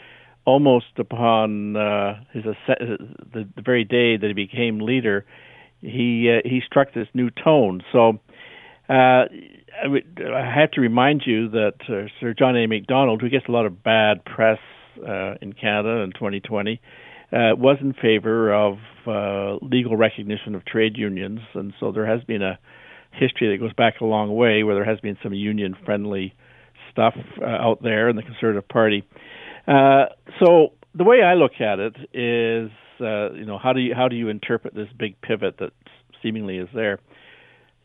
almost 0.44 0.86
upon 0.98 1.74
uh, 1.74 2.20
his 2.32 2.44
the, 2.44 3.08
the 3.34 3.48
very 3.60 3.82
day 3.82 4.16
that 4.16 4.28
he 4.28 4.34
became 4.34 4.78
leader, 4.78 5.26
he 5.80 6.32
uh, 6.32 6.48
he 6.48 6.60
struck 6.64 6.94
this 6.94 7.08
new 7.12 7.28
tone. 7.28 7.82
So 7.90 8.20
uh, 8.88 8.92
I, 9.26 9.86
would, 9.86 10.22
I 10.32 10.48
have 10.60 10.70
to 10.72 10.80
remind 10.80 11.22
you 11.26 11.48
that 11.48 11.74
uh, 11.88 12.06
Sir 12.20 12.34
John 12.38 12.56
A. 12.56 12.68
Macdonald, 12.68 13.20
who 13.20 13.28
gets 13.28 13.46
a 13.48 13.50
lot 13.50 13.66
of 13.66 13.82
bad 13.82 14.24
press 14.24 14.60
uh, 15.00 15.34
in 15.42 15.54
Canada 15.54 16.02
in 16.02 16.12
2020, 16.12 16.80
uh, 17.32 17.54
was 17.56 17.78
in 17.80 17.92
favor 17.92 18.52
of 18.54 18.78
uh, 19.06 19.64
legal 19.64 19.96
recognition 19.96 20.54
of 20.54 20.64
trade 20.64 20.96
unions, 20.96 21.40
and 21.54 21.72
so 21.80 21.92
there 21.92 22.06
has 22.06 22.22
been 22.24 22.42
a 22.42 22.58
history 23.12 23.50
that 23.50 23.62
goes 23.62 23.72
back 23.74 24.00
a 24.00 24.04
long 24.04 24.34
way 24.34 24.62
where 24.62 24.74
there 24.74 24.84
has 24.84 25.00
been 25.00 25.16
some 25.22 25.32
union-friendly 25.32 26.34
stuff 26.90 27.14
uh, 27.40 27.44
out 27.44 27.82
there 27.82 28.08
in 28.08 28.16
the 28.16 28.22
Conservative 28.22 28.68
Party. 28.68 29.04
Uh, 29.66 30.06
so 30.38 30.72
the 30.94 31.04
way 31.04 31.22
I 31.22 31.34
look 31.34 31.60
at 31.60 31.78
it 31.78 31.96
is, 32.12 32.70
uh, 33.00 33.32
you 33.32 33.44
know, 33.44 33.58
how 33.58 33.72
do 33.72 33.80
you 33.80 33.94
how 33.94 34.08
do 34.08 34.16
you 34.16 34.28
interpret 34.28 34.74
this 34.74 34.88
big 34.98 35.20
pivot 35.20 35.56
that 35.58 35.72
seemingly 36.22 36.58
is 36.58 36.68
there? 36.74 37.00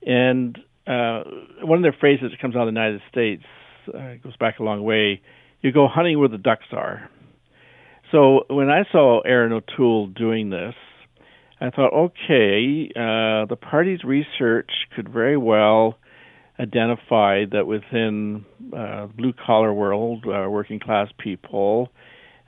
And 0.03 0.57
uh, 0.87 1.23
one 1.61 1.83
of 1.83 1.91
the 1.91 1.97
phrases 1.99 2.31
that 2.31 2.39
comes 2.39 2.55
out 2.55 2.67
of 2.67 2.73
the 2.73 2.79
United 2.79 3.01
States 3.11 3.43
uh, 3.93 4.15
goes 4.23 4.35
back 4.37 4.59
a 4.59 4.63
long 4.63 4.83
way. 4.83 5.21
You 5.61 5.71
go 5.71 5.87
hunting 5.87 6.19
where 6.19 6.29
the 6.29 6.37
ducks 6.37 6.65
are. 6.71 7.09
So 8.11 8.41
when 8.49 8.69
I 8.69 8.83
saw 8.91 9.21
Erin 9.21 9.53
O'Toole 9.53 10.07
doing 10.07 10.49
this, 10.49 10.75
I 11.61 11.69
thought, 11.69 11.93
okay, 11.93 12.89
uh, 12.95 13.45
the 13.45 13.57
party's 13.59 14.03
research 14.03 14.69
could 14.95 15.07
very 15.07 15.37
well 15.37 15.97
identify 16.59 17.45
that 17.51 17.65
within 17.67 18.45
uh, 18.75 19.07
blue 19.07 19.33
collar 19.33 19.73
world, 19.73 20.25
uh, 20.25 20.49
working 20.49 20.79
class 20.79 21.07
people, 21.17 21.89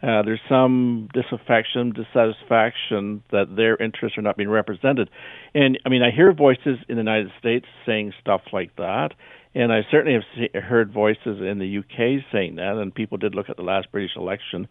uh, 0.02 0.22
there's 0.24 0.42
some 0.50 1.08
disaffection, 1.14 1.94
dissatisfaction 1.94 3.24
that 3.32 3.56
their 3.56 3.78
interests 3.78 4.18
are 4.18 4.22
not 4.22 4.36
being 4.36 4.50
represented. 4.50 5.10
And 5.54 5.80
I 5.86 5.90
mean, 5.90 6.02
I 6.04 6.12
hear 6.12 6.34
voices 6.34 6.78
in 6.90 6.96
the 6.96 7.02
United 7.02 7.32
States 7.40 7.66
saying 7.86 8.12
stuff 8.20 8.42
like 8.52 8.76
that, 8.76 9.12
and 9.56 9.72
I 9.72 9.82
certainly 9.92 10.20
have 10.54 10.64
heard 10.64 10.92
voices 10.92 11.40
in 11.40 11.60
the 11.60 11.78
UK 11.80 12.26
saying 12.34 12.56
that. 12.56 12.76
And 12.76 12.94
people 12.94 13.18
did 13.18 13.34
look 13.34 13.50
at 13.50 13.56
the 13.56 13.64
last 13.64 13.92
British 13.94 14.18
election, 14.18 14.68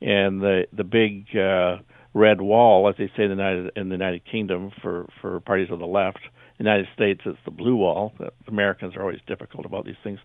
and 0.00 0.40
the 0.40 0.66
the 0.72 0.84
big 0.84 1.36
uh, 1.36 1.78
red 2.14 2.40
wall, 2.40 2.88
as 2.88 2.96
they 2.98 3.10
say 3.16 3.24
in 3.24 3.28
the 3.28 3.36
United 3.36 3.72
in 3.76 3.88
the 3.88 3.94
United 3.94 4.22
Kingdom 4.24 4.72
for 4.82 5.06
for 5.20 5.40
parties 5.40 5.68
of 5.70 5.78
the 5.78 5.86
left. 5.86 6.20
United 6.58 6.86
States, 6.94 7.20
it's 7.26 7.38
the 7.44 7.50
blue 7.50 7.76
wall. 7.76 8.14
The 8.18 8.30
Americans 8.48 8.96
are 8.96 9.02
always 9.02 9.20
difficult 9.26 9.66
about 9.66 9.84
these 9.84 9.96
things. 10.02 10.18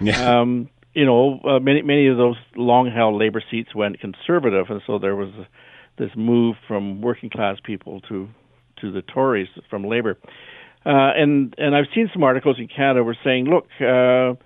Yeah. 0.00 0.40
Um, 0.40 0.68
you 0.94 1.04
know, 1.04 1.40
uh, 1.44 1.60
many 1.60 1.82
many 1.82 2.08
of 2.08 2.16
those 2.16 2.36
long-held 2.56 3.20
labor 3.20 3.42
seats 3.50 3.74
went 3.74 4.00
conservative, 4.00 4.66
and 4.70 4.80
so 4.86 4.98
there 4.98 5.14
was 5.14 5.28
this 5.98 6.10
move 6.16 6.56
from 6.66 7.02
working 7.02 7.28
class 7.28 7.58
people 7.62 8.00
to 8.08 8.28
to 8.80 8.90
the 8.90 9.02
Tories 9.02 9.48
from 9.68 9.84
Labor. 9.84 10.16
Uh, 10.86 11.12
and 11.14 11.54
and 11.58 11.76
I've 11.76 11.86
seen 11.94 12.08
some 12.14 12.22
articles 12.22 12.56
in 12.58 12.68
Canada 12.68 13.04
were 13.04 13.16
saying, 13.22 13.44
look, 13.44 13.66
uh, 13.78 14.40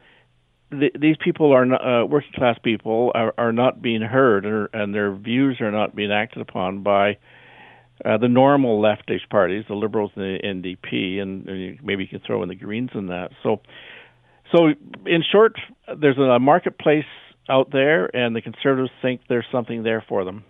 the, 0.70 0.90
these 0.98 1.16
people 1.22 1.52
are 1.52 1.66
not, 1.66 1.80
uh, 1.80 2.06
working 2.06 2.32
class 2.34 2.58
people 2.62 3.12
are, 3.14 3.34
are 3.36 3.52
not 3.52 3.82
being 3.82 4.02
heard, 4.02 4.46
or, 4.46 4.66
and 4.72 4.94
their 4.94 5.14
views 5.14 5.60
are 5.60 5.70
not 5.70 5.94
being 5.94 6.12
acted 6.12 6.42
upon 6.42 6.82
by 6.82 7.18
uh, 8.04 8.16
the 8.18 8.28
normal 8.28 8.80
leftish 8.80 9.28
parties, 9.28 9.64
the 9.68 9.74
Liberals 9.74 10.10
and 10.14 10.24
the 10.24 10.38
NDP, 10.42 11.20
and, 11.20 11.48
and 11.48 11.78
maybe 11.82 12.04
you 12.04 12.08
can 12.08 12.20
throw 12.20 12.42
in 12.42 12.48
the 12.48 12.54
Greens 12.54 12.90
in 12.94 13.08
that. 13.08 13.30
So 13.42 13.60
so, 14.52 14.72
in 15.06 15.22
short, 15.30 15.56
there's 15.96 16.18
a 16.18 16.38
marketplace 16.38 17.04
out 17.48 17.70
there, 17.70 18.14
and 18.14 18.34
the 18.34 18.42
conservatives 18.42 18.90
think 19.00 19.22
there's 19.28 19.46
something 19.52 19.82
there 19.82 20.04
for 20.08 20.24
them. 20.24 20.44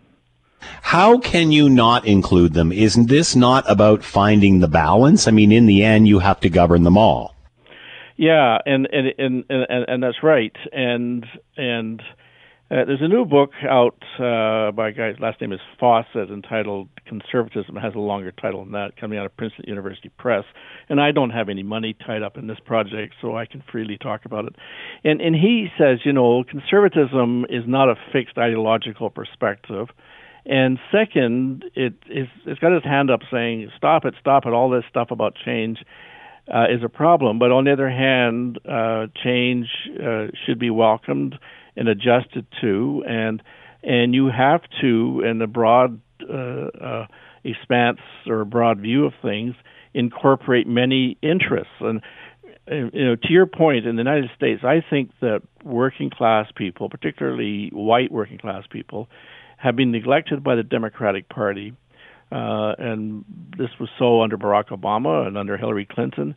How 0.60 1.18
can 1.18 1.52
you 1.52 1.68
not 1.68 2.06
include 2.06 2.52
them? 2.52 2.72
Isn't 2.72 3.08
this 3.08 3.34
not 3.34 3.70
about 3.70 4.04
finding 4.04 4.60
the 4.60 4.68
balance? 4.68 5.26
I 5.26 5.30
mean, 5.30 5.52
in 5.52 5.66
the 5.66 5.84
end, 5.84 6.08
you 6.08 6.18
have 6.18 6.40
to 6.40 6.50
govern 6.50 6.82
them 6.82 6.98
all. 6.98 7.34
Yeah, 8.20 8.58
and 8.66 8.86
and 8.92 9.14
and 9.16 9.44
and, 9.48 9.88
and 9.88 10.02
that's 10.02 10.22
right. 10.22 10.54
And 10.72 11.24
and 11.56 12.02
uh, 12.70 12.84
there's 12.84 13.00
a 13.00 13.08
new 13.08 13.24
book 13.24 13.52
out 13.66 13.96
uh, 14.18 14.72
by 14.72 14.90
a 14.90 14.92
guy, 14.92 15.14
last 15.18 15.40
name 15.40 15.54
is 15.54 15.60
Fawcett, 15.78 16.28
entitled 16.28 16.90
Conservatism. 17.06 17.78
It 17.78 17.80
has 17.80 17.94
a 17.94 17.98
longer 17.98 18.30
title 18.30 18.62
than 18.62 18.72
that, 18.72 18.98
coming 19.00 19.18
out 19.18 19.24
of 19.24 19.34
Princeton 19.38 19.64
University 19.66 20.10
Press. 20.18 20.44
And 20.90 21.00
I 21.00 21.12
don't 21.12 21.30
have 21.30 21.48
any 21.48 21.62
money 21.62 21.96
tied 22.06 22.22
up 22.22 22.36
in 22.36 22.46
this 22.46 22.58
project, 22.62 23.14
so 23.22 23.38
I 23.38 23.46
can 23.46 23.64
freely 23.72 23.96
talk 23.96 24.26
about 24.26 24.44
it. 24.44 24.54
And, 25.02 25.22
and 25.22 25.34
he 25.34 25.68
says, 25.78 26.00
you 26.04 26.12
know, 26.12 26.44
conservatism 26.44 27.46
is 27.48 27.64
not 27.66 27.88
a 27.88 27.94
fixed 28.12 28.36
ideological 28.36 29.08
perspective. 29.08 29.88
And 30.44 30.78
second, 30.92 31.64
it's, 31.74 31.96
it's 32.06 32.60
got 32.60 32.72
its 32.72 32.84
hand 32.84 33.10
up 33.10 33.20
saying, 33.32 33.70
stop 33.78 34.04
it, 34.04 34.12
stop 34.20 34.44
it, 34.44 34.52
all 34.52 34.68
this 34.68 34.84
stuff 34.90 35.10
about 35.10 35.34
change. 35.42 35.78
Uh, 36.52 36.64
is 36.68 36.82
a 36.82 36.88
problem, 36.88 37.38
but 37.38 37.52
on 37.52 37.62
the 37.64 37.72
other 37.72 37.88
hand, 37.88 38.58
uh, 38.68 39.06
change 39.22 39.68
uh, 40.02 40.26
should 40.44 40.58
be 40.58 40.68
welcomed 40.68 41.38
and 41.76 41.88
adjusted 41.88 42.44
to, 42.60 43.04
and 43.06 43.40
and 43.84 44.14
you 44.14 44.26
have 44.26 44.62
to, 44.80 45.22
in 45.24 45.38
the 45.38 45.46
broad 45.46 46.00
uh, 46.28 46.34
uh, 46.34 47.06
expanse 47.44 48.00
or 48.26 48.40
a 48.40 48.46
broad 48.46 48.80
view 48.80 49.06
of 49.06 49.12
things, 49.22 49.54
incorporate 49.94 50.66
many 50.66 51.16
interests. 51.22 51.72
And 51.80 52.02
you 52.66 52.90
know, 52.92 53.16
to 53.16 53.32
your 53.32 53.46
point, 53.46 53.86
in 53.86 53.96
the 53.96 54.00
United 54.00 54.30
States, 54.36 54.62
I 54.64 54.82
think 54.88 55.10
that 55.20 55.42
working 55.64 56.10
class 56.10 56.46
people, 56.54 56.88
particularly 56.88 57.70
white 57.72 58.12
working 58.12 58.38
class 58.38 58.64
people, 58.70 59.08
have 59.56 59.76
been 59.76 59.90
neglected 59.90 60.42
by 60.42 60.54
the 60.54 60.62
Democratic 60.62 61.28
Party. 61.28 61.74
Uh, 62.32 62.74
and 62.78 63.24
this 63.58 63.70
was 63.80 63.88
so 63.98 64.22
under 64.22 64.38
Barack 64.38 64.68
Obama 64.68 65.26
and 65.26 65.36
under 65.36 65.56
Hillary 65.56 65.86
Clinton 65.90 66.36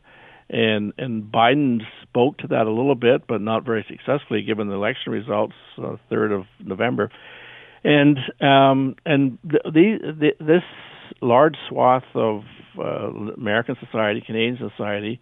and 0.50 0.92
and 0.98 1.24
Biden 1.24 1.80
spoke 2.02 2.38
to 2.38 2.48
that 2.48 2.66
a 2.66 2.70
little 2.70 2.94
bit, 2.94 3.26
but 3.26 3.40
not 3.40 3.64
very 3.64 3.84
successfully, 3.88 4.42
given 4.42 4.68
the 4.68 4.74
election 4.74 5.12
results, 5.12 5.54
uh, 5.82 5.96
third 6.10 6.32
uh, 6.32 6.36
of 6.36 6.44
November, 6.60 7.10
and 7.82 8.18
um, 8.40 8.96
and 9.06 9.38
the, 9.42 9.60
the, 9.64 10.32
the, 10.38 10.44
this 10.44 10.62
large 11.20 11.56
swath 11.68 12.04
of 12.14 12.42
uh, 12.78 13.08
American 13.36 13.76
society, 13.80 14.22
Canadian 14.24 14.58
society, 14.58 15.20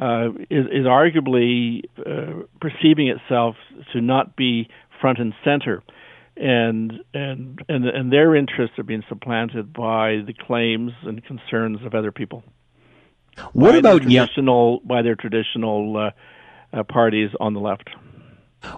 uh, 0.00 0.28
is, 0.50 0.66
is 0.66 0.86
arguably 0.86 1.82
uh, 1.98 2.44
perceiving 2.60 3.08
itself 3.08 3.56
to 3.92 4.00
not 4.00 4.36
be 4.36 4.68
front 5.00 5.18
and 5.18 5.34
center. 5.44 5.82
And, 6.40 7.00
and 7.12 7.60
and 7.68 7.84
and 7.84 8.12
their 8.12 8.36
interests 8.36 8.78
are 8.78 8.84
being 8.84 9.02
supplanted 9.08 9.72
by 9.72 10.22
the 10.24 10.32
claims 10.32 10.92
and 11.02 11.24
concerns 11.24 11.84
of 11.84 11.94
other 11.94 12.12
people. 12.12 12.44
What 13.52 13.74
about 13.74 14.02
traditional 14.02 14.74
young- 14.74 14.80
by 14.84 15.02
their 15.02 15.16
traditional 15.16 15.96
uh, 15.96 16.10
uh, 16.72 16.84
parties 16.84 17.30
on 17.40 17.54
the 17.54 17.60
left? 17.60 17.90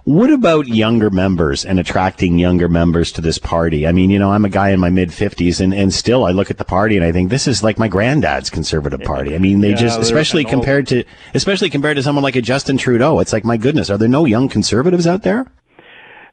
What 0.05 0.31
about 0.31 0.69
younger 0.69 1.09
members 1.09 1.65
and 1.65 1.81
attracting 1.81 2.39
younger 2.39 2.69
members 2.69 3.13
to 3.13 3.23
this 3.23 3.39
party? 3.39 3.87
I 3.87 3.93
mean, 3.93 4.11
you 4.11 4.19
know, 4.19 4.31
I'm 4.31 4.45
a 4.45 4.51
guy 4.51 4.71
in 4.71 4.81
my 4.81 4.91
mid 4.91 5.09
50s 5.09 5.59
and, 5.59 5.73
and 5.73 5.93
still 5.93 6.25
I 6.25 6.33
look 6.33 6.51
at 6.51 6.59
the 6.59 6.67
party 6.67 6.97
and 6.97 7.05
I 7.05 7.13
think 7.13 7.31
this 7.31 7.47
is 7.47 7.63
like 7.63 7.79
my 7.79 7.89
granddad's 7.89 8.51
conservative 8.51 9.01
party. 9.01 9.35
I 9.35 9.39
mean, 9.39 9.61
they 9.61 9.71
yeah, 9.71 9.77
just, 9.77 9.99
especially 9.99 10.45
compared 10.45 10.87
to, 10.89 11.05
especially 11.33 11.71
compared 11.71 11.97
to 11.97 12.03
someone 12.03 12.23
like 12.23 12.37
a 12.37 12.43
Justin 12.43 12.77
Trudeau, 12.77 13.21
it's 13.21 13.33
like, 13.33 13.45
my 13.45 13.57
goodness, 13.57 13.89
are 13.89 13.97
there 13.97 14.09
no 14.09 14.27
young 14.27 14.51
conservatives 14.51 15.07
out 15.07 15.23
there? 15.23 15.47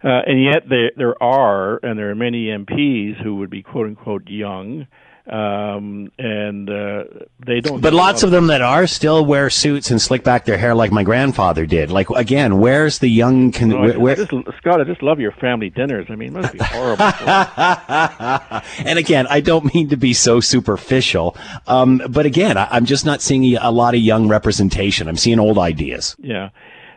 Uh, 0.04 0.22
and 0.26 0.43
yet 0.43 0.70
there, 0.70 0.91
there 0.95 1.24
are, 1.24 1.78
and 1.78 1.98
there 1.98 2.12
are 2.12 2.16
many 2.16 2.45
MPs 2.45 3.22
who 3.22 3.38
would 3.38 3.50
be 3.50 3.64
quote 3.64 3.88
unquote 3.88 4.28
young 4.28 4.88
um, 5.30 6.12
and 6.18 6.70
uh, 6.70 7.04
they 7.45 7.60
don't. 7.60 7.82
But 7.82 7.93
lots 7.93 8.24
of 8.24 8.32
them 8.32 8.48
that 8.48 8.62
are 8.62 8.88
still 8.88 9.26
wear 9.26 9.50
suits 9.50 9.91
and 9.91 10.02
slick 10.02 10.24
back 10.24 10.45
their 10.45 10.58
hair 10.58 10.74
like 10.74 10.91
my 10.91 11.04
grandfather 11.04 11.66
did. 11.66 11.91
Like 11.91 12.10
again, 12.12 12.60
where's 12.60 13.00
the 13.00 13.10
young? 13.10 13.52
Con- 13.52 13.70
no, 13.70 14.00
where, 14.00 14.14
I 14.14 14.16
just, 14.16 14.32
Scott, 14.58 14.80
I 14.80 14.86
just 14.86 15.04
love 15.04 15.20
your 15.20 15.34
family 15.34 15.70
dinners. 15.70 16.06
I 16.10 16.16
mean, 16.16 16.30
it 16.30 16.41
must 16.41 16.54
be 16.54 16.60
horrible. 16.62 17.04
and 18.88 18.98
again, 18.98 19.28
I 19.30 19.41
don't 19.41 19.74
mean 19.74 19.89
to 19.89 19.98
be 19.98 20.14
so 20.14 20.39
superficial, 20.39 21.36
um, 21.68 22.02
but 22.10 22.26
again, 22.26 22.58
I, 22.58 22.78
am 22.78 22.86
just 22.86 23.06
not 23.06 23.22
seeing 23.22 23.58
a 23.58 23.72
lot 23.72 23.95
of 23.95 24.00
young 24.00 24.30
representation. 24.30 25.10
I'm 25.10 25.18
seeing 25.18 25.39
old 25.39 25.58
ideas. 25.58 26.16
Yeah. 26.20 26.50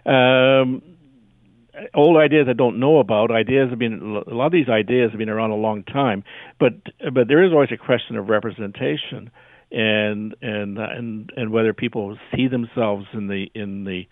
Um, 0.06 0.82
old 1.94 2.16
ideas 2.16 2.46
I 2.48 2.54
don't 2.54 2.78
know 2.78 2.98
about. 2.98 3.30
Ideas 3.30 3.70
have 3.70 3.78
been 3.78 4.22
a 4.26 4.34
lot 4.34 4.46
of 4.46 4.52
these 4.52 4.68
ideas 4.68 5.10
have 5.10 5.18
been 5.18 5.28
around 5.28 5.50
a 5.50 5.56
long 5.56 5.84
time, 5.84 6.24
but 6.58 6.72
but 7.12 7.28
there 7.28 7.44
is 7.44 7.52
always 7.52 7.70
a 7.72 7.76
question 7.76 8.16
of 8.16 8.28
representation 8.28 9.30
and 9.70 10.34
and 10.42 10.78
and 10.78 11.32
and 11.36 11.50
whether 11.50 11.72
people 11.72 12.18
see 12.34 12.48
themselves 12.48 13.06
in 13.12 13.28
the 13.28 13.46
in 13.54 13.84
the 13.84 14.02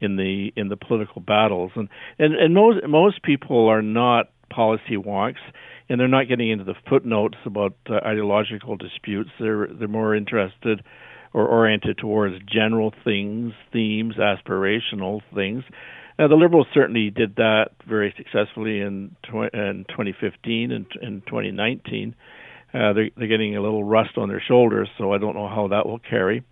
in 0.00 0.16
the 0.16 0.52
in 0.56 0.68
the 0.68 0.76
political 0.76 1.20
battles 1.20 1.70
and 1.76 1.88
and 2.18 2.34
and 2.34 2.54
most 2.54 2.78
most 2.88 3.22
people 3.22 3.68
are 3.68 3.82
not 3.82 4.30
policy 4.50 4.96
wonks 4.96 5.40
and 5.88 6.00
they're 6.00 6.08
not 6.08 6.28
getting 6.28 6.50
into 6.50 6.64
the 6.64 6.74
footnotes 6.88 7.36
about 7.44 7.74
uh, 7.90 7.94
ideological 8.06 8.76
disputes 8.76 9.30
they're 9.38 9.68
they're 9.78 9.88
more 9.88 10.14
interested 10.14 10.82
or 11.34 11.46
oriented 11.46 11.98
towards 11.98 12.34
general 12.50 12.92
things 13.04 13.52
themes 13.72 14.14
aspirational 14.16 15.20
things 15.34 15.62
now, 16.22 16.28
the 16.28 16.36
Liberals 16.36 16.68
certainly 16.72 17.10
did 17.10 17.34
that 17.34 17.70
very 17.84 18.14
successfully 18.16 18.80
in, 18.80 19.16
tw- 19.24 19.52
in 19.52 19.84
2015 19.88 20.70
and 20.70 20.86
in 21.02 21.20
2019. 21.22 22.14
Uh, 22.72 22.92
they're, 22.92 23.10
they're 23.16 23.26
getting 23.26 23.56
a 23.56 23.60
little 23.60 23.82
rust 23.82 24.10
on 24.16 24.28
their 24.28 24.40
shoulders, 24.46 24.88
so 24.98 25.12
I 25.12 25.18
don't 25.18 25.34
know 25.34 25.48
how 25.48 25.66
that 25.72 25.84
will 25.84 25.98
carry. 25.98 26.44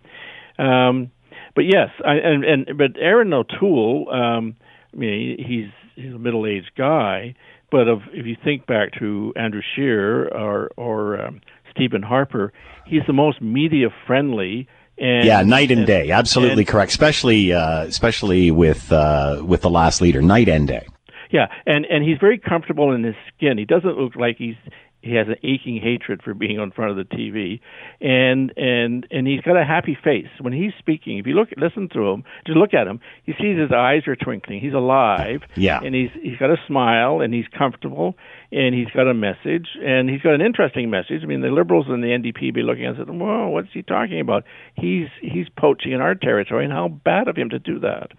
Um, 0.59 1.09
but 1.55 1.61
yes, 1.61 1.87
I, 2.05 2.15
and, 2.15 2.43
and 2.43 2.77
but 2.77 2.99
Erin 2.99 3.31
O'Toole, 3.31 4.09
um, 4.11 4.57
I 4.93 4.97
mean, 4.97 5.37
he's 5.39 5.71
he's 5.95 6.13
a 6.13 6.19
middle-aged 6.19 6.71
guy, 6.77 7.35
but 7.71 7.87
if, 7.87 7.99
if 8.11 8.25
you 8.25 8.35
think 8.43 8.67
back 8.67 8.89
to 8.99 9.31
Andrew 9.37 9.61
Scheer 9.73 10.27
or 10.27 10.69
or 10.75 11.21
um, 11.21 11.39
Stephen 11.73 12.03
Harper, 12.03 12.51
he's 12.85 13.03
the 13.07 13.13
most 13.13 13.41
media-friendly. 13.41 14.67
And, 15.01 15.25
yeah, 15.25 15.41
night 15.41 15.71
and, 15.71 15.79
and 15.79 15.87
day, 15.87 16.11
absolutely 16.11 16.61
and, 16.61 16.67
correct. 16.67 16.91
Especially, 16.91 17.51
uh, 17.51 17.85
especially 17.85 18.51
with 18.51 18.91
uh, 18.91 19.41
with 19.43 19.61
the 19.61 19.69
last 19.69 19.99
leader, 19.99 20.21
night 20.21 20.47
and 20.47 20.67
day. 20.67 20.85
Yeah, 21.31 21.47
and 21.65 21.85
and 21.85 22.03
he's 22.03 22.19
very 22.19 22.37
comfortable 22.37 22.91
in 22.91 23.03
his 23.03 23.15
skin. 23.35 23.57
He 23.57 23.65
doesn't 23.65 23.97
look 23.97 24.15
like 24.15 24.37
he's 24.37 24.57
he 25.01 25.15
has 25.15 25.27
an 25.27 25.35
aching 25.43 25.81
hatred 25.81 26.21
for 26.23 26.33
being 26.33 26.59
on 26.59 26.71
front 26.71 26.91
of 26.91 26.97
the 26.97 27.15
TV, 27.15 27.59
and 27.99 28.53
and 28.55 29.07
and 29.09 29.27
he's 29.27 29.41
got 29.41 29.57
a 29.57 29.65
happy 29.65 29.97
face 30.01 30.29
when 30.39 30.53
he's 30.53 30.73
speaking. 30.77 31.17
If 31.17 31.25
you 31.25 31.33
look, 31.33 31.49
listen 31.57 31.89
to 31.93 32.07
him, 32.07 32.23
just 32.45 32.57
look 32.57 32.73
at 32.73 32.87
him. 32.87 32.99
You 33.25 33.33
see 33.39 33.55
his 33.55 33.71
eyes 33.71 34.07
are 34.07 34.15
twinkling. 34.15 34.59
He's 34.59 34.73
alive. 34.73 35.41
Yeah. 35.55 35.79
And 35.83 35.95
he's 35.95 36.11
he's 36.21 36.37
got 36.37 36.51
a 36.51 36.57
smile, 36.67 37.21
and 37.21 37.33
he's 37.33 37.47
comfortable, 37.57 38.15
and 38.51 38.75
he's 38.75 38.89
got 38.89 39.07
a 39.07 39.13
message, 39.13 39.69
and 39.83 40.09
he's 40.09 40.21
got 40.21 40.33
an 40.33 40.41
interesting 40.41 40.89
message. 40.89 41.23
I 41.23 41.25
mean, 41.25 41.41
the 41.41 41.49
Liberals 41.49 41.87
and 41.89 42.03
the 42.03 42.09
NDP 42.09 42.53
be 42.53 42.61
looking 42.61 42.85
at 42.85 42.99
it, 42.99 43.09
whoa, 43.09 43.49
what's 43.49 43.73
he 43.73 43.81
talking 43.81 44.19
about? 44.19 44.43
He's 44.75 45.07
he's 45.21 45.47
poaching 45.57 45.93
in 45.93 46.01
our 46.01 46.13
territory, 46.13 46.65
and 46.65 46.73
how 46.73 46.89
bad 46.89 47.27
of 47.27 47.35
him 47.35 47.49
to 47.49 47.59
do 47.59 47.79
that. 47.79 48.11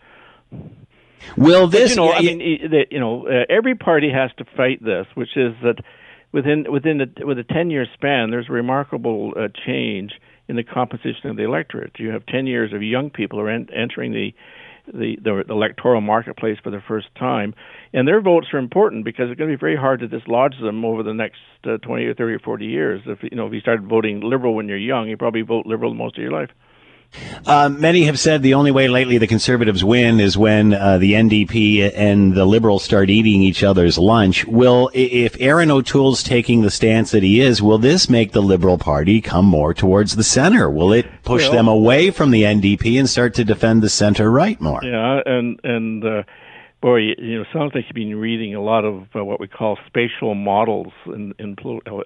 Will 1.37 1.69
this? 1.69 1.91
But, 1.91 1.91
you 1.91 1.97
know, 1.97 2.13
I 2.13 2.21
mean, 2.21 2.87
you 2.91 3.01
know, 3.01 3.29
uh, 3.29 3.45
every 3.49 3.77
party 3.77 4.11
has 4.11 4.31
to 4.39 4.45
fight 4.57 4.83
this, 4.83 5.07
which 5.15 5.37
is 5.37 5.55
that 5.63 5.77
within 6.33 6.67
within 6.71 7.01
a, 7.01 7.27
with 7.27 7.39
a 7.39 7.45
10 7.45 7.71
year 7.71 7.87
span, 7.95 8.31
there's 8.31 8.49
a 8.49 8.53
remarkable 8.53 9.33
uh, 9.37 9.49
change 9.67 10.13
in 10.49 10.57
the 10.57 10.65
composition 10.65 11.31
of 11.31 11.37
the 11.37 11.45
electorate. 11.45 11.93
You 11.99 12.11
have 12.11 12.27
10 12.27 12.47
years 12.47 12.73
of 12.73 12.83
young 12.83 13.11
people 13.11 13.39
who 13.39 13.47
are 13.47 13.51
en- 13.51 13.69
entering 13.75 14.13
the, 14.13 14.35
the, 14.87 15.17
the 15.23 15.45
the 15.47 15.53
electoral 15.53 16.01
marketplace 16.01 16.59
for 16.63 16.71
the 16.71 16.83
first 16.87 17.07
time, 17.19 17.55
and 17.93 18.09
their 18.09 18.21
votes 18.21 18.49
are 18.53 18.59
important 18.59 19.05
because 19.05 19.31
it's 19.31 19.39
going 19.39 19.51
to 19.51 19.57
be 19.57 19.61
very 19.61 19.77
hard 19.77 20.01
to 20.01 20.09
dislodge 20.09 20.55
them 20.61 20.85
over 20.85 21.03
the 21.03 21.15
next 21.15 21.39
uh, 21.65 21.77
20 21.79 22.05
or 22.05 22.15
30 22.15 22.35
or 22.35 22.39
40 22.41 22.67
years. 22.67 23.03
If 23.07 23.19
you 23.23 23.37
know 23.37 23.47
if 23.47 23.53
you 23.53 23.61
started 23.61 23.87
voting 23.87 24.21
liberal 24.21 24.55
when 24.55 24.69
you're 24.69 24.79
young, 24.79 25.09
you 25.09 25.17
probably 25.17 25.43
vote 25.43 25.67
liberal 25.67 25.95
most 25.95 26.17
of 26.17 26.23
your 26.23 26.33
life. 26.33 26.51
Uh, 27.47 27.69
many 27.69 28.05
have 28.05 28.19
said 28.19 28.43
the 28.43 28.55
only 28.55 28.71
way 28.71 28.89
lately 28.89 29.19
the 29.19 29.27
conservatives 29.27 29.85
win 29.85 30.21
is 30.21 30.39
when 30.39 30.73
uh, 30.73 30.99
the 30.99 31.13
NDP 31.13 31.93
and 31.95 32.35
the 32.35 32.47
liberals 32.47 32.85
start 32.85 33.11
eating 33.11 33.43
each 33.43 33.63
other's 33.63 33.99
lunch. 33.99 34.45
Will, 34.47 34.91
if 34.95 35.37
Erin 35.41 35.71
O'Toole's 35.71 36.23
taking 36.23 36.63
the 36.63 36.71
stance 36.71 37.11
that 37.11 37.23
he 37.23 37.41
is, 37.41 37.61
will 37.61 37.79
this 37.79 38.09
make 38.09 38.33
the 38.33 38.43
Liberal 38.43 38.79
Party 38.79 39.21
come 39.21 39.45
more 39.45 39.75
towards 39.75 40.17
the 40.17 40.25
center? 40.25 40.71
Will 40.71 40.93
it 40.93 41.07
push 41.25 41.43
well, 41.45 41.53
them 41.53 41.69
away 41.69 42.11
from 42.11 42.31
the 42.31 42.45
NDP 42.45 42.99
and 42.99 43.09
start 43.09 43.35
to 43.35 43.45
defend 43.45 43.83
the 43.83 43.91
center 43.91 44.31
right 44.31 44.61
more? 44.61 44.81
Yeah, 44.83 45.21
and 45.27 45.61
and 45.65 46.05
uh, 46.05 46.23
boy, 46.81 46.99
you 47.19 47.39
know, 47.39 47.45
sounds 47.53 47.73
like 47.75 47.85
you've 47.87 47.95
been 47.95 48.17
reading 48.17 48.55
a 48.55 48.63
lot 48.63 48.85
of 48.85 49.07
uh, 49.15 49.25
what 49.25 49.41
we 49.41 49.49
call 49.49 49.79
spatial 49.87 50.35
models 50.35 50.93
in 51.07 51.35
in, 51.39 51.57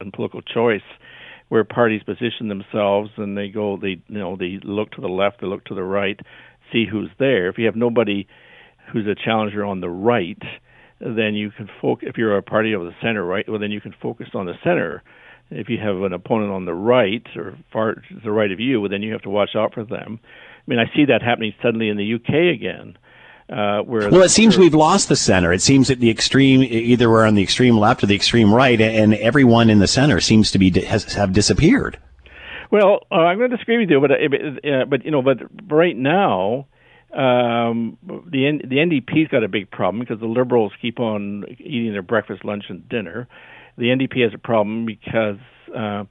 in 0.00 0.12
political 0.12 0.42
choice 0.42 0.82
where 1.48 1.64
parties 1.64 2.02
position 2.02 2.48
themselves 2.48 3.10
and 3.16 3.36
they 3.36 3.48
go 3.48 3.76
they 3.76 4.00
you 4.08 4.18
know 4.18 4.36
they 4.36 4.58
look 4.64 4.90
to 4.92 5.00
the 5.00 5.08
left 5.08 5.40
they 5.40 5.46
look 5.46 5.64
to 5.64 5.74
the 5.74 5.82
right 5.82 6.20
see 6.72 6.84
who's 6.90 7.10
there. 7.18 7.48
If 7.48 7.58
you 7.58 7.66
have 7.66 7.76
nobody 7.76 8.26
who's 8.92 9.06
a 9.06 9.14
challenger 9.14 9.64
on 9.64 9.80
the 9.80 9.88
right 9.88 10.42
then 11.00 11.34
you 11.34 11.50
can 11.50 11.68
focus 11.80 12.08
if 12.08 12.16
you're 12.16 12.36
a 12.36 12.42
party 12.42 12.72
of 12.72 12.82
the 12.82 12.92
center 13.02 13.24
right 13.24 13.48
well 13.48 13.60
then 13.60 13.70
you 13.70 13.80
can 13.80 13.94
focus 14.00 14.28
on 14.34 14.46
the 14.46 14.54
center. 14.64 15.02
If 15.48 15.68
you 15.68 15.78
have 15.78 16.02
an 16.02 16.12
opponent 16.12 16.50
on 16.50 16.64
the 16.64 16.74
right 16.74 17.24
or 17.36 17.56
far 17.72 17.94
to 17.94 18.00
the 18.24 18.32
right 18.32 18.50
of 18.50 18.60
you 18.60 18.80
well 18.80 18.90
then 18.90 19.02
you 19.02 19.12
have 19.12 19.22
to 19.22 19.30
watch 19.30 19.50
out 19.54 19.74
for 19.74 19.84
them. 19.84 20.18
I 20.22 20.70
mean 20.70 20.78
i 20.78 20.86
see 20.96 21.04
that 21.06 21.22
happening 21.22 21.54
suddenly 21.62 21.88
in 21.88 21.96
the 21.96 22.14
uk 22.14 22.28
again 22.28 22.98
uh, 23.48 23.82
well, 23.86 24.22
it 24.22 24.30
seems 24.30 24.58
we've 24.58 24.74
lost 24.74 25.08
the 25.08 25.14
center. 25.14 25.52
It 25.52 25.62
seems 25.62 25.86
that 25.86 26.00
the 26.00 26.10
extreme, 26.10 26.62
either 26.64 27.08
we're 27.08 27.24
on 27.24 27.36
the 27.36 27.42
extreme 27.44 27.78
left 27.78 28.02
or 28.02 28.06
the 28.06 28.16
extreme 28.16 28.52
right, 28.52 28.80
and 28.80 29.14
everyone 29.14 29.70
in 29.70 29.78
the 29.78 29.86
center 29.86 30.20
seems 30.20 30.50
to 30.50 30.58
be 30.58 30.70
has 30.80 31.14
have 31.14 31.32
disappeared. 31.32 31.96
Well, 32.72 33.00
uh, 33.12 33.14
I'm 33.14 33.38
going 33.38 33.50
to 33.50 33.56
disagree 33.56 33.78
with 33.78 33.90
you, 33.90 34.00
but 34.00 34.10
uh, 34.10 34.84
but 34.86 35.04
you 35.04 35.12
know, 35.12 35.22
but 35.22 35.38
right 35.72 35.96
now, 35.96 36.66
um, 37.14 37.98
the 38.02 38.60
the 38.64 38.76
NDP's 38.76 39.28
got 39.28 39.44
a 39.44 39.48
big 39.48 39.70
problem 39.70 40.00
because 40.00 40.18
the 40.18 40.26
Liberals 40.26 40.72
keep 40.82 40.98
on 40.98 41.44
eating 41.60 41.92
their 41.92 42.02
breakfast, 42.02 42.44
lunch, 42.44 42.64
and 42.68 42.88
dinner. 42.88 43.28
The 43.78 43.86
NDP 43.86 44.24
has 44.24 44.34
a 44.34 44.38
problem 44.38 44.86
because 44.86 45.38
uh, 45.76 46.04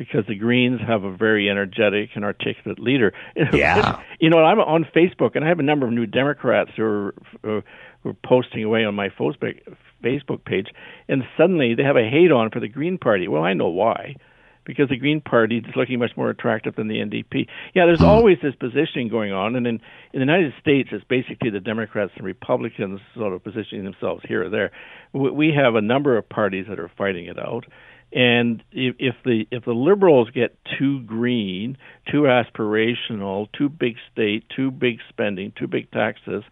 because 0.00 0.24
the 0.26 0.34
Greens 0.34 0.80
have 0.80 1.04
a 1.04 1.14
very 1.14 1.50
energetic 1.50 2.08
and 2.14 2.24
articulate 2.24 2.78
leader. 2.78 3.12
Yeah. 3.52 4.00
you 4.18 4.30
know, 4.30 4.38
I'm 4.38 4.58
on 4.58 4.86
Facebook 4.96 5.32
and 5.36 5.44
I 5.44 5.48
have 5.48 5.58
a 5.58 5.62
number 5.62 5.86
of 5.86 5.92
new 5.92 6.06
Democrats 6.06 6.70
who 6.74 6.82
are, 6.82 7.14
who 7.42 7.62
are 8.06 8.16
posting 8.24 8.64
away 8.64 8.86
on 8.86 8.94
my 8.94 9.10
Facebook 9.10 9.60
Facebook 10.02 10.42
page, 10.46 10.68
and 11.06 11.22
suddenly 11.36 11.74
they 11.74 11.82
have 11.82 11.96
a 11.96 12.08
hate 12.08 12.32
on 12.32 12.48
for 12.48 12.60
the 12.60 12.68
Green 12.68 12.96
Party. 12.96 13.28
Well, 13.28 13.42
I 13.42 13.52
know 13.52 13.68
why. 13.68 14.16
Because 14.64 14.88
the 14.88 14.96
Green 14.96 15.20
Party 15.20 15.58
is 15.58 15.76
looking 15.76 15.98
much 15.98 16.12
more 16.16 16.30
attractive 16.30 16.76
than 16.76 16.88
the 16.88 16.96
NDP. 16.96 17.46
Yeah, 17.74 17.84
there's 17.84 18.00
hmm. 18.00 18.06
always 18.06 18.38
this 18.42 18.54
positioning 18.54 19.08
going 19.08 19.32
on, 19.32 19.56
and 19.56 19.66
in, 19.66 19.74
in 19.74 19.80
the 20.14 20.20
United 20.20 20.54
States, 20.60 20.88
it's 20.92 21.04
basically 21.04 21.50
the 21.50 21.60
Democrats 21.60 22.12
and 22.16 22.24
Republicans 22.24 23.00
sort 23.14 23.34
of 23.34 23.44
positioning 23.44 23.84
themselves 23.84 24.22
here 24.26 24.44
or 24.44 24.48
there. 24.48 24.70
We 25.12 25.52
have 25.54 25.74
a 25.74 25.82
number 25.82 26.16
of 26.16 26.26
parties 26.28 26.66
that 26.70 26.78
are 26.78 26.90
fighting 26.96 27.26
it 27.26 27.38
out. 27.38 27.66
And 28.12 28.62
if, 28.72 28.96
if 28.98 29.14
the 29.24 29.46
if 29.52 29.64
the 29.64 29.72
liberals 29.72 30.30
get 30.30 30.58
too 30.78 31.02
green, 31.02 31.78
too 32.10 32.22
aspirational, 32.22 33.46
too 33.56 33.68
big 33.68 33.96
state, 34.12 34.44
too 34.54 34.70
big 34.70 34.98
spending, 35.08 35.52
too 35.56 35.68
big 35.68 35.90
taxes, 35.92 36.42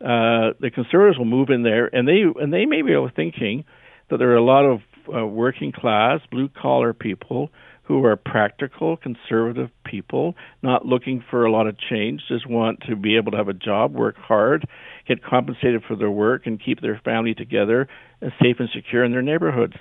uh, 0.00 0.52
the 0.60 0.70
conservatives 0.74 1.18
will 1.18 1.24
move 1.24 1.48
in 1.48 1.62
there, 1.62 1.86
and 1.86 2.06
they 2.06 2.22
and 2.40 2.52
they 2.52 2.66
may 2.66 2.82
be 2.82 2.94
thinking 3.16 3.64
that 4.10 4.18
there 4.18 4.30
are 4.30 4.36
a 4.36 4.44
lot 4.44 4.64
of 4.66 4.80
uh, 5.14 5.26
working 5.26 5.72
class, 5.72 6.20
blue 6.30 6.48
collar 6.48 6.92
people 6.92 7.50
who 7.84 8.04
are 8.04 8.14
practical, 8.14 8.96
conservative 8.96 9.68
people, 9.84 10.36
not 10.62 10.86
looking 10.86 11.24
for 11.28 11.44
a 11.44 11.50
lot 11.50 11.66
of 11.66 11.76
change, 11.90 12.22
just 12.28 12.48
want 12.48 12.78
to 12.88 12.94
be 12.94 13.16
able 13.16 13.32
to 13.32 13.36
have 13.36 13.48
a 13.48 13.52
job, 13.52 13.92
work 13.92 14.16
hard, 14.16 14.64
get 15.08 15.24
compensated 15.24 15.82
for 15.88 15.96
their 15.96 16.10
work, 16.10 16.46
and 16.46 16.62
keep 16.64 16.80
their 16.80 17.00
family 17.04 17.34
together, 17.34 17.88
and 18.20 18.30
safe 18.40 18.56
and 18.60 18.68
secure 18.72 19.02
in 19.02 19.10
their 19.10 19.22
neighborhoods. 19.22 19.74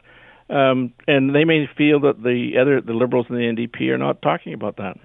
Um, 0.50 0.93
and 1.08 1.36
they 1.36 1.45
may 1.45 1.68
feel 1.78 2.00
that 2.02 2.24
the 2.24 2.54
other 2.60 2.82
the 2.82 2.93
liberals 2.93 3.28
and 3.30 3.38
the 3.38 3.43
NDP 3.43 3.89
are 3.89 3.97
not 3.97 4.22
talking 4.22 4.54
about 4.54 4.78
that. 4.78 4.97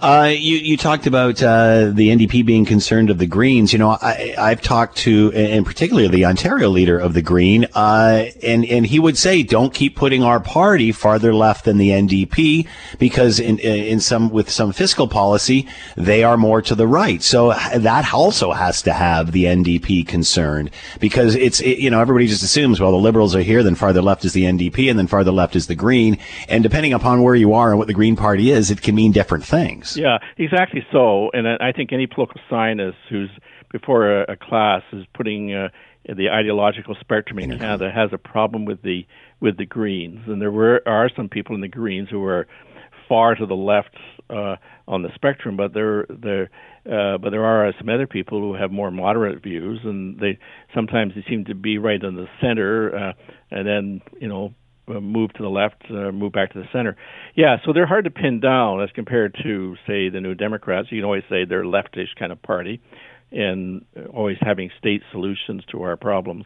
Uh, 0.00 0.30
you, 0.36 0.58
you 0.58 0.76
talked 0.76 1.06
about 1.06 1.42
uh, 1.42 1.90
the 1.90 2.10
NDP 2.10 2.44
being 2.44 2.66
concerned 2.66 3.08
of 3.08 3.16
the 3.16 3.26
Greens. 3.26 3.72
You 3.72 3.78
know, 3.78 3.90
I, 3.90 4.34
I've 4.36 4.60
talked 4.60 4.98
to, 4.98 5.30
in 5.30 5.64
particular, 5.64 6.08
the 6.08 6.26
Ontario 6.26 6.68
leader 6.68 6.98
of 6.98 7.14
the 7.14 7.22
Green, 7.22 7.64
uh, 7.74 8.26
and 8.42 8.66
and 8.66 8.84
he 8.84 8.98
would 8.98 9.16
say, 9.16 9.42
"Don't 9.42 9.72
keep 9.72 9.96
putting 9.96 10.22
our 10.22 10.40
party 10.40 10.92
farther 10.92 11.32
left 11.32 11.64
than 11.64 11.78
the 11.78 11.88
NDP, 11.88 12.66
because 12.98 13.40
in 13.40 13.58
in 13.60 13.98
some 13.98 14.28
with 14.28 14.50
some 14.50 14.72
fiscal 14.72 15.08
policy, 15.08 15.66
they 15.96 16.22
are 16.22 16.36
more 16.36 16.60
to 16.60 16.74
the 16.74 16.86
right. 16.86 17.22
So 17.22 17.54
that 17.74 18.12
also 18.12 18.52
has 18.52 18.82
to 18.82 18.92
have 18.92 19.32
the 19.32 19.44
NDP 19.44 20.06
concerned, 20.06 20.70
because 21.00 21.34
it's 21.34 21.60
it, 21.60 21.78
you 21.78 21.88
know 21.88 22.00
everybody 22.00 22.26
just 22.26 22.42
assumes, 22.42 22.78
well, 22.78 22.92
the 22.92 22.98
Liberals 22.98 23.34
are 23.34 23.40
here, 23.40 23.62
then 23.62 23.74
farther 23.74 24.02
left 24.02 24.26
is 24.26 24.34
the 24.34 24.44
NDP, 24.44 24.90
and 24.90 24.98
then 24.98 25.06
farther 25.06 25.32
left 25.32 25.56
is 25.56 25.66
the 25.66 25.74
Green, 25.74 26.18
and 26.46 26.62
depending 26.62 26.92
upon 26.92 27.22
where 27.22 27.34
you 27.34 27.54
are 27.54 27.70
and 27.70 27.78
what 27.78 27.88
the 27.88 27.94
Green 27.94 28.16
Party 28.16 28.50
is, 28.50 28.70
it 28.70 28.82
can 28.82 28.94
mean 28.94 29.10
different 29.10 29.44
things 29.44 29.63
things. 29.66 29.96
Yeah, 29.96 30.18
exactly 30.36 30.86
so. 30.92 31.30
And 31.32 31.46
I 31.48 31.72
think 31.72 31.92
any 31.92 32.06
political 32.06 32.40
scientist 32.48 32.98
who's 33.08 33.30
before 33.72 34.22
a, 34.22 34.32
a 34.32 34.36
class 34.36 34.82
is 34.92 35.04
putting 35.14 35.52
uh, 35.52 35.68
the 36.04 36.30
ideological 36.30 36.96
spectrum 37.00 37.38
in 37.38 37.58
Canada 37.58 37.90
has 37.90 38.10
a 38.12 38.18
problem 38.18 38.64
with 38.64 38.82
the 38.82 39.06
with 39.40 39.56
the 39.56 39.66
Greens, 39.66 40.20
and 40.26 40.40
there 40.40 40.50
were 40.50 40.82
are 40.86 41.10
some 41.14 41.28
people 41.28 41.54
in 41.54 41.60
the 41.60 41.68
Greens 41.68 42.08
who 42.10 42.24
are 42.24 42.46
far 43.08 43.34
to 43.34 43.46
the 43.46 43.54
left 43.54 43.94
uh, 44.30 44.56
on 44.86 45.02
the 45.02 45.10
spectrum, 45.14 45.56
but 45.56 45.72
there 45.72 46.06
there 46.08 46.50
uh, 46.86 47.18
but 47.18 47.30
there 47.30 47.44
are 47.44 47.72
some 47.78 47.88
other 47.88 48.06
people 48.06 48.40
who 48.40 48.54
have 48.54 48.70
more 48.70 48.90
moderate 48.90 49.42
views, 49.42 49.80
and 49.84 50.18
they 50.18 50.38
sometimes 50.74 51.14
they 51.14 51.24
seem 51.28 51.44
to 51.46 51.54
be 51.54 51.78
right 51.78 52.02
in 52.02 52.14
the 52.14 52.28
center, 52.40 52.94
uh, 52.94 53.12
and 53.50 53.66
then 53.66 54.00
you 54.20 54.28
know 54.28 54.54
move 54.86 55.32
to 55.34 55.42
the 55.42 55.48
left, 55.48 55.84
uh, 55.90 56.12
move 56.12 56.32
back 56.32 56.52
to 56.52 56.58
the 56.60 56.68
center. 56.72 56.96
Yeah, 57.34 57.56
so 57.64 57.72
they're 57.72 57.86
hard 57.86 58.04
to 58.04 58.10
pin 58.10 58.40
down 58.40 58.82
as 58.82 58.90
compared 58.94 59.36
to, 59.42 59.76
say, 59.86 60.08
the 60.08 60.20
New 60.20 60.34
Democrats. 60.34 60.88
You 60.90 60.98
can 60.98 61.04
always 61.04 61.24
say 61.28 61.44
they're 61.44 61.62
a 61.62 61.66
leftish 61.66 62.14
kind 62.18 62.32
of 62.32 62.42
party 62.42 62.80
and 63.32 63.84
always 64.12 64.36
having 64.40 64.70
state 64.78 65.02
solutions 65.10 65.62
to 65.72 65.82
our 65.82 65.96
problems. 65.96 66.44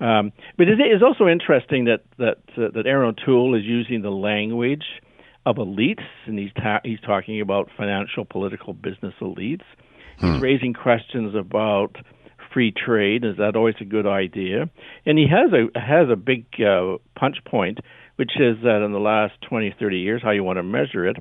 Um, 0.00 0.32
but 0.56 0.66
it 0.66 0.80
is 0.80 1.02
also 1.02 1.28
interesting 1.28 1.84
that 1.84 2.00
that 2.16 2.38
uh, 2.56 2.70
that 2.74 2.86
Erin 2.86 3.14
O'Toole 3.18 3.54
is 3.54 3.64
using 3.64 4.00
the 4.00 4.10
language 4.10 4.84
of 5.44 5.56
elites, 5.56 6.04
and 6.26 6.38
he's 6.38 6.52
ta- 6.54 6.80
he's 6.84 7.00
talking 7.00 7.40
about 7.40 7.68
financial, 7.76 8.24
political, 8.24 8.72
business 8.72 9.14
elites. 9.20 9.64
Hmm. 10.18 10.32
He's 10.32 10.42
raising 10.42 10.72
questions 10.72 11.34
about 11.34 11.96
free 12.52 12.72
trade. 12.72 13.24
Is 13.24 13.36
that 13.38 13.56
always 13.56 13.76
a 13.80 13.84
good 13.84 14.06
idea? 14.06 14.70
And 15.06 15.18
he 15.18 15.26
has 15.28 15.52
a 15.52 15.78
has 15.78 16.08
a 16.10 16.16
big 16.16 16.46
uh, 16.60 16.98
punch 17.14 17.36
point 17.44 17.78
which 18.20 18.32
is 18.38 18.58
that 18.62 18.84
in 18.84 18.92
the 18.92 18.98
last 18.98 19.32
20, 19.48 19.74
30 19.80 19.98
years, 19.98 20.20
how 20.22 20.30
you 20.30 20.44
want 20.44 20.58
to 20.58 20.62
measure 20.62 21.08
it, 21.08 21.16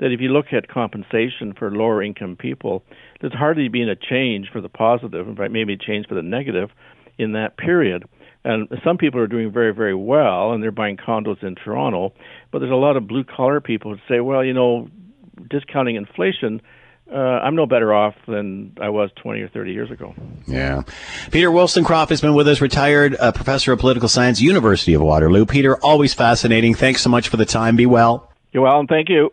that 0.00 0.12
if 0.12 0.20
you 0.20 0.28
look 0.28 0.52
at 0.52 0.68
compensation 0.68 1.54
for 1.58 1.70
lower 1.70 2.02
income 2.02 2.36
people, 2.36 2.84
there's 3.22 3.32
hardly 3.32 3.68
been 3.68 3.88
a 3.88 3.96
change 3.96 4.50
for 4.52 4.60
the 4.60 4.68
positive, 4.68 5.26
in 5.26 5.34
fact, 5.34 5.50
maybe 5.50 5.72
a 5.72 5.78
change 5.78 6.06
for 6.06 6.14
the 6.14 6.20
negative 6.20 6.68
in 7.16 7.32
that 7.32 7.56
period. 7.56 8.04
And 8.44 8.68
some 8.84 8.98
people 8.98 9.18
are 9.18 9.26
doing 9.26 9.50
very, 9.50 9.72
very 9.72 9.94
well, 9.94 10.52
and 10.52 10.62
they're 10.62 10.72
buying 10.72 10.98
condos 10.98 11.42
in 11.42 11.54
Toronto. 11.54 12.12
But 12.50 12.58
there's 12.58 12.70
a 12.70 12.74
lot 12.74 12.98
of 12.98 13.08
blue 13.08 13.24
collar 13.24 13.62
people 13.62 13.94
who 13.94 14.00
say, 14.06 14.20
well, 14.20 14.44
you 14.44 14.52
know, 14.52 14.88
discounting 15.48 15.96
inflation, 15.96 16.60
uh, 17.12 17.18
I'm 17.18 17.54
no 17.54 17.66
better 17.66 17.92
off 17.92 18.14
than 18.26 18.76
I 18.80 18.88
was 18.88 19.10
20 19.16 19.40
or 19.42 19.48
30 19.48 19.72
years 19.72 19.90
ago. 19.90 20.14
Yeah. 20.46 20.82
Peter 21.30 21.50
Woolstencroft 21.50 22.10
has 22.10 22.20
been 22.20 22.34
with 22.34 22.48
us, 22.48 22.60
retired 22.60 23.16
uh, 23.18 23.32
professor 23.32 23.72
of 23.72 23.78
political 23.78 24.08
science, 24.08 24.40
University 24.40 24.94
of 24.94 25.02
Waterloo. 25.02 25.46
Peter, 25.46 25.76
always 25.78 26.14
fascinating. 26.14 26.74
Thanks 26.74 27.02
so 27.02 27.10
much 27.10 27.28
for 27.28 27.36
the 27.36 27.46
time. 27.46 27.76
Be 27.76 27.86
well. 27.86 28.32
You're 28.52 28.62
well, 28.62 28.80
and 28.80 28.88
thank 28.88 29.08
you. 29.08 29.32